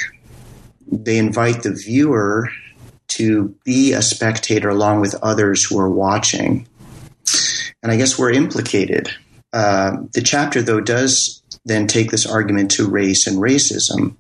They 0.91 1.19
invite 1.19 1.63
the 1.63 1.73
viewer 1.73 2.49
to 3.09 3.55
be 3.65 3.93
a 3.93 4.03
spectator 4.03 4.69
along 4.69 5.01
with 5.01 5.15
others 5.23 5.65
who 5.65 5.79
are 5.79 5.91
watching. 5.91 6.67
And 7.83 7.93
I 7.93 7.97
guess 7.97 8.19
we're 8.19 8.33
implicated 8.33 9.15
uh, 9.55 9.97
the 10.13 10.21
chapter, 10.21 10.61
though, 10.61 10.81
does 10.81 11.43
then 11.65 11.87
take 11.87 12.11
this 12.11 12.27
argument 12.27 12.73
to 12.73 12.89
race 12.89 13.27
and 13.27 13.39
racism 13.39 14.17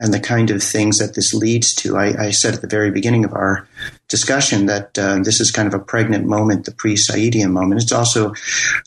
and 0.00 0.12
the 0.12 0.20
kind 0.20 0.50
of 0.50 0.62
things 0.62 0.98
that 0.98 1.14
this 1.14 1.32
leads 1.32 1.74
to. 1.74 1.96
I, 1.96 2.26
I 2.26 2.30
said 2.30 2.54
at 2.54 2.60
the 2.60 2.66
very 2.66 2.90
beginning 2.90 3.24
of 3.24 3.32
our 3.32 3.66
discussion 4.08 4.66
that 4.66 4.98
uh, 4.98 5.20
this 5.22 5.40
is 5.40 5.50
kind 5.50 5.66
of 5.66 5.74
a 5.74 5.82
pregnant 5.82 6.26
moment, 6.26 6.64
the 6.64 6.72
pre-Saidian 6.72 7.50
moment. 7.50 7.80
It's 7.80 7.92
also 7.92 8.34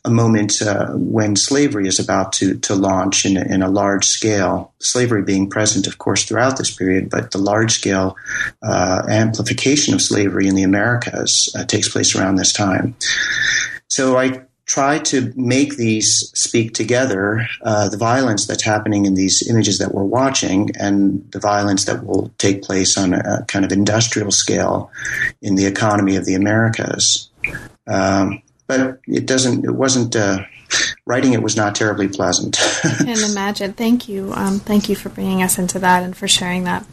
a 0.05 0.09
moment 0.09 0.61
uh, 0.61 0.89
when 0.91 1.35
slavery 1.35 1.87
is 1.87 1.99
about 1.99 2.33
to, 2.33 2.57
to 2.59 2.75
launch 2.75 3.25
in 3.25 3.37
a, 3.37 3.41
in 3.41 3.61
a, 3.61 3.69
large 3.69 4.05
scale. 4.05 4.73
Slavery 4.79 5.23
being 5.23 5.49
present, 5.49 5.87
of 5.87 5.97
course, 5.97 6.25
throughout 6.25 6.57
this 6.57 6.75
period, 6.75 7.09
but 7.09 7.31
the 7.31 7.37
large 7.39 7.71
scale 7.71 8.15
uh, 8.61 9.03
amplification 9.09 9.93
of 9.93 10.01
slavery 10.01 10.47
in 10.47 10.55
the 10.55 10.63
Americas 10.63 11.49
uh, 11.57 11.63
takes 11.63 11.89
place 11.89 12.15
around 12.15 12.35
this 12.35 12.53
time. 12.53 12.95
So 13.87 14.17
I 14.17 14.46
try 14.68 14.99
to 14.99 15.34
make 15.36 15.78
these 15.78 16.30
speak 16.36 16.74
together 16.74 17.47
uh, 17.63 17.88
the 17.88 17.97
violence 17.97 18.45
that's 18.45 18.63
happening 18.63 19.05
in 19.05 19.15
these 19.15 19.49
images 19.49 19.78
that 19.78 19.93
we're 19.93 20.03
watching 20.03 20.70
and 20.78 21.26
the 21.32 21.39
violence 21.39 21.86
that 21.86 22.05
will 22.05 22.30
take 22.38 22.61
place 22.61 22.97
on 22.97 23.13
a, 23.13 23.45
kind 23.47 23.63
of 23.63 23.72
industrial 23.72 24.30
scale 24.30 24.91
in 25.41 25.55
the 25.55 25.65
economy 25.65 26.18
of 26.18 26.26
the 26.26 26.36
Americas. 26.36 27.30
Um, 27.88 28.41
but 28.68 28.99
it 29.07 29.26
doesn't, 29.26 29.63
it 29.63 29.72
wasn't, 29.72 30.15
uh, 30.15 30.43
writing 31.05 31.32
it 31.32 31.41
was 31.41 31.55
not 31.55 31.74
terribly 31.74 32.09
pleasant. 32.09 32.59
I 32.84 32.89
can 32.97 33.32
imagine. 33.32 33.72
Thank 33.72 34.09
you. 34.09 34.34
Um, 34.34 34.59
thank 34.59 34.89
you 34.89 34.95
for 34.95 35.07
bringing 35.07 35.41
us 35.41 35.57
into 35.57 35.80
that 35.80 36.03
and 36.03 36.15
for 36.15 36.28
sharing 36.28 36.65
that. 36.65 36.86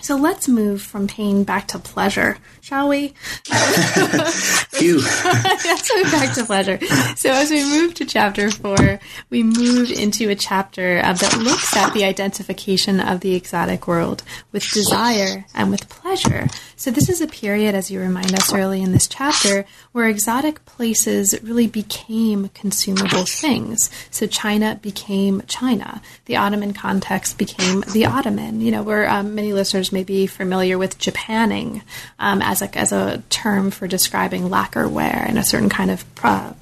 So 0.00 0.16
let's 0.16 0.48
move 0.48 0.80
from 0.80 1.08
pain 1.08 1.42
back 1.44 1.68
to 1.68 1.78
pleasure, 1.78 2.38
shall 2.60 2.88
we? 2.88 3.08
Phew. 3.48 4.98
let's 5.24 5.94
move 5.94 6.12
back 6.12 6.34
to 6.34 6.44
pleasure. 6.44 6.78
So 7.16 7.30
as 7.30 7.50
we 7.50 7.64
move 7.64 7.94
to 7.94 8.04
chapter 8.04 8.50
four, 8.50 9.00
we 9.28 9.42
move 9.42 9.90
into 9.90 10.30
a 10.30 10.36
chapter 10.36 11.00
uh, 11.04 11.14
that 11.14 11.38
looks 11.38 11.76
at 11.76 11.92
the 11.94 12.04
identification 12.04 13.00
of 13.00 13.20
the 13.20 13.34
exotic 13.34 13.88
world 13.88 14.22
with 14.52 14.70
desire 14.70 15.46
and 15.54 15.70
with 15.70 15.88
pleasure. 15.88 16.48
So 16.76 16.92
this 16.92 17.08
is 17.08 17.20
a 17.20 17.26
period, 17.26 17.74
as 17.74 17.90
you 17.90 17.98
remind 17.98 18.32
us 18.34 18.52
early 18.52 18.82
in 18.82 18.92
this 18.92 19.08
chapter, 19.08 19.64
where 19.90 20.08
exotic 20.08 20.64
places 20.64 21.34
really 21.42 21.66
became 21.66 22.50
consumable 22.50 23.24
things. 23.24 23.90
So 24.12 24.28
China 24.28 24.78
became 24.80 25.42
China. 25.48 26.00
The 26.26 26.36
Ottoman 26.36 26.72
context 26.72 27.36
became 27.36 27.80
the 27.92 28.06
Ottoman. 28.06 28.60
You 28.60 28.70
know, 28.70 28.84
where 28.84 29.10
um, 29.10 29.34
many 29.34 29.52
listeners 29.52 29.87
may 29.92 30.04
be 30.04 30.26
familiar 30.26 30.78
with 30.78 30.98
Japanning 30.98 31.82
um, 32.18 32.42
as 32.42 32.62
a 32.62 32.78
as 32.78 32.92
a 32.92 33.22
term 33.30 33.70
for 33.70 33.86
describing 33.86 34.44
lacquerware 34.44 35.28
and 35.28 35.38
a 35.38 35.44
certain 35.44 35.68
kind 35.68 35.90
of. 35.90 36.04
Uh, 36.22 36.52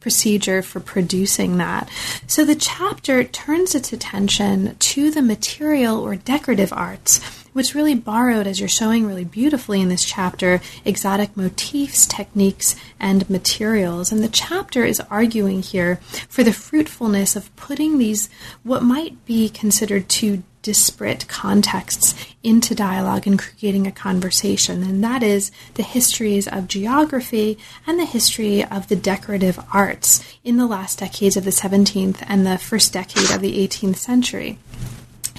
procedure 0.00 0.62
for 0.62 0.80
producing 0.80 1.58
that. 1.58 1.86
So 2.26 2.42
the 2.42 2.54
chapter 2.54 3.22
turns 3.22 3.74
its 3.74 3.92
attention 3.92 4.74
to 4.76 5.10
the 5.10 5.20
material 5.20 6.00
or 6.00 6.16
decorative 6.16 6.72
arts 6.72 7.20
which 7.52 7.74
really 7.74 7.94
borrowed, 7.94 8.46
as 8.46 8.60
you're 8.60 8.68
showing 8.68 9.06
really 9.06 9.24
beautifully 9.24 9.80
in 9.80 9.88
this 9.88 10.04
chapter, 10.04 10.60
exotic 10.84 11.36
motifs, 11.36 12.06
techniques, 12.06 12.76
and 12.98 13.28
materials. 13.28 14.12
And 14.12 14.22
the 14.22 14.28
chapter 14.28 14.84
is 14.84 15.00
arguing 15.10 15.62
here 15.62 15.96
for 16.28 16.42
the 16.42 16.52
fruitfulness 16.52 17.36
of 17.36 17.54
putting 17.56 17.98
these, 17.98 18.28
what 18.62 18.82
might 18.82 19.24
be 19.24 19.48
considered 19.48 20.08
two 20.08 20.42
disparate 20.62 21.26
contexts 21.28 22.14
into 22.42 22.74
dialogue 22.74 23.26
and 23.26 23.38
creating 23.38 23.86
a 23.86 23.92
conversation. 23.92 24.82
And 24.82 25.02
that 25.02 25.22
is 25.22 25.50
the 25.74 25.82
histories 25.82 26.46
of 26.46 26.68
geography 26.68 27.58
and 27.86 27.98
the 27.98 28.04
history 28.04 28.64
of 28.64 28.88
the 28.88 28.96
decorative 28.96 29.58
arts 29.72 30.22
in 30.44 30.56
the 30.56 30.66
last 30.66 30.98
decades 30.98 31.36
of 31.36 31.44
the 31.44 31.50
17th 31.50 32.22
and 32.26 32.46
the 32.46 32.58
first 32.58 32.92
decade 32.92 33.30
of 33.30 33.40
the 33.40 33.66
18th 33.66 33.96
century. 33.96 34.58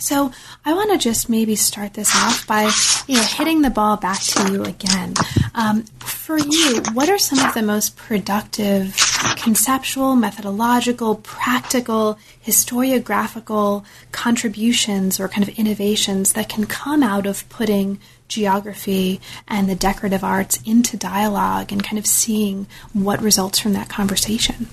So 0.01 0.31
I 0.65 0.73
want 0.73 0.91
to 0.91 0.97
just 0.97 1.29
maybe 1.29 1.55
start 1.55 1.93
this 1.93 2.13
off 2.15 2.47
by 2.47 2.71
you 3.07 3.17
know 3.17 3.23
hitting 3.23 3.61
the 3.61 3.69
ball 3.69 3.97
back 3.97 4.19
to 4.21 4.51
you 4.51 4.63
again. 4.63 5.13
Um, 5.53 5.83
for 5.99 6.39
you, 6.39 6.81
what 6.93 7.07
are 7.07 7.19
some 7.19 7.39
of 7.39 7.53
the 7.53 7.61
most 7.61 7.95
productive 7.95 8.95
conceptual, 9.35 10.15
methodological, 10.15 11.15
practical, 11.15 12.17
historiographical 12.45 13.85
contributions 14.11 15.19
or 15.19 15.27
kind 15.27 15.47
of 15.47 15.57
innovations 15.57 16.33
that 16.33 16.49
can 16.49 16.65
come 16.65 17.03
out 17.03 17.27
of 17.27 17.47
putting 17.49 17.99
geography 18.27 19.19
and 19.47 19.69
the 19.69 19.75
decorative 19.75 20.23
arts 20.23 20.59
into 20.65 20.97
dialogue 20.97 21.71
and 21.71 21.83
kind 21.83 21.99
of 21.99 22.07
seeing 22.07 22.65
what 22.93 23.21
results 23.21 23.59
from 23.59 23.73
that 23.73 23.89
conversation? 23.89 24.67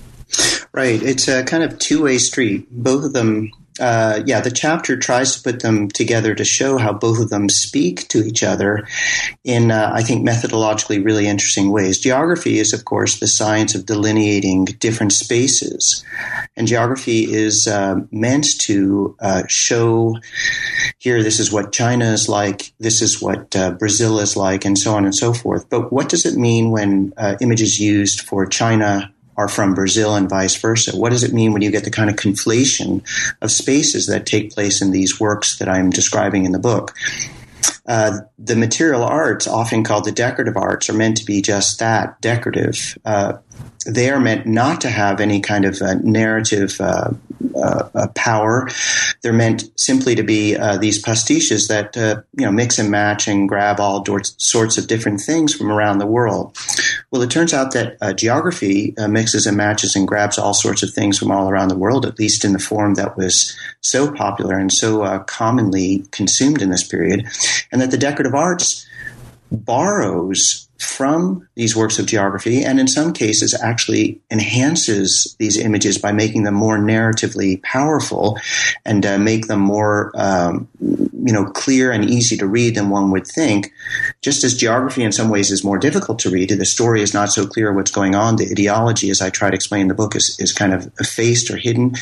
Right. 0.71 1.01
It's 1.01 1.27
a 1.27 1.43
kind 1.43 1.63
of 1.63 1.77
two 1.79 2.03
way 2.03 2.17
street. 2.19 2.67
Both 2.71 3.03
of 3.03 3.13
them 3.13 3.51
uh, 3.79 4.21
yeah, 4.25 4.41
the 4.41 4.51
chapter 4.51 4.97
tries 4.97 5.35
to 5.35 5.43
put 5.43 5.61
them 5.61 5.89
together 5.89 6.35
to 6.35 6.43
show 6.43 6.77
how 6.77 6.93
both 6.93 7.19
of 7.19 7.29
them 7.29 7.49
speak 7.49 8.07
to 8.09 8.23
each 8.23 8.43
other 8.43 8.87
in, 9.43 9.71
uh, 9.71 9.91
I 9.93 10.03
think, 10.03 10.27
methodologically 10.27 11.03
really 11.03 11.27
interesting 11.27 11.71
ways. 11.71 11.99
Geography 11.99 12.59
is, 12.59 12.73
of 12.73 12.85
course, 12.85 13.19
the 13.19 13.27
science 13.27 13.75
of 13.75 13.85
delineating 13.85 14.65
different 14.65 15.13
spaces. 15.13 16.03
And 16.55 16.67
geography 16.67 17.31
is 17.31 17.67
uh, 17.67 17.95
meant 18.11 18.59
to 18.61 19.15
uh, 19.19 19.43
show 19.47 20.17
here, 20.97 21.23
this 21.23 21.39
is 21.39 21.51
what 21.51 21.71
China 21.71 22.05
is 22.05 22.27
like, 22.27 22.73
this 22.79 23.01
is 23.01 23.21
what 23.21 23.55
uh, 23.55 23.71
Brazil 23.71 24.19
is 24.19 24.35
like, 24.35 24.65
and 24.65 24.77
so 24.77 24.93
on 24.93 25.05
and 25.05 25.15
so 25.15 25.33
forth. 25.33 25.69
But 25.69 25.91
what 25.91 26.09
does 26.09 26.25
it 26.25 26.37
mean 26.37 26.71
when 26.71 27.13
uh, 27.17 27.35
images 27.41 27.79
used 27.79 28.21
for 28.21 28.45
China? 28.45 29.13
Are 29.39 29.47
from 29.47 29.73
Brazil 29.73 30.15
and 30.15 30.29
vice 30.29 30.57
versa. 30.57 30.97
What 30.97 31.11
does 31.11 31.23
it 31.23 31.31
mean 31.31 31.53
when 31.53 31.61
you 31.61 31.71
get 31.71 31.85
the 31.85 31.91
kind 31.91 32.09
of 32.09 32.17
conflation 32.17 33.01
of 33.41 33.51
spaces 33.51 34.07
that 34.07 34.25
take 34.25 34.51
place 34.53 34.81
in 34.81 34.91
these 34.91 35.17
works 35.17 35.59
that 35.59 35.69
I'm 35.69 35.91
describing 35.91 36.43
in 36.43 36.51
the 36.51 36.59
book? 36.59 36.93
Uh, 37.87 38.19
the 38.37 38.57
material 38.57 39.01
arts, 39.01 39.47
often 39.47 39.85
called 39.85 40.03
the 40.03 40.11
decorative 40.11 40.57
arts, 40.57 40.89
are 40.89 40.93
meant 40.93 41.15
to 41.17 41.25
be 41.25 41.41
just 41.41 41.79
that 41.79 42.19
decorative. 42.19 42.97
Uh, 43.05 43.37
they 43.85 44.09
are 44.09 44.19
meant 44.19 44.45
not 44.45 44.81
to 44.81 44.89
have 44.89 45.21
any 45.21 45.39
kind 45.39 45.65
of 45.65 45.81
uh, 45.81 45.95
narrative 46.03 46.79
uh, 46.81 47.11
uh, 47.55 48.07
power. 48.15 48.67
They're 49.21 49.33
meant 49.33 49.69
simply 49.79 50.15
to 50.15 50.23
be 50.23 50.57
uh, 50.57 50.77
these 50.77 51.01
pastiches 51.01 51.67
that 51.69 51.95
uh, 51.95 52.21
you 52.33 52.45
know 52.45 52.51
mix 52.51 52.77
and 52.77 52.91
match 52.91 53.27
and 53.27 53.47
grab 53.47 53.79
all 53.79 54.05
sorts 54.37 54.77
of 54.77 54.87
different 54.87 55.21
things 55.21 55.53
from 55.53 55.71
around 55.71 55.99
the 55.99 56.05
world. 56.05 56.57
Well, 57.11 57.21
it 57.21 57.31
turns 57.31 57.53
out 57.53 57.71
that 57.73 57.97
uh, 58.01 58.13
geography 58.13 58.93
mixes 59.07 59.47
and 59.47 59.57
matches 59.57 59.95
and 59.95 60.07
grabs 60.07 60.37
all 60.37 60.53
sorts 60.53 60.83
of 60.83 60.91
things 60.91 61.17
from 61.17 61.31
all 61.31 61.49
around 61.49 61.69
the 61.69 61.77
world, 61.77 62.05
at 62.05 62.19
least 62.19 62.43
in 62.43 62.53
the 62.53 62.59
form 62.59 62.95
that 62.95 63.17
was 63.17 63.57
so 63.81 64.11
popular 64.11 64.57
and 64.57 64.71
so 64.71 65.19
commonly 65.19 66.05
consumed 66.11 66.61
in 66.61 66.69
this 66.69 66.87
period, 66.87 67.25
and 67.71 67.81
that 67.81 67.91
the 67.91 67.97
decorative 67.97 68.35
arts 68.35 68.85
borrows 69.51 70.67
from 70.79 71.47
these 71.55 71.75
works 71.75 71.99
of 71.99 72.05
geography 72.05 72.63
and 72.63 72.79
in 72.79 72.87
some 72.87 73.11
cases 73.11 73.53
actually 73.61 74.19
enhances 74.31 75.35
these 75.37 75.57
images 75.57 75.97
by 75.97 76.11
making 76.11 76.43
them 76.43 76.53
more 76.53 76.77
narratively 76.77 77.61
powerful 77.63 78.37
and 78.85 79.05
uh, 79.05 79.17
make 79.17 79.47
them 79.47 79.59
more 79.59 80.11
um, 80.15 80.67
you 80.79 81.33
know 81.33 81.45
clear 81.45 81.91
and 81.91 82.09
easy 82.09 82.37
to 82.37 82.47
read 82.47 82.75
than 82.75 82.89
one 82.89 83.11
would 83.11 83.27
think. 83.27 83.73
Just 84.21 84.43
as 84.45 84.55
geography 84.55 85.03
in 85.03 85.11
some 85.11 85.29
ways 85.29 85.51
is 85.51 85.65
more 85.65 85.77
difficult 85.77 86.17
to 86.19 86.29
read 86.29 86.49
the 86.49 86.65
story 86.65 87.01
is 87.01 87.13
not 87.13 87.29
so 87.29 87.45
clear 87.45 87.73
what's 87.73 87.91
going 87.91 88.15
on. 88.15 88.37
The 88.37 88.49
ideology 88.49 89.09
as 89.09 89.21
i 89.21 89.29
try 89.29 89.49
to 89.49 89.55
explain 89.55 89.81
in 89.81 89.87
the 89.89 89.93
book 89.93 90.15
is, 90.15 90.37
is 90.39 90.53
kind 90.53 90.73
of 90.73 90.91
effaced 90.99 91.51
or 91.51 91.57
hidden 91.57 91.93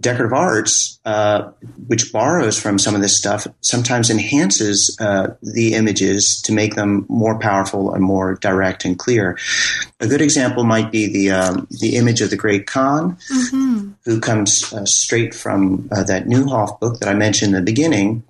decorative 0.00 0.32
arts, 0.32 1.00
uh, 1.04 1.50
which 1.88 2.12
borrows 2.12 2.60
from 2.60 2.78
some 2.78 2.94
of 2.94 3.00
this 3.00 3.16
stuff, 3.16 3.46
sometimes 3.60 4.10
enhances 4.10 4.96
uh, 5.00 5.34
the 5.42 5.74
images 5.74 6.40
to 6.42 6.52
make 6.52 6.76
them 6.76 7.04
more 7.08 7.38
powerful 7.38 7.92
and 7.92 8.02
more 8.02 8.36
direct 8.36 8.84
and 8.84 8.98
clear. 8.98 9.36
A 10.00 10.06
good 10.06 10.20
example 10.20 10.64
might 10.64 10.92
be 10.92 11.12
the 11.12 11.30
um, 11.32 11.66
the 11.80 11.96
image 11.96 12.20
of 12.20 12.30
the 12.30 12.36
Great 12.36 12.66
Khan, 12.66 13.16
mm-hmm. 13.32 13.90
who 14.04 14.20
comes 14.20 14.72
uh, 14.72 14.84
straight 14.84 15.34
from 15.34 15.88
uh, 15.90 16.04
that 16.04 16.26
Nieuhof 16.26 16.78
book 16.78 17.00
that 17.00 17.08
I 17.08 17.14
mentioned 17.14 17.54
in 17.54 17.64
the 17.64 17.70
beginning. 17.70 18.22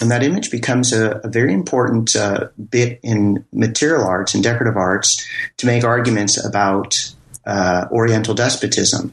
And 0.00 0.12
that 0.12 0.22
image 0.22 0.52
becomes 0.52 0.92
a, 0.92 1.20
a 1.24 1.28
very 1.28 1.52
important 1.52 2.14
uh, 2.14 2.48
bit 2.70 3.00
in 3.02 3.44
material 3.52 4.04
arts 4.04 4.32
and 4.32 4.44
decorative 4.44 4.76
arts 4.76 5.26
to 5.56 5.66
make 5.66 5.82
arguments 5.82 6.44
about 6.44 7.12
uh, 7.46 7.86
Oriental 7.90 8.34
despotism. 8.34 9.12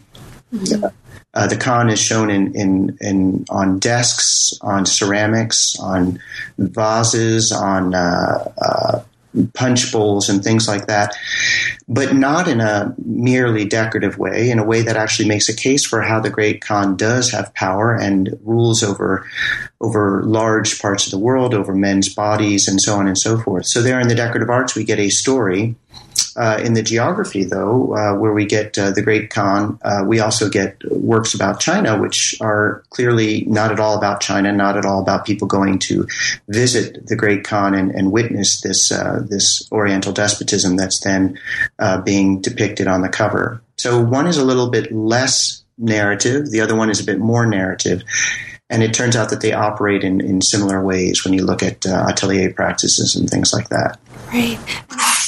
Mm-hmm. 0.54 0.86
Uh, 1.36 1.48
the 1.48 1.58
Khan 1.58 1.90
is 1.90 2.00
shown 2.00 2.30
in, 2.30 2.56
in, 2.56 2.98
in, 3.02 3.46
on 3.50 3.80
desks, 3.80 4.54
on 4.62 4.86
ceramics, 4.86 5.78
on 5.80 6.20
vases, 6.58 7.52
on 7.52 7.94
uh, 7.94 8.52
uh, 8.62 9.02
punch 9.54 9.92
bowls, 9.92 10.30
and 10.30 10.44
things 10.44 10.68
like 10.68 10.88
that, 10.88 11.14
but 11.90 12.16
not 12.16 12.48
in 12.48 12.62
a 12.62 12.96
merely 13.04 13.66
decorative 13.66 14.18
way. 14.18 14.50
In 14.50 14.60
a 14.60 14.64
way 14.64 14.82
that 14.82 14.96
actually 14.96 15.28
makes 15.28 15.50
a 15.50 15.56
case 15.56 15.86
for 15.86 16.02
how 16.02 16.22
the 16.22 16.30
Great 16.30 16.62
Khan 16.62 16.96
does 16.96 17.32
have 17.32 17.54
power 17.54 17.94
and 17.94 18.40
rules 18.44 18.82
over 18.82 19.28
over 19.82 20.24
large 20.24 20.82
parts 20.82 21.06
of 21.06 21.12
the 21.12 21.20
world, 21.20 21.54
over 21.54 21.74
men's 21.76 22.14
bodies, 22.14 22.68
and 22.68 22.82
so 22.82 22.96
on 22.96 23.08
and 23.08 23.18
so 23.18 23.38
forth. 23.38 23.66
So 23.66 23.82
there, 23.82 24.00
in 24.00 24.08
the 24.08 24.16
decorative 24.16 24.50
arts, 24.50 24.76
we 24.76 24.84
get 24.84 25.00
a 25.00 25.10
story 25.10 25.76
uh, 26.36 26.60
in 26.64 26.74
the 26.74 26.84
geography, 26.84 27.44
though, 27.44 27.96
uh, 27.96 28.18
where 28.18 28.34
we 28.34 28.46
get 28.46 28.78
uh, 28.78 28.92
the 28.92 29.02
Great 29.02 29.30
Khan, 29.30 29.80
uh, 29.84 30.04
we 30.06 30.20
also 30.20 30.50
get 30.50 30.78
works 30.92 31.34
about 31.34 31.60
China, 31.60 32.00
which 32.00 32.36
are 32.42 32.84
clearly 32.90 33.46
not 33.46 33.72
at 33.72 33.80
all 33.80 33.98
about 33.98 34.22
China, 34.22 34.52
not 34.52 34.78
at 34.78 34.86
all 34.86 35.02
about 35.02 35.26
people 35.26 35.48
going 35.48 35.80
to 35.80 36.08
visit 36.50 37.08
the 37.08 37.16
Great 37.16 37.44
Khan 37.44 37.74
and, 37.74 37.92
and 37.92 38.12
witness 38.12 38.62
this 38.62 38.92
uh, 38.92 39.22
this 39.26 39.68
Oriental 39.72 40.12
despotism 40.12 40.76
that's 40.76 41.00
then 41.00 41.40
uh, 41.80 42.02
being 42.02 42.42
depicted 42.42 42.88
on 42.88 43.02
the 43.02 43.10
cover. 43.10 43.62
So 43.78 44.04
one 44.04 44.28
is 44.28 44.38
a 44.38 44.46
little 44.46 44.70
bit 44.70 44.92
less 44.92 45.64
narrative, 45.78 46.52
the 46.52 46.62
other 46.62 46.76
one 46.76 46.90
is 46.90 47.00
a 47.00 47.06
bit 47.06 47.20
more 47.20 47.46
narrative. 47.46 48.04
And 48.70 48.82
it 48.82 48.94
turns 48.94 49.16
out 49.16 49.30
that 49.30 49.42
they 49.42 49.54
operate 49.54 50.04
in, 50.04 50.22
in 50.22 50.42
similar 50.42 50.84
ways 50.84 51.24
when 51.24 51.34
you 51.34 51.46
look 51.46 51.62
at 51.62 51.86
uh, 51.86 52.08
atelier 52.10 52.52
practices 52.52 53.16
and 53.16 53.30
things 53.30 53.54
like 53.54 53.70
that. 53.70 54.00
Right. 54.34 54.60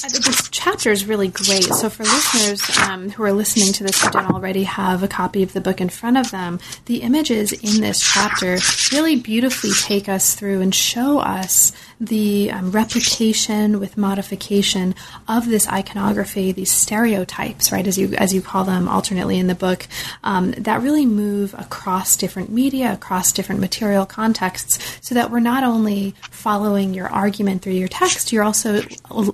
This 0.10 0.47
chapter 0.51 0.89
is 0.89 1.05
really 1.05 1.28
great. 1.28 1.66
So, 1.66 1.89
for 1.89 2.03
listeners 2.03 2.78
um, 2.80 3.10
who 3.10 3.24
are 3.24 3.34
listening 3.34 3.74
to 3.74 3.84
this 3.84 4.01
who 4.01 4.10
don't 4.10 4.32
already 4.32 4.64
have 4.64 5.03
a 5.03 5.08
copy 5.08 5.43
of 5.43 5.51
the 5.51 5.60
book 5.60 5.82
in 5.82 5.89
front 5.89 6.18
of 6.18 6.32
them, 6.32 6.60
the 6.86 7.01
images 7.01 7.51
in 7.51 7.82
this 7.82 7.99
chapter 8.01 8.58
really 8.93 9.18
beautifully 9.18 9.72
take 9.72 10.08
us 10.08 10.34
through 10.34 10.62
and 10.62 10.74
show 10.74 11.20
us 11.20 11.74
the 11.99 12.51
um, 12.51 12.72
replication 12.72 13.82
with 13.82 13.97
modification 13.97 14.95
of 15.28 15.47
this 15.47 15.68
iconography, 15.68 16.53
these 16.53 16.72
stereotypes, 16.72 17.72
right, 17.74 17.86
as 17.86 17.97
you 17.97 18.14
as 18.14 18.34
you 18.34 18.41
call 18.41 18.64
them 18.64 18.88
alternately 18.88 19.38
in 19.38 19.47
the 19.47 19.55
book, 19.55 19.88
um, 20.24 20.51
that 20.51 20.82
really 20.82 21.05
move 21.05 21.53
across 21.55 22.16
different 22.16 22.49
media, 22.49 22.93
across 22.93 23.34
different 23.34 23.60
material 23.60 24.05
contexts, 24.05 24.80
so 25.01 25.16
that 25.16 25.32
we're 25.32 25.39
not 25.41 25.66
only 25.66 26.16
following 26.30 26.93
your 26.93 27.08
argument 27.08 27.62
through 27.62 27.74
your 27.74 27.89
text, 27.89 28.32
you're 28.32 28.43
also 28.43 28.82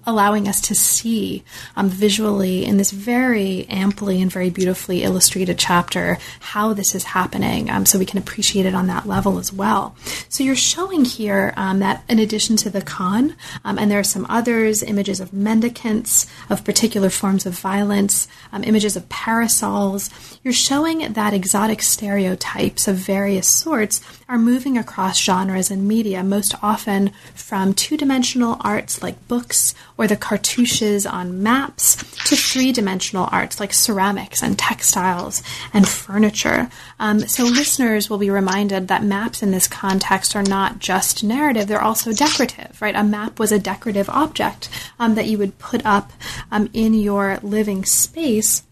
allowing 0.08 0.48
us 0.48 0.63
to 0.64 0.76
see 0.76 1.44
um, 1.76 1.90
visually 1.90 2.66
in 2.66 2.78
this 2.78 2.92
very 2.92 3.66
amply 3.70 4.22
and 4.22 4.32
very 4.32 4.50
beautifully 4.50 5.04
illustrated 5.04 5.58
chapter 5.60 6.18
how 6.40 6.74
this 6.74 6.96
is 6.96 7.04
happening, 7.04 7.70
um, 7.70 7.86
so 7.86 8.00
we 8.00 8.06
can 8.06 8.18
appreciate 8.18 8.66
it 8.66 8.76
on 8.76 8.88
that 8.88 9.08
level 9.08 9.40
as 9.40 9.54
well. 9.54 9.96
So 10.30 10.44
you're 10.44 10.56
showing 10.56 11.06
here 11.06 11.54
um, 11.58 11.80
that 11.80 12.04
in 12.10 12.20
addition 12.20 12.56
to 12.58 12.70
the 12.70 12.82
Khan, 12.82 13.36
um, 13.64 13.78
and 13.78 13.90
there 13.90 14.00
are 14.00 14.04
some 14.04 14.26
others 14.30 14.84
images 14.84 15.20
of 15.20 15.34
mendicants, 15.34 16.28
of 16.50 16.64
particular 16.64 17.10
forms 17.10 17.46
of 17.46 17.60
violence, 17.60 18.28
um, 18.52 18.64
images 18.64 18.96
of 18.96 19.08
parasols. 19.10 20.10
You're 20.44 20.54
showing 20.54 21.14
that 21.14 21.34
exotic 21.34 21.82
stereotypes 21.82 22.88
of 22.88 22.96
various 22.96 23.48
sorts 23.48 24.02
are 24.28 24.38
moving 24.38 24.78
across 24.78 25.20
genres 25.20 25.72
and 25.72 25.88
media, 25.88 26.24
most 26.24 26.56
often 26.62 27.12
from 27.36 27.74
two 27.74 27.98
dimensional 27.98 28.58
arts 28.62 29.02
like 29.04 29.28
books 29.28 29.76
or 29.98 30.08
the 30.08 30.18
cartouches 30.54 31.06
on 31.06 31.42
maps 31.42 31.96
to 32.26 32.36
three 32.36 32.72
dimensional 32.72 33.28
arts 33.32 33.60
like 33.60 33.74
ceramics 33.74 34.44
and 34.44 34.58
textiles 34.58 35.42
and 35.74 35.88
furniture. 35.88 36.70
Um, 37.00 37.20
so 37.22 37.44
listeners 37.44 38.10
will 38.10 38.18
be 38.18 38.30
reminded 38.30 38.88
that 38.88 39.04
maps 39.04 39.44
in 39.44 39.52
this 39.52 39.68
context 39.68 40.36
are 40.36 40.44
not 40.44 40.80
just 40.80 41.24
narrative, 41.24 41.68
they're 41.68 41.82
also 41.82 42.12
decorative 42.12 42.34
decorative, 42.34 42.82
right? 42.82 42.96
A 42.96 43.04
map 43.04 43.40
was 43.40 43.52
a 43.52 43.60
decorative 43.60 44.10
object 44.10 44.70
um, 45.00 45.16
that 45.16 45.28
you 45.28 45.38
would 45.38 45.58
put 45.60 45.86
up 45.86 46.12
um, 46.52 46.70
in 46.74 46.94
your 46.94 47.40
living 47.42 47.86
space. 47.86 48.64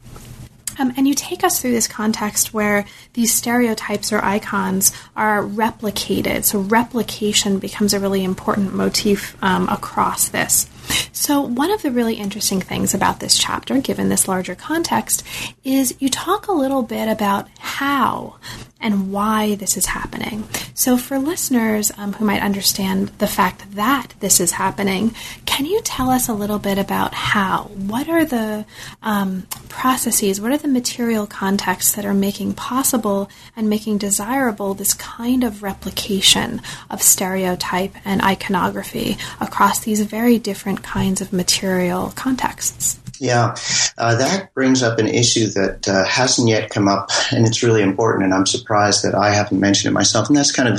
Um, 0.82 0.94
and 0.98 1.08
you 1.08 1.14
take 1.14 1.44
us 1.44 1.62
through 1.62 1.72
this 1.72 1.88
context 1.88 2.56
where 2.56 2.86
these 3.14 3.32
stereotypes 3.32 4.12
or 4.12 4.24
icons 4.24 4.92
are 5.16 5.44
replicated. 5.44 6.44
So, 6.44 6.60
replication 6.60 7.60
becomes 7.60 7.94
a 7.94 8.00
really 8.00 8.24
important 8.24 8.74
motif 8.74 9.38
um, 9.44 9.70
across 9.70 10.30
this. 10.30 10.68
So, 11.12 11.42
one 11.42 11.70
of 11.70 11.84
the 11.84 11.92
really 11.92 12.16
interesting 12.16 12.62
things 12.62 12.96
about 12.96 13.20
this 13.20 13.38
chapter, 13.38 13.80
given 13.80 14.10
this 14.10 14.28
larger 14.28 14.56
context, 14.56 15.24
is 15.64 15.96
you 16.00 16.10
talk 16.10 16.48
a 16.48 16.52
little 16.52 16.82
bit 16.82 17.08
about 17.08 17.48
how 17.60 18.38
and 18.82 19.12
why 19.12 19.56
this 19.56 19.78
is 19.78 19.86
happening. 19.86 20.44
So, 20.74 20.98
for 20.98 21.20
listeners 21.20 21.92
um, 21.98 22.14
who 22.14 22.26
might 22.26 22.42
understand 22.42 23.10
the 23.20 23.28
fact 23.28 23.76
that 23.76 24.14
this 24.20 24.40
is 24.40 24.52
happening, 24.52 25.16
can 25.46 25.66
you 25.66 25.82
tell 25.82 26.10
us 26.10 26.28
a 26.28 26.34
little 26.34 26.60
bit 26.60 26.78
about 26.78 27.14
how? 27.14 27.64
What 27.76 28.10
are 28.10 28.26
the 28.26 28.66
um, 29.02 29.48
processes, 29.70 30.40
what 30.40 30.52
are 30.52 30.58
the 30.58 30.68
material 30.68 31.26
contexts 31.26 31.94
that 31.96 32.06
are 32.06 32.14
making 32.14 32.54
possible 32.54 33.30
and 33.56 33.70
making 33.70 33.98
desirable 33.98 34.74
this 34.74 34.94
kind 34.94 35.44
of 35.44 35.64
replication 35.64 36.62
of 36.90 37.02
stereotype 37.02 37.96
and 38.06 38.22
iconography 38.22 39.18
across 39.40 39.80
these 39.80 40.02
very 40.02 40.38
different 40.38 40.84
kinds 40.84 41.22
of 41.22 41.34
material 41.34 42.12
contexts? 42.16 43.01
Yeah, 43.22 43.54
uh, 44.00 44.16
that 44.16 44.52
brings 44.56 44.82
up 44.82 44.98
an 44.98 45.08
issue 45.08 45.46
that 45.50 45.88
uh, 45.88 46.04
hasn't 46.06 46.48
yet 46.48 46.72
come 46.72 46.88
up, 46.88 47.12
and 47.32 47.46
it's 47.46 47.62
really 47.62 47.84
important. 47.84 48.26
And 48.26 48.34
I'm 48.34 48.48
surprised 48.48 49.04
that 49.04 49.14
I 49.14 49.30
haven't 49.30 49.60
mentioned 49.60 49.92
it 49.92 49.94
myself. 49.94 50.28
And 50.28 50.36
that's 50.36 50.52
kind 50.52 50.68
of 50.68 50.78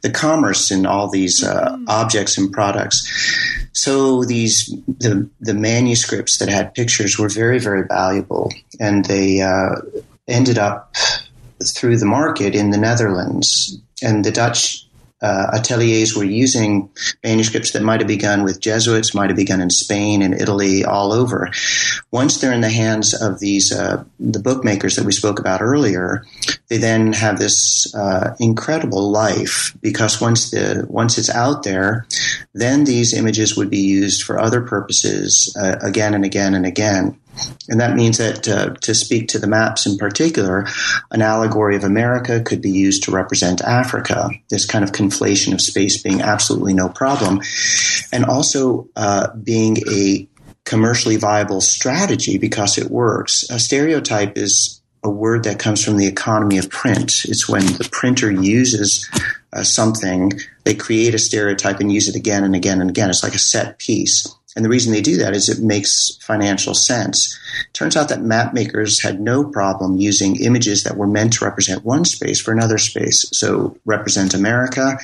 the 0.00 0.10
commerce 0.10 0.70
in 0.70 0.86
all 0.86 1.10
these 1.10 1.44
uh, 1.44 1.76
mm. 1.76 1.84
objects 1.86 2.38
and 2.38 2.50
products. 2.50 3.06
So 3.74 4.24
these 4.24 4.74
the 4.98 5.28
the 5.40 5.52
manuscripts 5.52 6.38
that 6.38 6.48
had 6.48 6.74
pictures 6.74 7.18
were 7.18 7.28
very 7.28 7.58
very 7.58 7.86
valuable, 7.86 8.50
and 8.80 9.04
they 9.04 9.42
uh, 9.42 9.74
ended 10.26 10.56
up 10.56 10.96
through 11.62 11.98
the 11.98 12.06
market 12.06 12.54
in 12.54 12.70
the 12.70 12.78
Netherlands. 12.78 13.78
And 14.02 14.24
the 14.24 14.32
Dutch 14.32 14.88
uh, 15.24 15.50
ateliers 15.54 16.14
were 16.14 16.24
using 16.24 16.90
manuscripts 17.24 17.70
that 17.72 17.82
might 17.82 18.00
have 18.00 18.06
begun 18.06 18.44
with 18.44 18.60
Jesuits, 18.60 19.14
might 19.14 19.30
have 19.30 19.36
begun 19.36 19.62
in 19.62 19.70
Spain 19.70 20.20
and 20.20 20.34
Italy, 20.34 20.84
all 20.84 21.14
over. 21.14 21.50
Once 22.10 22.38
they're 22.38 22.52
in 22.52 22.60
the 22.60 22.68
hands 22.68 23.14
of 23.14 23.40
these 23.40 23.72
uh, 23.72 24.04
the 24.20 24.38
bookmakers 24.38 24.96
that 24.96 25.06
we 25.06 25.12
spoke 25.12 25.38
about 25.38 25.62
earlier, 25.62 26.26
they 26.68 26.76
then 26.76 27.14
have 27.14 27.38
this 27.38 27.92
uh, 27.94 28.36
incredible 28.38 29.10
life 29.10 29.74
because 29.80 30.20
once 30.20 30.50
the 30.50 30.84
once 30.90 31.16
it's 31.16 31.30
out 31.30 31.62
there, 31.62 32.06
then 32.52 32.84
these 32.84 33.14
images 33.14 33.56
would 33.56 33.70
be 33.70 33.78
used 33.78 34.24
for 34.24 34.38
other 34.38 34.60
purposes 34.60 35.56
uh, 35.58 35.76
again 35.80 36.12
and 36.12 36.26
again 36.26 36.54
and 36.54 36.66
again. 36.66 37.18
And 37.68 37.80
that 37.80 37.96
means 37.96 38.18
that 38.18 38.46
uh, 38.46 38.74
to 38.82 38.94
speak 38.94 39.28
to 39.28 39.38
the 39.38 39.46
maps 39.46 39.86
in 39.86 39.96
particular, 39.96 40.66
an 41.10 41.22
allegory 41.22 41.76
of 41.76 41.84
America 41.84 42.40
could 42.40 42.60
be 42.60 42.70
used 42.70 43.04
to 43.04 43.10
represent 43.10 43.62
Africa, 43.62 44.30
this 44.50 44.66
kind 44.66 44.84
of 44.84 44.92
conflation 44.92 45.52
of 45.52 45.60
space 45.60 46.02
being 46.02 46.20
absolutely 46.20 46.74
no 46.74 46.88
problem, 46.88 47.40
and 48.12 48.24
also 48.24 48.88
uh, 48.96 49.34
being 49.36 49.78
a 49.90 50.28
commercially 50.64 51.16
viable 51.16 51.60
strategy 51.60 52.38
because 52.38 52.78
it 52.78 52.90
works. 52.90 53.48
A 53.50 53.58
stereotype 53.58 54.36
is 54.36 54.80
a 55.02 55.10
word 55.10 55.44
that 55.44 55.58
comes 55.58 55.84
from 55.84 55.98
the 55.98 56.06
economy 56.06 56.56
of 56.58 56.70
print. 56.70 57.24
It's 57.26 57.48
when 57.48 57.64
the 57.64 57.88
printer 57.92 58.30
uses 58.30 59.08
uh, 59.52 59.62
something, 59.62 60.32
they 60.64 60.74
create 60.74 61.14
a 61.14 61.18
stereotype 61.18 61.80
and 61.80 61.92
use 61.92 62.08
it 62.08 62.16
again 62.16 62.42
and 62.42 62.54
again 62.54 62.80
and 62.80 62.90
again. 62.90 63.10
It's 63.10 63.22
like 63.22 63.34
a 63.34 63.38
set 63.38 63.78
piece. 63.78 64.34
And 64.56 64.64
the 64.64 64.68
reason 64.68 64.92
they 64.92 65.00
do 65.00 65.16
that 65.16 65.34
is 65.34 65.48
it 65.48 65.62
makes 65.62 66.16
financial 66.20 66.74
sense. 66.74 67.38
Turns 67.72 67.96
out 67.96 68.08
that 68.08 68.22
map 68.22 68.54
makers 68.54 69.00
had 69.00 69.20
no 69.20 69.44
problem 69.44 69.96
using 69.96 70.40
images 70.40 70.84
that 70.84 70.96
were 70.96 71.06
meant 71.08 71.32
to 71.34 71.44
represent 71.44 71.84
one 71.84 72.04
space 72.04 72.40
for 72.40 72.52
another 72.52 72.78
space. 72.78 73.26
So 73.32 73.76
represent 73.84 74.32
America 74.32 74.98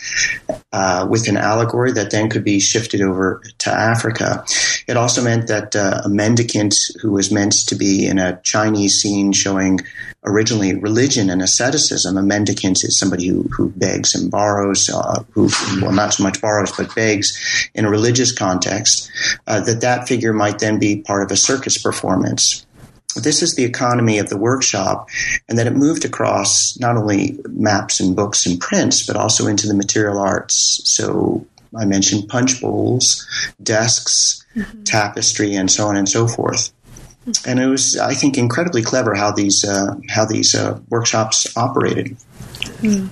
uh, 0.72 1.06
with 1.10 1.28
an 1.28 1.36
allegory 1.36 1.92
that 1.92 2.10
then 2.10 2.30
could 2.30 2.44
be 2.44 2.60
shifted 2.60 3.00
over 3.00 3.42
to 3.58 3.70
Africa. 3.70 4.44
It 4.86 4.96
also 4.96 5.22
meant 5.22 5.48
that 5.48 5.74
uh, 5.74 6.02
a 6.04 6.08
mendicant 6.08 6.74
who 7.00 7.12
was 7.12 7.32
meant 7.32 7.66
to 7.66 7.74
be 7.74 8.06
in 8.06 8.18
a 8.18 8.40
Chinese 8.42 9.00
scene 9.00 9.32
showing 9.32 9.80
originally 10.24 10.74
religion 10.74 11.30
and 11.30 11.42
asceticism. 11.42 12.16
A 12.16 12.22
mendicant 12.22 12.84
is 12.84 12.98
somebody 12.98 13.26
who, 13.26 13.42
who 13.44 13.70
begs 13.70 14.14
and 14.14 14.30
borrows, 14.30 14.90
uh, 14.90 15.22
who, 15.30 15.48
well, 15.80 15.92
not 15.92 16.14
so 16.14 16.22
much 16.22 16.40
borrows, 16.40 16.72
but 16.72 16.94
begs 16.94 17.70
in 17.74 17.84
a 17.84 17.90
religious 17.90 18.32
context, 18.32 19.10
uh, 19.46 19.60
that 19.60 19.80
that 19.80 20.08
figure 20.08 20.32
might 20.32 20.58
then 20.58 20.78
be 20.78 21.02
part 21.02 21.22
of 21.22 21.30
a 21.30 21.36
circus 21.36 21.78
performance. 21.78 22.66
This 23.16 23.42
is 23.42 23.56
the 23.56 23.64
economy 23.64 24.18
of 24.18 24.28
the 24.28 24.38
workshop, 24.38 25.08
and 25.48 25.58
that 25.58 25.66
it 25.66 25.74
moved 25.74 26.04
across 26.04 26.78
not 26.78 26.96
only 26.96 27.40
maps 27.48 27.98
and 27.98 28.14
books 28.14 28.46
and 28.46 28.60
prints, 28.60 29.04
but 29.04 29.16
also 29.16 29.48
into 29.48 29.66
the 29.66 29.74
material 29.74 30.18
arts. 30.18 30.80
So 30.84 31.44
I 31.76 31.86
mentioned 31.86 32.28
punch 32.28 32.60
bowls, 32.60 33.26
desks, 33.60 34.44
mm-hmm. 34.54 34.84
tapestry, 34.84 35.56
and 35.56 35.68
so 35.68 35.88
on 35.88 35.96
and 35.96 36.08
so 36.08 36.28
forth 36.28 36.72
and 37.46 37.60
it 37.60 37.66
was, 37.66 37.96
I 37.98 38.14
think, 38.14 38.38
incredibly 38.38 38.82
clever 38.82 39.14
how 39.14 39.32
these 39.32 39.64
uh, 39.64 39.94
how 40.08 40.24
these 40.24 40.54
uh, 40.54 40.78
workshops 40.88 41.56
operated. 41.56 42.16
Mm. 42.82 43.10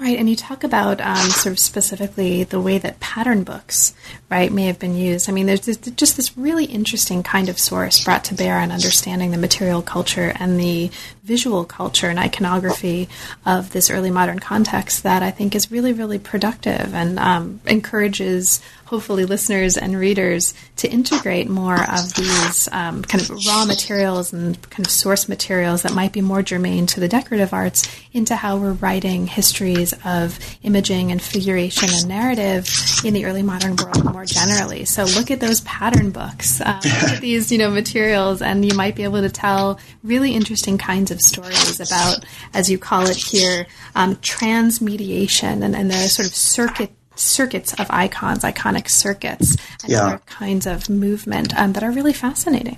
Right, 0.00 0.18
and 0.18 0.30
you 0.30 0.34
talk 0.34 0.64
about 0.64 0.98
um, 1.02 1.28
sort 1.28 1.52
of 1.52 1.58
specifically 1.58 2.42
the 2.44 2.58
way 2.58 2.78
that 2.78 3.00
pattern 3.00 3.44
books, 3.44 3.92
right, 4.30 4.50
may 4.50 4.64
have 4.64 4.78
been 4.78 4.96
used. 4.96 5.28
I 5.28 5.32
mean, 5.32 5.44
there's 5.44 5.66
this, 5.66 5.76
just 5.76 6.16
this 6.16 6.38
really 6.38 6.64
interesting 6.64 7.22
kind 7.22 7.50
of 7.50 7.58
source 7.58 8.02
brought 8.02 8.24
to 8.24 8.34
bear 8.34 8.58
on 8.58 8.72
understanding 8.72 9.30
the 9.30 9.36
material 9.36 9.82
culture 9.82 10.32
and 10.36 10.58
the 10.58 10.90
visual 11.22 11.66
culture 11.66 12.08
and 12.08 12.18
iconography 12.18 13.10
of 13.44 13.72
this 13.72 13.90
early 13.90 14.10
modern 14.10 14.38
context 14.38 15.02
that 15.02 15.22
I 15.22 15.30
think 15.30 15.54
is 15.54 15.70
really, 15.70 15.92
really 15.92 16.18
productive 16.18 16.94
and 16.94 17.18
um, 17.18 17.60
encourages 17.66 18.62
hopefully 18.90 19.24
listeners 19.24 19.76
and 19.76 19.96
readers 19.96 20.52
to 20.74 20.90
integrate 20.90 21.48
more 21.48 21.80
of 21.80 22.12
these 22.14 22.68
um, 22.72 23.02
kind 23.02 23.22
of 23.22 23.30
raw 23.46 23.64
materials 23.64 24.32
and 24.32 24.60
kind 24.68 24.84
of 24.84 24.90
source 24.90 25.28
materials 25.28 25.82
that 25.82 25.94
might 25.94 26.12
be 26.12 26.20
more 26.20 26.42
germane 26.42 26.86
to 26.86 26.98
the 26.98 27.06
decorative 27.06 27.54
arts 27.54 27.88
into 28.12 28.34
how 28.34 28.56
we're 28.56 28.72
writing 28.72 29.28
histories 29.28 29.94
of 30.04 30.40
imaging 30.64 31.12
and 31.12 31.22
figuration 31.22 31.88
and 31.88 32.08
narrative 32.08 32.68
in 33.04 33.14
the 33.14 33.24
early 33.26 33.44
modern 33.44 33.76
world 33.76 34.12
more 34.12 34.24
generally. 34.24 34.84
So 34.84 35.04
look 35.04 35.30
at 35.30 35.38
those 35.38 35.60
pattern 35.60 36.10
books, 36.10 36.60
uh, 36.60 36.80
look 36.82 37.12
at 37.12 37.20
these 37.20 37.52
you 37.52 37.58
know 37.58 37.70
materials, 37.70 38.42
and 38.42 38.64
you 38.64 38.74
might 38.74 38.96
be 38.96 39.04
able 39.04 39.20
to 39.20 39.30
tell 39.30 39.78
really 40.02 40.34
interesting 40.34 40.78
kinds 40.78 41.12
of 41.12 41.20
stories 41.20 41.78
about, 41.78 42.24
as 42.54 42.68
you 42.68 42.76
call 42.76 43.06
it 43.06 43.16
here, 43.16 43.68
um, 43.94 44.16
transmediation 44.16 45.62
and, 45.62 45.76
and 45.76 45.92
the 45.92 46.08
sort 46.08 46.26
of 46.26 46.34
circuit 46.34 46.90
circuits 47.14 47.72
of 47.74 47.86
icons, 47.90 48.44
iconic 48.44 48.88
circuits, 48.88 49.56
and 49.82 49.92
yeah. 49.92 50.04
other 50.04 50.18
kinds 50.26 50.66
of 50.66 50.88
movement 50.88 51.56
um, 51.58 51.72
that 51.74 51.82
are 51.82 51.90
really 51.90 52.12
fascinating. 52.12 52.76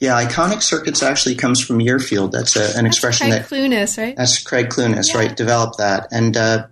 Yeah, 0.00 0.22
iconic 0.22 0.62
circuits 0.62 1.02
actually 1.02 1.34
comes 1.34 1.60
from 1.60 1.78
Yearfield. 1.78 2.30
That's 2.30 2.54
a, 2.54 2.60
an 2.78 2.84
that's 2.84 2.96
expression 2.96 3.28
Craig 3.28 3.42
that 3.42 3.48
Clunas, 3.48 3.98
right? 3.98 4.16
That's 4.16 4.42
Craig 4.42 4.68
Clunas, 4.68 5.12
yeah. 5.12 5.18
right? 5.18 5.36
Developed 5.36 5.78
that, 5.78 6.08
and 6.12 6.36
uh, 6.36 6.66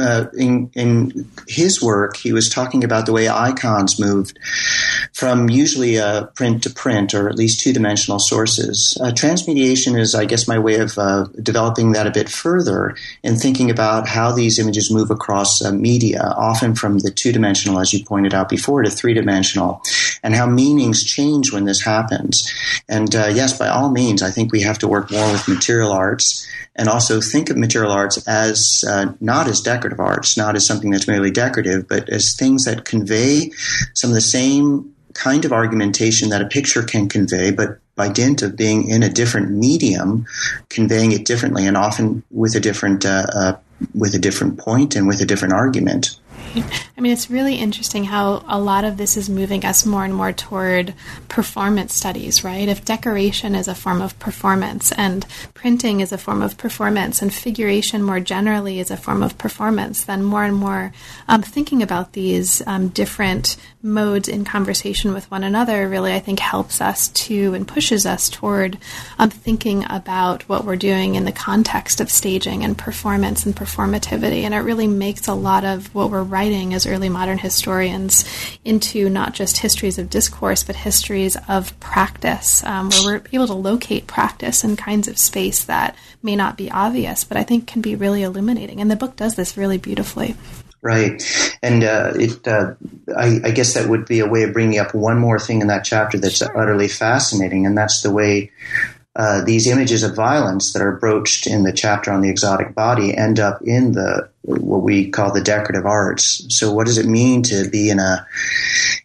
uh, 0.00 0.26
in, 0.36 0.70
in 0.74 1.28
his 1.46 1.82
work, 1.82 2.16
he 2.16 2.32
was 2.32 2.48
talking 2.48 2.82
about 2.82 3.04
the 3.04 3.12
way 3.12 3.28
icons 3.28 4.00
moved 4.00 4.38
from 5.12 5.50
usually 5.50 5.98
uh, 5.98 6.24
print 6.26 6.62
to 6.62 6.70
print, 6.70 7.12
or 7.12 7.28
at 7.28 7.34
least 7.34 7.60
two 7.60 7.72
dimensional 7.72 8.18
sources. 8.18 8.96
Uh, 9.02 9.12
transmediation 9.12 9.98
is, 9.98 10.14
I 10.14 10.24
guess, 10.24 10.48
my 10.48 10.58
way 10.58 10.76
of 10.76 10.96
uh, 10.96 11.26
developing 11.42 11.92
that 11.92 12.06
a 12.06 12.10
bit 12.10 12.30
further 12.30 12.96
and 13.22 13.38
thinking 13.38 13.70
about 13.70 14.08
how 14.08 14.32
these 14.32 14.58
images 14.58 14.90
move 14.90 15.10
across 15.10 15.62
uh, 15.62 15.72
media, 15.72 16.22
often 16.36 16.74
from 16.74 17.00
the 17.00 17.10
two 17.10 17.32
dimensional, 17.32 17.78
as 17.78 17.92
you 17.92 18.04
pointed 18.04 18.32
out 18.32 18.48
before, 18.48 18.82
to 18.82 18.90
three 18.90 19.12
dimensional, 19.12 19.82
and 20.22 20.34
how 20.34 20.46
meanings 20.46 21.04
change 21.04 21.52
when 21.52 21.64
this 21.64 21.82
happens. 21.82 22.50
And 22.88 23.12
yes, 23.12 23.58
by 23.58 23.68
all 23.68 23.90
means, 23.90 24.22
I 24.22 24.30
think 24.30 24.52
we 24.52 24.62
have 24.62 24.78
to 24.78 24.88
work 24.88 25.10
more 25.10 25.30
with 25.32 25.48
material 25.48 25.92
arts 25.92 26.48
and 26.74 26.88
also 26.88 27.20
think 27.20 27.50
of 27.50 27.56
material 27.58 27.92
arts 27.92 28.26
as 28.26 28.84
not 29.20 29.48
as 29.48 29.60
decorative 29.60 29.81
arts, 29.98 30.36
not 30.36 30.56
as 30.56 30.66
something 30.66 30.90
that's 30.90 31.08
merely 31.08 31.30
decorative, 31.30 31.88
but 31.88 32.08
as 32.08 32.34
things 32.34 32.64
that 32.64 32.84
convey 32.84 33.50
some 33.94 34.10
of 34.10 34.14
the 34.14 34.20
same 34.20 34.94
kind 35.14 35.44
of 35.44 35.52
argumentation 35.52 36.30
that 36.30 36.42
a 36.42 36.46
picture 36.46 36.82
can 36.82 37.08
convey, 37.08 37.50
but 37.50 37.78
by 37.94 38.08
dint 38.08 38.42
of 38.42 38.56
being 38.56 38.88
in 38.88 39.02
a 39.02 39.08
different 39.08 39.50
medium, 39.50 40.26
conveying 40.68 41.12
it 41.12 41.24
differently 41.26 41.66
and 41.66 41.76
often 41.76 42.22
with 42.30 42.54
a 42.54 42.60
different 42.60 43.04
uh, 43.04 43.26
uh, 43.34 43.56
with 43.94 44.14
a 44.14 44.18
different 44.18 44.58
point 44.58 44.96
and 44.96 45.06
with 45.06 45.20
a 45.20 45.26
different 45.26 45.54
argument. 45.54 46.18
I 46.96 47.00
mean, 47.00 47.12
it's 47.12 47.30
really 47.30 47.56
interesting 47.56 48.04
how 48.04 48.44
a 48.46 48.60
lot 48.60 48.84
of 48.84 48.96
this 48.96 49.16
is 49.16 49.30
moving 49.30 49.64
us 49.64 49.86
more 49.86 50.04
and 50.04 50.14
more 50.14 50.32
toward 50.32 50.94
performance 51.28 51.94
studies, 51.94 52.44
right? 52.44 52.68
If 52.68 52.84
decoration 52.84 53.54
is 53.54 53.68
a 53.68 53.74
form 53.74 54.02
of 54.02 54.18
performance 54.18 54.92
and 54.92 55.26
printing 55.54 56.00
is 56.00 56.12
a 56.12 56.18
form 56.18 56.42
of 56.42 56.58
performance 56.58 57.22
and 57.22 57.32
figuration 57.32 58.02
more 58.02 58.20
generally 58.20 58.80
is 58.80 58.90
a 58.90 58.96
form 58.96 59.22
of 59.22 59.38
performance, 59.38 60.04
then 60.04 60.22
more 60.22 60.44
and 60.44 60.54
more 60.54 60.92
um, 61.28 61.42
thinking 61.42 61.82
about 61.82 62.12
these 62.12 62.62
um, 62.66 62.88
different 62.88 63.56
modes 63.82 64.28
in 64.28 64.44
conversation 64.44 65.12
with 65.12 65.28
one 65.30 65.42
another 65.42 65.88
really, 65.88 66.12
I 66.12 66.20
think, 66.20 66.38
helps 66.38 66.80
us 66.80 67.08
to 67.08 67.54
and 67.54 67.66
pushes 67.66 68.06
us 68.06 68.28
toward 68.28 68.78
um, 69.18 69.30
thinking 69.30 69.84
about 69.88 70.48
what 70.48 70.64
we're 70.64 70.76
doing 70.76 71.14
in 71.14 71.24
the 71.24 71.32
context 71.32 72.00
of 72.00 72.10
staging 72.10 72.62
and 72.62 72.78
performance 72.78 73.44
and 73.44 73.56
performativity. 73.56 74.42
And 74.42 74.54
it 74.54 74.58
really 74.58 74.86
makes 74.86 75.26
a 75.26 75.34
lot 75.34 75.64
of 75.64 75.92
what 75.94 76.10
we're 76.10 76.22
writing 76.22 76.41
as 76.50 76.86
early 76.86 77.08
modern 77.08 77.38
historians 77.38 78.24
into 78.64 79.08
not 79.08 79.32
just 79.32 79.58
histories 79.58 79.96
of 79.98 80.10
discourse, 80.10 80.64
but 80.64 80.74
histories 80.74 81.36
of 81.48 81.78
practice, 81.78 82.64
um, 82.64 82.90
where 82.90 83.20
we're 83.20 83.22
able 83.32 83.46
to 83.46 83.54
locate 83.54 84.08
practice 84.08 84.64
in 84.64 84.74
kinds 84.74 85.06
of 85.06 85.18
space 85.18 85.64
that 85.64 85.94
may 86.20 86.34
not 86.34 86.56
be 86.56 86.68
obvious, 86.70 87.22
but 87.22 87.36
I 87.36 87.44
think 87.44 87.68
can 87.68 87.80
be 87.80 87.94
really 87.94 88.24
illuminating. 88.24 88.80
And 88.80 88.90
the 88.90 88.96
book 88.96 89.14
does 89.14 89.36
this 89.36 89.56
really 89.56 89.78
beautifully. 89.78 90.34
Right, 90.80 91.22
and 91.62 91.84
uh, 91.84 92.12
it. 92.16 92.48
Uh, 92.48 92.74
I, 93.16 93.40
I, 93.44 93.50
guess 93.52 93.74
that 93.74 93.88
would 93.88 94.04
be 94.06 94.18
a 94.18 94.26
way 94.26 94.42
of 94.42 94.52
bringing 94.52 94.80
up 94.80 94.96
one 94.96 95.16
more 95.16 95.38
thing 95.38 95.60
in 95.60 95.68
that 95.68 95.84
chapter 95.84 96.18
that's 96.18 96.38
sure. 96.38 96.58
utterly 96.58 96.88
fascinating, 96.88 97.66
and 97.66 97.78
that's 97.78 98.02
the 98.02 98.10
way 98.10 98.50
uh, 99.14 99.44
these 99.44 99.68
images 99.68 100.02
of 100.02 100.16
violence 100.16 100.72
that 100.72 100.82
are 100.82 100.96
broached 100.96 101.46
in 101.46 101.62
the 101.62 101.72
chapter 101.72 102.10
on 102.10 102.20
the 102.20 102.28
exotic 102.28 102.74
body 102.74 103.16
end 103.16 103.38
up 103.38 103.62
in 103.62 103.92
the 103.92 104.28
what 104.42 104.82
we 104.82 105.10
call 105.10 105.32
the 105.32 105.40
decorative 105.40 105.86
arts. 105.86 106.44
So, 106.48 106.72
what 106.72 106.86
does 106.86 106.98
it 106.98 107.06
mean 107.06 107.42
to 107.44 107.68
be 107.70 107.90
in 107.90 107.98
a 107.98 108.26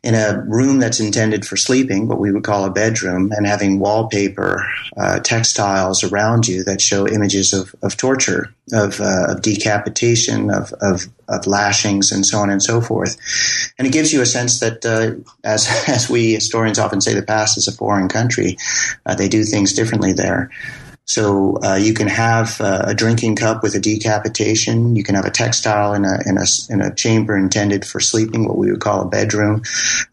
in 0.04 0.16
a 0.16 0.42
room 0.48 0.80
that's 0.80 1.00
intended 1.00 1.46
for 1.46 1.58
sleeping, 1.58 2.08
what 2.08 2.20
we 2.20 2.32
would 2.32 2.44
call 2.44 2.66
a 2.66 2.72
bedroom, 2.72 3.32
and 3.36 3.46
having 3.46 3.80
wallpaper, 3.80 4.66
uh, 4.96 5.20
textiles 5.20 6.04
around 6.04 6.48
you 6.48 6.64
that 6.64 6.82
show 6.82 7.08
images 7.08 7.54
of, 7.54 7.76
of 7.82 7.98
torture, 7.98 8.54
of, 8.74 9.02
uh, 9.02 9.34
of 9.34 9.42
decapitation, 9.42 10.50
of, 10.50 10.72
of, 10.82 11.08
of 11.28 11.46
lashings, 11.46 12.12
and 12.12 12.26
so 12.26 12.38
on 12.40 12.50
and 12.50 12.64
so 12.64 12.80
forth. 12.80 13.18
And 13.78 13.88
it 13.88 13.94
gives 13.94 14.14
you 14.14 14.22
a 14.22 14.26
sense 14.26 14.60
that, 14.60 14.86
uh, 14.86 15.22
as 15.44 15.68
as 15.88 16.10
we 16.10 16.34
historians 16.34 16.80
often 16.80 17.02
say, 17.02 17.14
the 17.14 17.22
past 17.22 17.58
is 17.58 17.68
a 17.68 17.72
foreign 17.72 18.08
country. 18.08 18.58
Uh, 19.06 19.16
they 19.16 19.28
do 19.28 19.44
things 19.44 19.74
differently 19.74 20.14
there. 20.14 20.52
So 21.08 21.58
uh, 21.64 21.76
you 21.76 21.94
can 21.94 22.08
have 22.08 22.60
uh, 22.60 22.84
a 22.88 22.94
drinking 22.94 23.38
cup 23.38 23.64
with 23.64 23.74
a 23.76 23.80
decapitation. 23.80 24.98
You 24.98 25.04
can 25.04 25.16
have 25.16 25.26
a 25.26 25.32
textile 25.32 25.94
in 25.94 26.04
a 26.04 26.20
in 26.26 26.38
a 26.38 26.46
in 26.70 26.82
a 26.82 26.94
chamber 26.94 27.38
intended 27.38 27.86
for 27.86 28.02
sleeping, 28.02 28.46
what 28.46 28.58
we 28.58 28.70
would 28.70 28.82
call 28.82 29.02
a 29.02 29.08
bedroom, 29.08 29.64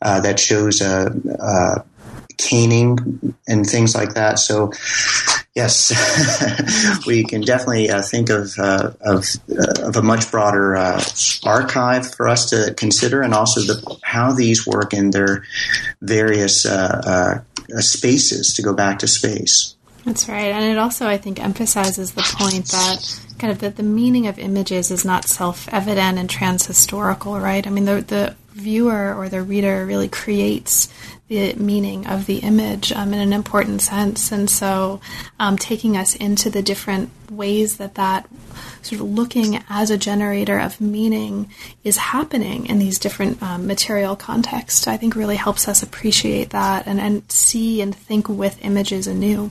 uh, 0.00 0.20
that 0.20 0.38
shows 0.38 0.80
a, 0.80 1.12
a, 1.40 1.84
caning 2.38 3.34
and 3.46 3.66
things 3.66 3.94
like 3.94 4.14
that. 4.14 4.38
So. 4.38 4.72
Yes, 5.56 5.92
we 7.06 7.22
can 7.22 7.42
definitely 7.42 7.88
uh, 7.88 8.02
think 8.02 8.28
of 8.28 8.58
uh, 8.58 8.90
of, 9.00 9.24
uh, 9.56 9.86
of 9.86 9.94
a 9.94 10.02
much 10.02 10.28
broader 10.32 10.74
archive 11.44 12.12
for 12.12 12.26
us 12.26 12.50
to 12.50 12.74
consider, 12.76 13.22
and 13.22 13.32
also 13.32 13.60
the, 13.60 13.98
how 14.02 14.32
these 14.32 14.66
work 14.66 14.92
in 14.92 15.10
their 15.12 15.44
various 16.02 16.66
spaces. 17.78 18.54
To 18.54 18.62
go 18.62 18.74
back 18.74 18.98
to 18.98 19.06
space. 19.06 19.73
That's 20.04 20.28
right. 20.28 20.52
And 20.52 20.64
it 20.64 20.78
also, 20.78 21.06
I 21.06 21.16
think, 21.16 21.42
emphasizes 21.42 22.12
the 22.12 22.22
point 22.38 22.66
that 22.68 23.20
kind 23.38 23.50
of 23.50 23.60
that 23.60 23.76
the 23.76 23.82
meaning 23.82 24.26
of 24.26 24.38
images 24.38 24.90
is 24.90 25.04
not 25.04 25.24
self 25.24 25.66
evident 25.72 26.18
and 26.18 26.28
transhistorical, 26.28 27.40
right? 27.40 27.66
I 27.66 27.70
mean, 27.70 27.86
the, 27.86 28.02
the 28.02 28.36
viewer 28.52 29.14
or 29.14 29.28
the 29.28 29.42
reader 29.42 29.84
really 29.86 30.08
creates 30.08 30.92
the 31.28 31.54
meaning 31.54 32.06
of 32.06 32.26
the 32.26 32.38
image 32.38 32.92
um, 32.92 33.14
in 33.14 33.20
an 33.20 33.32
important 33.32 33.80
sense. 33.80 34.30
And 34.30 34.50
so, 34.50 35.00
um, 35.40 35.56
taking 35.56 35.96
us 35.96 36.14
into 36.14 36.50
the 36.50 36.62
different 36.62 37.10
ways 37.30 37.78
that 37.78 37.94
that 37.94 38.28
sort 38.82 39.00
of 39.00 39.08
looking 39.08 39.64
as 39.70 39.90
a 39.90 39.96
generator 39.96 40.58
of 40.58 40.82
meaning 40.82 41.50
is 41.82 41.96
happening 41.96 42.66
in 42.66 42.78
these 42.78 42.98
different 42.98 43.42
um, 43.42 43.66
material 43.66 44.16
contexts, 44.16 44.86
I 44.86 44.98
think 44.98 45.16
really 45.16 45.36
helps 45.36 45.66
us 45.66 45.82
appreciate 45.82 46.50
that 46.50 46.86
and, 46.86 47.00
and 47.00 47.30
see 47.32 47.80
and 47.80 47.94
think 47.94 48.28
with 48.28 48.62
images 48.62 49.06
anew. 49.06 49.50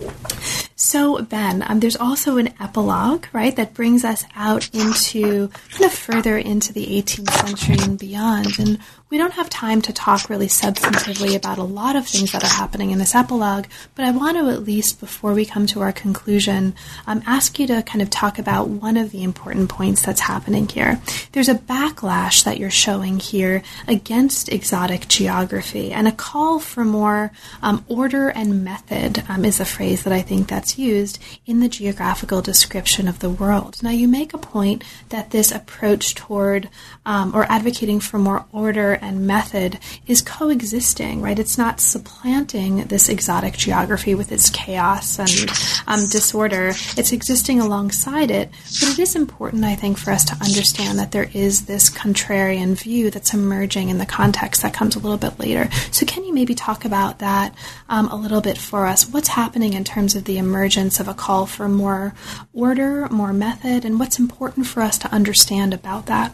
Thank 0.00 0.32
you. 0.32 0.37
So, 0.80 1.20
Ben, 1.22 1.64
um, 1.66 1.80
there's 1.80 1.96
also 1.96 2.36
an 2.36 2.54
epilogue, 2.60 3.26
right, 3.32 3.54
that 3.56 3.74
brings 3.74 4.04
us 4.04 4.24
out 4.36 4.72
into 4.72 5.48
kind 5.70 5.84
of 5.84 5.92
further 5.92 6.38
into 6.38 6.72
the 6.72 6.86
18th 6.86 7.32
century 7.32 7.78
and 7.80 7.98
beyond. 7.98 8.60
And 8.60 8.78
we 9.10 9.18
don't 9.18 9.32
have 9.32 9.50
time 9.50 9.82
to 9.82 9.92
talk 9.92 10.30
really 10.30 10.46
substantively 10.46 11.34
about 11.34 11.58
a 11.58 11.64
lot 11.64 11.96
of 11.96 12.06
things 12.06 12.30
that 12.30 12.44
are 12.44 12.54
happening 12.54 12.92
in 12.92 12.98
this 12.98 13.16
epilogue, 13.16 13.64
but 13.96 14.04
I 14.04 14.12
want 14.12 14.36
to 14.36 14.50
at 14.50 14.62
least, 14.62 15.00
before 15.00 15.32
we 15.32 15.44
come 15.44 15.66
to 15.68 15.80
our 15.80 15.92
conclusion, 15.92 16.76
um, 17.08 17.22
ask 17.26 17.58
you 17.58 17.66
to 17.66 17.82
kind 17.82 18.00
of 18.00 18.08
talk 18.08 18.38
about 18.38 18.68
one 18.68 18.96
of 18.96 19.10
the 19.10 19.24
important 19.24 19.70
points 19.70 20.02
that's 20.02 20.20
happening 20.20 20.68
here. 20.68 21.00
There's 21.32 21.48
a 21.48 21.54
backlash 21.54 22.44
that 22.44 22.58
you're 22.58 22.70
showing 22.70 23.18
here 23.18 23.64
against 23.88 24.48
exotic 24.50 25.08
geography, 25.08 25.90
and 25.90 26.06
a 26.06 26.12
call 26.12 26.60
for 26.60 26.84
more 26.84 27.32
um, 27.62 27.84
order 27.88 28.28
and 28.28 28.62
method 28.62 29.24
um, 29.28 29.44
is 29.44 29.58
a 29.58 29.64
phrase 29.64 30.04
that 30.04 30.12
I 30.12 30.20
think 30.22 30.48
that's 30.48 30.67
used 30.76 31.18
in 31.46 31.60
the 31.60 31.68
geographical 31.68 32.42
description 32.42 33.06
of 33.06 33.20
the 33.20 33.30
world. 33.30 33.80
Now, 33.82 33.90
you 33.90 34.08
make 34.08 34.34
a 34.34 34.38
point 34.38 34.82
that 35.10 35.30
this 35.30 35.52
approach 35.52 36.14
toward 36.14 36.68
um, 37.06 37.34
or 37.34 37.44
advocating 37.44 38.00
for 38.00 38.18
more 38.18 38.44
order 38.52 38.92
and 38.92 39.26
method 39.26 39.78
is 40.06 40.20
coexisting, 40.20 41.22
right? 41.22 41.38
It's 41.38 41.56
not 41.56 41.80
supplanting 41.80 42.84
this 42.88 43.08
exotic 43.08 43.56
geography 43.56 44.14
with 44.14 44.32
its 44.32 44.50
chaos 44.50 45.18
and 45.18 45.50
um, 45.86 46.00
disorder. 46.10 46.68
It's 46.96 47.12
existing 47.12 47.60
alongside 47.60 48.30
it, 48.30 48.50
but 48.80 48.90
it 48.90 48.98
is 48.98 49.14
important, 49.14 49.64
I 49.64 49.76
think, 49.76 49.96
for 49.96 50.10
us 50.10 50.24
to 50.26 50.34
understand 50.34 50.98
that 50.98 51.12
there 51.12 51.30
is 51.32 51.66
this 51.66 51.88
contrarian 51.88 52.74
view 52.74 53.10
that's 53.10 53.32
emerging 53.32 53.88
in 53.88 53.98
the 53.98 54.06
context 54.06 54.62
that 54.62 54.74
comes 54.74 54.96
a 54.96 54.98
little 54.98 55.18
bit 55.18 55.38
later. 55.38 55.70
So, 55.92 56.04
can 56.04 56.24
you 56.24 56.34
maybe 56.34 56.54
talk 56.54 56.84
about 56.84 57.20
that 57.20 57.54
um, 57.88 58.08
a 58.08 58.16
little 58.16 58.40
bit 58.40 58.58
for 58.58 58.86
us? 58.86 59.08
What's 59.08 59.28
happening 59.28 59.74
in 59.74 59.84
terms 59.84 60.14
of 60.14 60.24
the 60.24 60.38
emergence 60.38 60.57
of 60.64 61.08
a 61.08 61.14
call 61.14 61.46
for 61.46 61.68
more 61.68 62.14
order, 62.52 63.08
more 63.10 63.32
method, 63.32 63.84
and 63.84 63.98
what's 64.00 64.18
important 64.18 64.66
for 64.66 64.82
us 64.82 64.98
to 64.98 65.12
understand 65.12 65.72
about 65.72 66.06
that? 66.06 66.32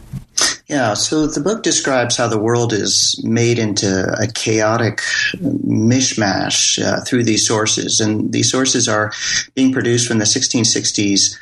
Yeah, 0.67 0.95
so 0.95 1.27
the 1.27 1.41
book 1.41 1.61
describes 1.61 2.17
how 2.17 2.27
the 2.27 2.39
world 2.39 2.73
is 2.73 3.21
made 3.23 3.59
into 3.59 4.11
a 4.19 4.25
chaotic 4.25 4.97
mishmash 5.37 6.83
uh, 6.83 7.03
through 7.05 7.23
these 7.23 7.45
sources. 7.45 7.99
And 7.99 8.33
these 8.33 8.49
sources 8.51 8.87
are 8.87 9.11
being 9.53 9.71
produced 9.71 10.07
from 10.07 10.17
the 10.17 10.25
1660s 10.25 11.37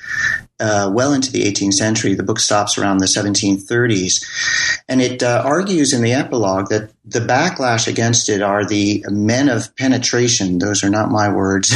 uh, 0.59 0.89
well 0.93 1.13
into 1.13 1.31
the 1.31 1.43
18th 1.43 1.73
century. 1.73 2.13
The 2.13 2.23
book 2.23 2.39
stops 2.39 2.77
around 2.77 2.99
the 2.99 3.05
1730s. 3.05 4.81
And 4.87 5.01
it 5.01 5.23
uh, 5.23 5.41
argues 5.45 5.93
in 5.93 6.01
the 6.01 6.13
epilogue 6.13 6.69
that 6.69 6.91
the 7.05 7.19
backlash 7.19 7.87
against 7.87 8.29
it 8.29 8.41
are 8.41 8.65
the 8.65 9.05
men 9.09 9.49
of 9.49 9.75
penetration. 9.75 10.59
Those 10.59 10.83
are 10.83 10.89
not 10.89 11.11
my 11.11 11.31
words, 11.31 11.69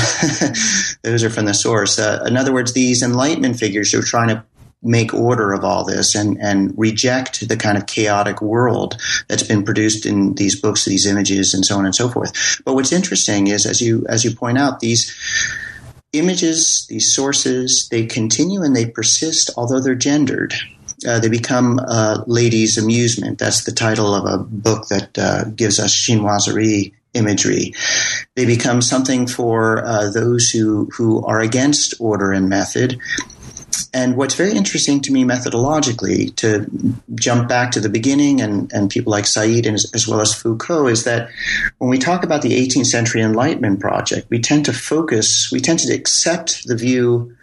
those 1.01 1.23
are 1.23 1.29
from 1.29 1.45
the 1.45 1.53
source. 1.53 1.99
Uh, 1.99 2.23
in 2.27 2.37
other 2.37 2.53
words, 2.53 2.73
these 2.73 3.03
Enlightenment 3.03 3.59
figures 3.59 3.91
who 3.91 3.99
are 3.99 4.03
trying 4.03 4.29
to 4.29 4.43
make 4.83 5.13
order 5.13 5.53
of 5.53 5.63
all 5.63 5.83
this 5.83 6.15
and, 6.15 6.37
and 6.39 6.73
reject 6.77 7.47
the 7.47 7.57
kind 7.57 7.77
of 7.77 7.87
chaotic 7.87 8.41
world 8.41 8.95
that's 9.27 9.43
been 9.43 9.63
produced 9.63 10.05
in 10.05 10.35
these 10.35 10.59
books, 10.59 10.85
these 10.85 11.07
images, 11.07 11.53
and 11.53 11.65
so 11.65 11.77
on 11.77 11.85
and 11.85 11.95
so 11.95 12.07
forth. 12.07 12.61
But 12.63 12.75
what's 12.75 12.91
interesting 12.91 13.47
is, 13.47 13.65
as 13.65 13.81
you 13.81 14.05
as 14.07 14.23
you 14.23 14.35
point 14.35 14.57
out, 14.57 14.79
these 14.79 15.13
images, 16.13 16.85
these 16.89 17.13
sources, 17.13 17.87
they 17.89 18.05
continue 18.05 18.61
and 18.61 18.75
they 18.75 18.85
persist, 18.85 19.49
although 19.57 19.79
they're 19.79 19.95
gendered. 19.95 20.53
Uh, 21.07 21.19
they 21.19 21.29
become 21.29 21.79
uh, 21.79 22.23
ladies' 22.25 22.77
amusement. 22.77 23.37
That's 23.37 23.65
the 23.65 23.71
title 23.71 24.15
of 24.15 24.25
a 24.25 24.43
book 24.43 24.87
that 24.87 25.17
uh, 25.17 25.43
gives 25.55 25.79
us 25.79 25.95
chinoiserie 25.95 26.93
imagery. 27.13 27.73
They 28.35 28.45
become 28.45 28.81
something 28.81 29.27
for 29.27 29.85
uh, 29.85 30.09
those 30.09 30.49
who, 30.49 30.89
who 30.93 31.23
are 31.25 31.39
against 31.39 31.95
order 31.99 32.31
and 32.31 32.49
method. 32.49 32.99
And 33.93 34.15
what's 34.15 34.35
very 34.35 34.53
interesting 34.53 35.01
to 35.01 35.11
me 35.11 35.23
methodologically, 35.23 36.35
to 36.37 36.69
jump 37.15 37.47
back 37.47 37.71
to 37.71 37.79
the 37.79 37.89
beginning 37.89 38.41
and, 38.41 38.71
and 38.73 38.89
people 38.89 39.11
like 39.11 39.25
Said 39.25 39.65
and 39.65 39.75
as, 39.75 39.89
as 39.93 40.07
well 40.07 40.21
as 40.21 40.33
Foucault, 40.33 40.87
is 40.87 41.03
that 41.03 41.29
when 41.77 41.89
we 41.89 41.97
talk 41.97 42.23
about 42.23 42.41
the 42.41 42.51
18th 42.51 42.87
century 42.87 43.21
Enlightenment 43.21 43.79
project, 43.79 44.29
we 44.29 44.39
tend 44.39 44.65
to 44.65 44.73
focus, 44.73 45.49
we 45.51 45.59
tend 45.59 45.79
to 45.79 45.93
accept 45.93 46.67
the 46.67 46.75
view 46.75 47.35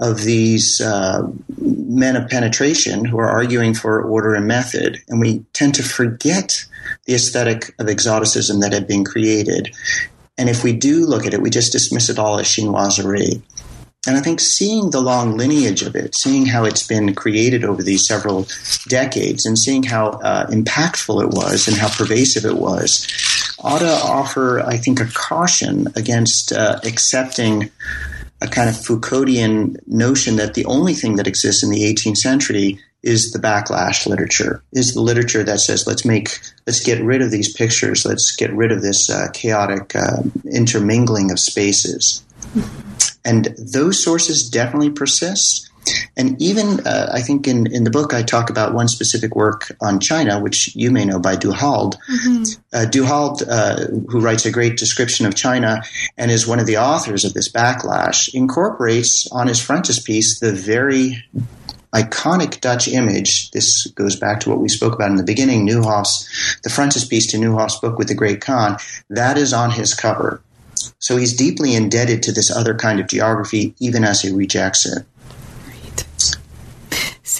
of 0.00 0.22
these 0.22 0.80
uh, 0.80 1.30
men 1.58 2.16
of 2.16 2.28
penetration 2.28 3.04
who 3.04 3.18
are 3.18 3.28
arguing 3.28 3.74
for 3.74 4.02
order 4.02 4.34
and 4.34 4.46
method, 4.46 4.98
and 5.08 5.20
we 5.20 5.44
tend 5.52 5.74
to 5.74 5.82
forget 5.82 6.64
the 7.04 7.14
aesthetic 7.14 7.74
of 7.78 7.88
exoticism 7.88 8.60
that 8.60 8.72
had 8.72 8.86
been 8.86 9.04
created. 9.04 9.74
And 10.38 10.48
if 10.48 10.64
we 10.64 10.72
do 10.72 11.04
look 11.04 11.26
at 11.26 11.34
it, 11.34 11.42
we 11.42 11.50
just 11.50 11.72
dismiss 11.72 12.08
it 12.08 12.18
all 12.18 12.38
as 12.38 12.46
chinoiserie. 12.46 13.42
And 14.06 14.16
I 14.16 14.20
think 14.20 14.40
seeing 14.40 14.90
the 14.90 15.00
long 15.02 15.36
lineage 15.36 15.82
of 15.82 15.94
it, 15.94 16.14
seeing 16.14 16.46
how 16.46 16.64
it's 16.64 16.86
been 16.86 17.14
created 17.14 17.64
over 17.64 17.82
these 17.82 18.06
several 18.06 18.46
decades, 18.88 19.44
and 19.44 19.58
seeing 19.58 19.82
how 19.82 20.12
uh, 20.22 20.46
impactful 20.46 21.22
it 21.22 21.28
was 21.28 21.68
and 21.68 21.76
how 21.76 21.90
pervasive 21.90 22.46
it 22.46 22.56
was, 22.56 23.06
ought 23.58 23.80
to 23.80 23.90
offer, 23.90 24.60
I 24.60 24.78
think, 24.78 25.00
a 25.00 25.06
caution 25.12 25.88
against 25.96 26.50
uh, 26.50 26.80
accepting 26.82 27.70
a 28.40 28.48
kind 28.48 28.70
of 28.70 28.74
Foucauldian 28.74 29.76
notion 29.86 30.36
that 30.36 30.54
the 30.54 30.64
only 30.64 30.94
thing 30.94 31.16
that 31.16 31.26
exists 31.26 31.62
in 31.62 31.70
the 31.70 31.82
18th 31.82 32.16
century 32.16 32.80
is 33.02 33.32
the 33.32 33.38
backlash 33.38 34.06
literature, 34.06 34.62
is 34.72 34.94
the 34.94 35.00
literature 35.02 35.42
that 35.44 35.60
says 35.60 35.86
let's 35.86 36.06
make, 36.06 36.38
let's 36.66 36.82
get 36.82 37.02
rid 37.02 37.20
of 37.20 37.30
these 37.30 37.52
pictures, 37.52 38.06
let's 38.06 38.34
get 38.34 38.52
rid 38.52 38.72
of 38.72 38.80
this 38.80 39.10
uh, 39.10 39.28
chaotic 39.32 39.94
uh, 39.94 40.22
intermingling 40.50 41.30
of 41.30 41.38
spaces. 41.38 42.24
And 43.24 43.54
those 43.58 44.02
sources 44.02 44.48
definitely 44.48 44.90
persist. 44.90 45.70
And 46.16 46.40
even, 46.40 46.86
uh, 46.86 47.10
I 47.12 47.22
think 47.22 47.48
in, 47.48 47.66
in 47.72 47.84
the 47.84 47.90
book, 47.90 48.12
I 48.12 48.22
talk 48.22 48.50
about 48.50 48.74
one 48.74 48.86
specific 48.86 49.34
work 49.34 49.72
on 49.80 49.98
China, 49.98 50.38
which 50.38 50.76
you 50.76 50.90
may 50.90 51.04
know 51.04 51.18
by 51.18 51.36
Du 51.36 51.52
Halde. 51.52 51.96
Mm-hmm. 52.08 52.42
Uh, 52.72 52.84
Du 52.84 53.04
Halde, 53.04 53.42
uh, 53.48 53.86
who 54.08 54.20
writes 54.20 54.44
a 54.44 54.50
great 54.50 54.76
description 54.76 55.26
of 55.26 55.34
China 55.34 55.82
and 56.18 56.30
is 56.30 56.46
one 56.46 56.58
of 56.58 56.66
the 56.66 56.76
authors 56.76 57.24
of 57.24 57.32
this 57.32 57.50
backlash, 57.50 58.32
incorporates 58.34 59.26
on 59.32 59.48
his 59.48 59.60
frontispiece 59.60 60.38
the 60.38 60.52
very 60.52 61.24
iconic 61.94 62.60
Dutch 62.60 62.86
image. 62.86 63.50
This 63.50 63.86
goes 63.88 64.16
back 64.16 64.40
to 64.40 64.50
what 64.50 64.60
we 64.60 64.68
spoke 64.68 64.94
about 64.94 65.10
in 65.10 65.16
the 65.16 65.24
beginning, 65.24 65.66
Nieuhof's, 65.66 66.58
the 66.62 66.70
frontispiece 66.70 67.26
to 67.28 67.36
Nieuhof's 67.36 67.80
book 67.80 67.98
with 67.98 68.08
the 68.08 68.14
Great 68.14 68.40
Khan. 68.40 68.76
That 69.08 69.38
is 69.38 69.52
on 69.52 69.70
his 69.70 69.94
cover. 69.94 70.42
So 70.98 71.16
he's 71.16 71.36
deeply 71.36 71.74
indebted 71.74 72.22
to 72.24 72.32
this 72.32 72.50
other 72.50 72.74
kind 72.74 73.00
of 73.00 73.06
geography, 73.06 73.74
even 73.78 74.04
as 74.04 74.22
he 74.22 74.30
rejects 74.30 74.86
it. 74.86 75.04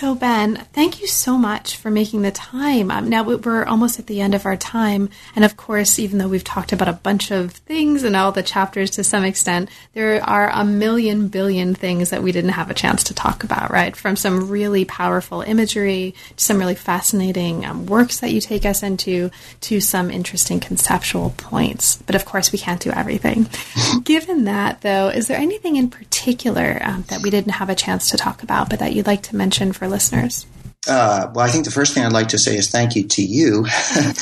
So, 0.00 0.14
Ben, 0.14 0.56
thank 0.72 1.02
you 1.02 1.06
so 1.06 1.36
much 1.36 1.76
for 1.76 1.90
making 1.90 2.22
the 2.22 2.30
time. 2.30 2.90
Um, 2.90 3.10
now 3.10 3.22
we're 3.22 3.66
almost 3.66 3.98
at 3.98 4.06
the 4.06 4.22
end 4.22 4.34
of 4.34 4.46
our 4.46 4.56
time. 4.56 5.10
And 5.36 5.44
of 5.44 5.58
course, 5.58 5.98
even 5.98 6.16
though 6.16 6.26
we've 6.26 6.42
talked 6.42 6.72
about 6.72 6.88
a 6.88 6.94
bunch 6.94 7.30
of 7.30 7.52
things 7.52 8.02
and 8.02 8.16
all 8.16 8.32
the 8.32 8.42
chapters 8.42 8.88
to 8.92 9.04
some 9.04 9.26
extent, 9.26 9.68
there 9.92 10.24
are 10.24 10.48
a 10.48 10.64
million 10.64 11.28
billion 11.28 11.74
things 11.74 12.08
that 12.08 12.22
we 12.22 12.32
didn't 12.32 12.52
have 12.52 12.70
a 12.70 12.74
chance 12.74 13.04
to 13.04 13.14
talk 13.14 13.44
about, 13.44 13.70
right? 13.70 13.94
From 13.94 14.16
some 14.16 14.48
really 14.48 14.86
powerful 14.86 15.42
imagery 15.42 16.14
to 16.38 16.44
some 16.44 16.56
really 16.56 16.76
fascinating 16.76 17.66
um, 17.66 17.84
works 17.84 18.20
that 18.20 18.32
you 18.32 18.40
take 18.40 18.64
us 18.64 18.82
into 18.82 19.30
to 19.60 19.82
some 19.82 20.10
interesting 20.10 20.60
conceptual 20.60 21.34
points. 21.36 21.96
But 22.06 22.14
of 22.14 22.24
course, 22.24 22.52
we 22.52 22.58
can't 22.58 22.80
do 22.80 22.90
everything. 22.90 23.48
Given 24.02 24.44
that, 24.44 24.80
though, 24.80 25.08
is 25.08 25.26
there 25.26 25.38
anything 25.38 25.76
in 25.76 25.90
particular 25.90 26.80
um, 26.82 27.04
that 27.08 27.20
we 27.20 27.28
didn't 27.28 27.52
have 27.52 27.68
a 27.68 27.74
chance 27.74 28.08
to 28.12 28.16
talk 28.16 28.42
about, 28.42 28.70
but 28.70 28.78
that 28.78 28.94
you'd 28.94 29.06
like 29.06 29.24
to 29.24 29.36
mention 29.36 29.74
for 29.74 29.89
listeners? 29.90 30.46
Uh, 30.88 31.30
well, 31.34 31.44
I 31.44 31.50
think 31.50 31.66
the 31.66 31.70
first 31.70 31.92
thing 31.92 32.04
I'd 32.04 32.12
like 32.12 32.28
to 32.28 32.38
say 32.38 32.56
is 32.56 32.70
thank 32.70 32.96
you 32.96 33.06
to 33.06 33.22
you, 33.22 33.66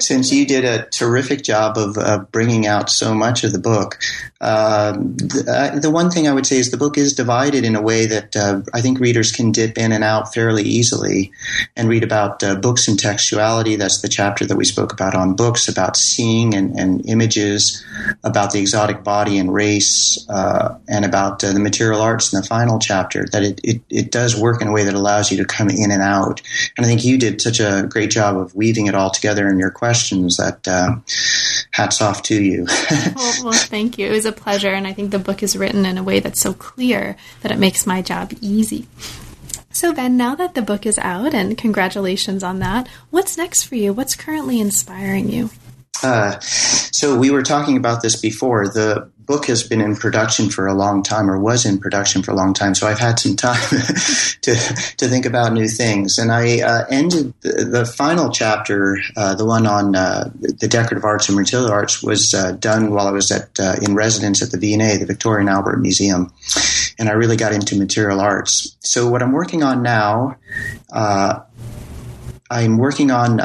since 0.00 0.32
you 0.32 0.44
did 0.44 0.64
a 0.64 0.86
terrific 0.86 1.42
job 1.42 1.78
of 1.78 1.96
uh, 1.96 2.24
bringing 2.32 2.66
out 2.66 2.90
so 2.90 3.14
much 3.14 3.44
of 3.44 3.52
the 3.52 3.60
book. 3.60 3.96
Uh, 4.40 4.92
the, 4.92 5.44
uh, 5.46 5.78
the, 5.78 5.90
one 5.90 6.10
thing 6.10 6.26
I 6.26 6.32
would 6.32 6.46
say 6.46 6.56
is 6.56 6.70
the 6.70 6.78
book 6.78 6.96
is 6.96 7.12
divided 7.12 7.62
in 7.62 7.76
a 7.76 7.82
way 7.82 8.06
that 8.06 8.34
uh, 8.34 8.62
I 8.72 8.80
think 8.80 8.98
readers 8.98 9.32
can 9.32 9.52
dip 9.52 9.76
in 9.76 9.92
and 9.92 10.02
out 10.02 10.32
fairly 10.32 10.62
easily 10.62 11.30
and 11.76 11.88
read 11.88 12.02
about 12.02 12.42
uh, 12.42 12.54
books 12.54 12.88
and 12.88 12.98
textuality. 12.98 13.78
That's 13.78 14.00
the 14.00 14.08
chapter 14.08 14.46
that 14.46 14.56
we 14.56 14.64
spoke 14.64 14.92
about 14.92 15.14
on 15.14 15.36
books, 15.36 15.68
about 15.68 15.96
seeing 15.96 16.54
and, 16.54 16.76
and 16.76 17.06
images, 17.06 17.84
about 18.24 18.52
the 18.52 18.60
exotic 18.60 19.04
body 19.04 19.38
and 19.38 19.52
race, 19.52 20.26
and 20.28 21.04
about 21.04 21.40
the 21.40 21.60
material 21.60 22.00
arts 22.00 22.32
in 22.32 22.40
the 22.40 22.46
final 22.46 22.78
chapter. 22.78 23.26
That 23.30 23.42
it, 23.42 23.60
it, 23.62 23.82
it 23.90 24.10
does 24.10 24.40
work 24.40 24.62
in 24.62 24.68
a 24.68 24.72
way 24.72 24.84
that 24.84 24.94
allows 24.94 25.30
you 25.30 25.36
to 25.36 25.44
come 25.44 25.68
in 25.68 25.90
and 25.90 25.99
and 26.00 26.08
out. 26.08 26.42
And 26.76 26.84
I 26.84 26.88
think 26.88 27.04
you 27.04 27.18
did 27.18 27.40
such 27.40 27.60
a 27.60 27.86
great 27.88 28.10
job 28.10 28.36
of 28.36 28.54
weaving 28.54 28.86
it 28.86 28.94
all 28.94 29.10
together 29.10 29.48
in 29.48 29.58
your 29.58 29.70
questions 29.70 30.36
that 30.36 30.66
uh, 30.66 30.96
hats 31.72 32.00
off 32.00 32.22
to 32.24 32.42
you. 32.42 32.66
well, 32.90 33.34
well, 33.44 33.52
thank 33.52 33.98
you. 33.98 34.06
It 34.06 34.12
was 34.12 34.26
a 34.26 34.32
pleasure. 34.32 34.72
And 34.72 34.86
I 34.86 34.92
think 34.92 35.10
the 35.10 35.18
book 35.18 35.42
is 35.42 35.56
written 35.56 35.84
in 35.84 35.98
a 35.98 36.02
way 36.02 36.20
that's 36.20 36.40
so 36.40 36.54
clear 36.54 37.16
that 37.42 37.52
it 37.52 37.58
makes 37.58 37.86
my 37.86 38.02
job 38.02 38.32
easy. 38.40 38.86
So, 39.72 39.94
Ben, 39.94 40.16
now 40.16 40.34
that 40.34 40.54
the 40.54 40.62
book 40.62 40.84
is 40.84 40.98
out, 40.98 41.32
and 41.32 41.56
congratulations 41.56 42.42
on 42.42 42.58
that, 42.58 42.88
what's 43.10 43.38
next 43.38 43.64
for 43.64 43.76
you? 43.76 43.92
What's 43.92 44.16
currently 44.16 44.60
inspiring 44.60 45.30
you? 45.30 45.50
Uh, 46.02 46.38
so 46.40 47.16
we 47.16 47.30
were 47.30 47.42
talking 47.42 47.76
about 47.76 48.02
this 48.02 48.20
before. 48.20 48.66
The 48.68 49.10
book 49.30 49.46
has 49.46 49.62
been 49.62 49.80
in 49.80 49.94
production 49.94 50.50
for 50.50 50.66
a 50.66 50.74
long 50.74 51.04
time, 51.04 51.30
or 51.30 51.38
was 51.38 51.64
in 51.64 51.78
production 51.78 52.20
for 52.20 52.32
a 52.32 52.34
long 52.34 52.52
time. 52.52 52.74
So 52.74 52.88
I've 52.88 52.98
had 52.98 53.20
some 53.20 53.36
time 53.36 53.60
to 54.42 54.54
to 54.96 55.06
think 55.06 55.24
about 55.24 55.52
new 55.52 55.68
things. 55.68 56.18
And 56.18 56.32
I 56.32 56.60
uh, 56.62 56.84
ended 56.90 57.32
the, 57.42 57.64
the, 57.64 57.84
final 57.86 58.30
chapter, 58.32 58.98
uh, 59.16 59.36
the 59.36 59.44
one 59.44 59.68
on 59.68 59.94
uh, 59.94 60.30
the 60.34 60.66
decorative 60.66 61.04
arts 61.04 61.28
and 61.28 61.38
material 61.38 61.70
arts, 61.70 62.02
was 62.02 62.34
uh, 62.34 62.52
done 62.52 62.90
while 62.90 63.06
I 63.06 63.12
was 63.12 63.30
at 63.30 63.60
uh, 63.60 63.76
in 63.80 63.94
residence 63.94 64.42
at 64.42 64.50
the 64.50 64.58
V&A, 64.58 64.98
the 64.98 65.06
Victoria 65.06 65.42
and 65.42 65.48
Albert 65.48 65.76
Museum, 65.76 66.32
and 66.98 67.08
I 67.08 67.12
really 67.12 67.36
got 67.36 67.52
into 67.52 67.78
material 67.78 68.20
arts. 68.20 68.76
So 68.80 69.08
what 69.08 69.22
I'm 69.22 69.32
working 69.32 69.62
on 69.62 69.80
now. 69.84 70.36
Uh, 70.92 71.40
I'm 72.52 72.78
working 72.78 73.12
on 73.12 73.38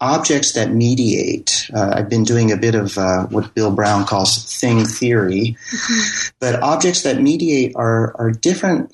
objects 0.00 0.52
that 0.52 0.70
mediate. 0.70 1.68
Uh, 1.74 1.92
I've 1.94 2.08
been 2.08 2.24
doing 2.24 2.52
a 2.52 2.56
bit 2.56 2.74
of 2.74 2.96
uh, 2.98 3.26
what 3.26 3.54
Bill 3.54 3.70
Brown 3.70 4.04
calls 4.04 4.44
thing 4.60 4.84
theory, 4.84 5.56
mm-hmm. 5.70 6.28
but 6.40 6.62
objects 6.62 7.02
that 7.02 7.20
mediate 7.20 7.72
are 7.76 8.14
are 8.18 8.30
different 8.30 8.92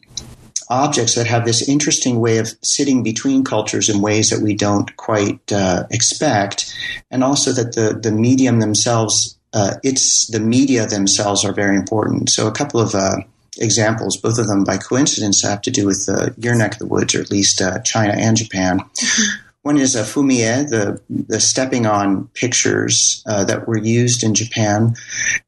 objects 0.71 1.15
that 1.15 1.27
have 1.27 1.45
this 1.45 1.69
interesting 1.69 2.21
way 2.21 2.39
of 2.39 2.49
sitting 2.63 3.03
between 3.03 3.45
cultures 3.45 3.89
in 3.89 4.01
ways 4.01 4.31
that 4.31 4.41
we 4.41 4.55
don't 4.55 4.97
quite 4.97 5.53
uh, 5.53 5.85
expect, 5.91 6.75
and 7.11 7.23
also 7.23 7.53
that 7.53 7.75
the 7.75 7.99
the 8.01 8.13
medium 8.13 8.61
themselves, 8.61 9.39
uh, 9.53 9.75
it's 9.83 10.27
the 10.29 10.41
media 10.41 10.87
themselves 10.87 11.45
are 11.45 11.53
very 11.53 11.77
important. 11.77 12.31
So 12.31 12.47
a 12.47 12.53
couple 12.53 12.81
of 12.81 12.95
uh, 12.95 13.19
examples, 13.59 14.17
both 14.17 14.39
of 14.39 14.47
them 14.47 14.65
by 14.65 14.79
coincidence 14.79 15.43
have 15.43 15.63
to 15.63 15.71
do 15.71 15.87
with 15.87 16.09
uh, 16.09 16.31
your 16.39 16.55
neck 16.55 16.73
of 16.73 16.79
the 16.79 16.87
woods, 16.87 17.15
or 17.15 17.21
at 17.21 17.31
least 17.31 17.61
uh, 17.61 17.81
China 17.81 18.15
and 18.17 18.37
Japan. 18.37 18.81
Mm-hmm. 18.81 19.41
One 19.65 19.79
is 19.79 19.97
a 19.97 20.03
fumie, 20.03 20.69
the 20.69 21.01
the 21.09 21.41
stepping 21.41 21.87
on 21.87 22.29
pictures 22.35 23.25
uh, 23.27 23.45
that 23.45 23.67
were 23.67 23.79
used 23.79 24.23
in 24.23 24.35
Japan 24.35 24.95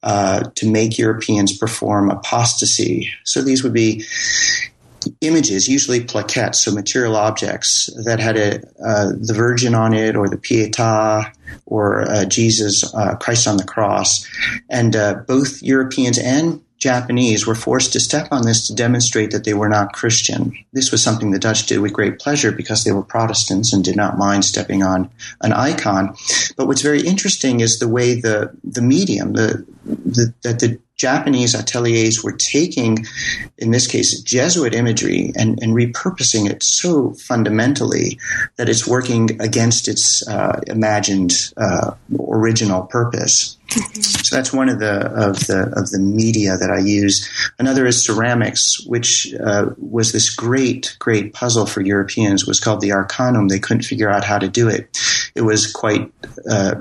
uh, 0.03 0.45
to 0.55 0.71
make 0.71 0.97
Europeans 0.97 1.55
perform 1.57 2.09
apostasy. 2.11 3.11
So 3.25 3.43
these 3.43 3.63
would 3.63 3.75
be 3.75 4.05
images, 5.21 5.69
usually 5.69 6.01
plaquettes, 6.01 6.57
so 6.57 6.73
material 6.73 7.15
objects 7.15 7.91
that 8.07 8.19
had 8.19 8.39
a, 8.39 8.61
uh, 8.83 9.13
the 9.21 9.35
Virgin 9.37 9.75
on 9.75 9.93
it, 9.93 10.17
or 10.17 10.31
the 10.31 10.39
Pietà, 10.39 11.31
or 11.67 12.09
uh, 12.09 12.25
Jesus, 12.25 12.95
uh, 12.95 13.17
Christ 13.17 13.47
on 13.47 13.59
the 13.59 13.65
cross, 13.65 14.27
and 14.71 14.97
uh, 14.97 15.17
both 15.27 15.63
Europeans 15.63 16.19
and 16.19 16.63
Japanese 16.79 17.47
were 17.47 17.55
forced 17.55 17.93
to 17.95 18.01
step 18.01 18.29
on 18.31 18.43
this 18.45 18.67
to 18.67 18.75
demonstrate 18.75 19.31
that 19.31 19.45
they 19.45 19.55
were 19.55 19.69
not 19.69 19.93
Christian. 19.93 20.53
This 20.73 20.91
was 20.91 21.03
something 21.03 21.31
the 21.31 21.39
Dutch 21.39 21.67
did 21.67 21.81
with 21.81 21.93
great 21.93 22.19
pleasure 22.19 22.53
because 22.53 22.85
they 22.85 22.93
were 22.93 23.03
Protestants 23.03 23.73
and 23.73 23.83
did 23.83 23.97
not 23.97 24.19
mind 24.19 24.45
stepping 24.45 24.83
on 24.83 25.11
an 25.41 25.53
icon. 25.53 26.15
But 26.57 26.67
what's 26.67 26.83
very 26.83 27.01
interesting 27.01 27.61
is 27.61 27.79
the 27.79 27.89
way 27.89 28.21
the, 28.21 28.51
the 28.63 28.83
medium, 28.83 29.33
the, 29.33 29.67
the, 29.85 30.35
that 30.43 30.61
the 30.61 30.79
Japanese 30.97 31.55
ateliers 31.55 32.25
were 32.25 32.33
taking, 32.33 33.05
in 33.59 33.71
this 33.71 33.87
case, 33.87 34.21
Jesuit 34.21 34.75
imagery 34.75 35.33
and, 35.37 35.63
and 35.63 35.75
repurposing 35.75 36.49
it 36.51 36.63
so 36.63 37.13
fundamentally 37.13 38.19
that 38.57 38.69
it's 38.69 38.87
working 38.87 39.41
against 39.41 39.89
its 39.89 40.27
uh, 40.27 40.61
imagined 40.67 41.53
uh, 41.57 41.93
original 42.19 42.85
purpose. 42.85 43.56
So 43.69 44.37
that's 44.37 44.53
one 44.53 44.69
of 44.69 44.79
the 44.79 45.07
of 45.07 45.47
the 45.47 45.73
of 45.77 45.91
the 45.91 45.99
media 45.99 46.57
that 46.57 46.71
I 46.71 46.79
use. 46.79 47.29
Another 47.59 47.87
is 47.87 48.05
ceramics, 48.05 48.85
which 48.87 49.35
uh, 49.35 49.71
was 49.79 50.13
this 50.13 50.35
great 50.35 50.97
great 50.99 51.33
puzzle 51.33 51.67
for 51.67 51.81
Europeans. 51.81 52.47
was 52.47 52.61
called 52.61 52.81
the 52.81 52.93
Arcanum. 52.93 53.49
They 53.49 53.59
couldn't 53.59 53.83
figure 53.83 54.11
out 54.11 54.25
how 54.25 54.39
to 54.39 54.49
do 54.49 54.69
it. 54.69 54.99
It 55.35 55.43
was 55.43 55.71
quite 55.71 56.13
uh, 56.49 56.77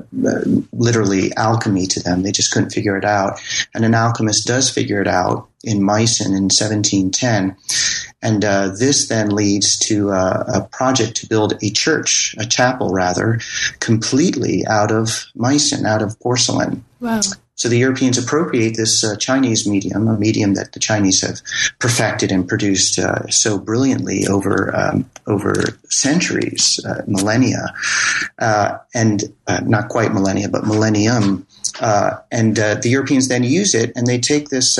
literally 0.72 1.36
alchemy 1.36 1.88
to 1.88 2.00
them. 2.02 2.22
They 2.22 2.32
just 2.32 2.52
couldn't 2.52 2.72
figure 2.72 2.98
it 2.98 3.06
out. 3.06 3.42
And 3.74 3.84
an 3.84 3.96
alchemist 3.96 4.48
does 4.48 4.70
figure 4.70 5.02
it 5.02 5.08
out 5.08 5.50
in 5.66 5.82
Meissen 5.82 6.28
in 6.28 6.50
1710. 6.50 7.56
And 8.22 8.46
uh, 8.46 8.70
this 8.80 9.08
then 9.08 9.30
leads 9.30 9.78
to 9.80 10.12
uh, 10.12 10.44
a 10.56 10.62
project 10.62 11.18
to 11.18 11.28
build 11.28 11.62
a 11.62 11.70
church, 11.70 12.36
a 12.40 12.46
chapel 12.46 12.92
rather, 12.92 13.40
completely 13.80 14.66
out 14.68 14.92
of 14.92 15.26
Meissen, 15.38 15.86
out 15.86 16.02
of 16.02 16.20
porcelain. 16.20 16.84
Wow. 17.00 17.22
So 17.58 17.70
the 17.70 17.78
Europeans 17.78 18.18
appropriate 18.18 18.76
this 18.76 19.04
uh, 19.04 19.16
Chinese 19.16 19.66
medium, 19.66 20.10
a 20.10 20.18
medium 20.18 20.56
that 20.56 20.74
the 20.74 20.80
Chinese 20.80 21.22
have 21.22 21.40
perfected 21.80 22.30
and 22.32 22.48
produced 22.48 23.00
uh, 23.00 23.28
so 23.28 23.58
brilliantly 23.58 24.28
over 24.28 24.76
um, 24.76 25.10
over 25.26 25.54
centuries, 25.90 26.84
uh, 26.86 27.02
millennia, 27.08 27.74
uh, 28.40 28.78
and 28.94 29.24
uh, 29.48 29.62
not 29.66 29.88
quite 29.88 30.14
millennia, 30.14 30.50
but 30.50 30.66
millennium. 30.66 31.48
Uh, 31.80 32.18
and 32.32 32.58
the 32.58 32.90
Europeans 32.90 33.28
then 33.28 33.44
use 33.44 33.74
it, 33.74 33.92
and 33.96 34.06
they 34.08 34.20
take 34.20 34.50
this, 34.50 34.78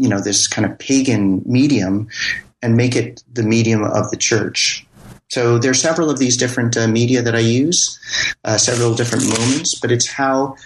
you 0.00 0.08
know, 0.08 0.20
this 0.20 0.48
kind 0.48 0.64
of 0.68 0.78
pagan 0.78 1.42
medium, 1.44 2.08
and 2.62 2.76
make 2.76 2.96
it 2.96 3.22
the 3.32 3.42
medium 3.42 3.84
of 3.84 4.10
the 4.10 4.16
church. 4.16 4.86
So 5.28 5.58
there 5.58 5.70
are 5.70 5.74
several 5.88 6.10
of 6.10 6.18
these 6.18 6.36
different 6.36 6.76
media 6.90 7.22
that 7.22 7.36
I 7.36 7.40
use, 7.62 8.00
several 8.56 8.94
different 8.94 9.24
moments, 9.28 9.78
but 9.80 9.92
it's 9.92 10.08
how 10.08 10.56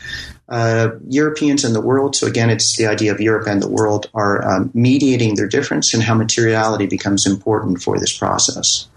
uh, 0.49 0.89
Europeans 1.09 1.65
and 1.65 1.75
the 1.75 1.81
world, 1.81 2.17
so 2.17 2.27
again, 2.27 2.51
it's 2.51 2.77
the 2.77 2.87
idea 2.87 3.13
of 3.13 3.21
Europe 3.21 3.47
and 3.47 3.63
the 3.63 3.69
world, 3.69 4.11
are 4.15 4.45
um, 4.47 4.71
mediating 4.75 5.35
their 5.35 5.49
difference 5.49 5.95
and 5.95 6.03
how 6.03 6.15
materiality 6.15 6.87
becomes 6.87 7.27
important 7.27 7.83
for 7.83 7.99
this 7.99 8.17
process. 8.17 8.89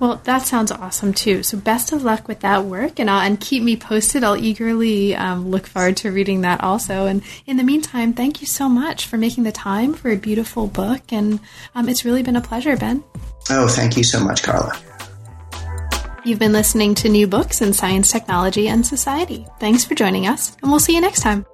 Well, 0.00 0.20
that 0.24 0.42
sounds 0.42 0.70
awesome 0.70 1.12
too. 1.12 1.42
So, 1.42 1.58
best 1.58 1.92
of 1.92 2.04
luck 2.04 2.28
with 2.28 2.40
that 2.40 2.64
work, 2.64 3.00
and 3.00 3.10
uh, 3.10 3.20
and 3.24 3.40
keep 3.40 3.62
me 3.62 3.76
posted. 3.76 4.22
I'll 4.22 4.36
eagerly 4.36 5.16
um, 5.16 5.50
look 5.50 5.66
forward 5.66 5.96
to 5.98 6.12
reading 6.12 6.42
that 6.42 6.62
also. 6.62 7.06
And 7.06 7.22
in 7.46 7.56
the 7.56 7.64
meantime, 7.64 8.12
thank 8.12 8.40
you 8.40 8.46
so 8.46 8.68
much 8.68 9.06
for 9.06 9.16
making 9.16 9.42
the 9.42 9.52
time 9.52 9.94
for 9.94 10.10
a 10.10 10.16
beautiful 10.16 10.68
book, 10.68 11.12
and 11.12 11.40
um, 11.74 11.88
it's 11.88 12.04
really 12.04 12.22
been 12.22 12.36
a 12.36 12.40
pleasure, 12.40 12.76
Ben. 12.76 13.02
Oh, 13.50 13.66
thank 13.66 13.96
you 13.96 14.04
so 14.04 14.20
much, 14.20 14.42
Carla. 14.42 14.78
You've 16.24 16.38
been 16.38 16.52
listening 16.52 16.94
to 16.96 17.08
New 17.08 17.26
Books 17.26 17.60
in 17.60 17.72
Science, 17.72 18.12
Technology, 18.12 18.68
and 18.68 18.86
Society. 18.86 19.46
Thanks 19.58 19.84
for 19.84 19.94
joining 19.94 20.26
us, 20.26 20.56
and 20.62 20.70
we'll 20.70 20.80
see 20.80 20.94
you 20.94 21.00
next 21.00 21.22
time. 21.22 21.44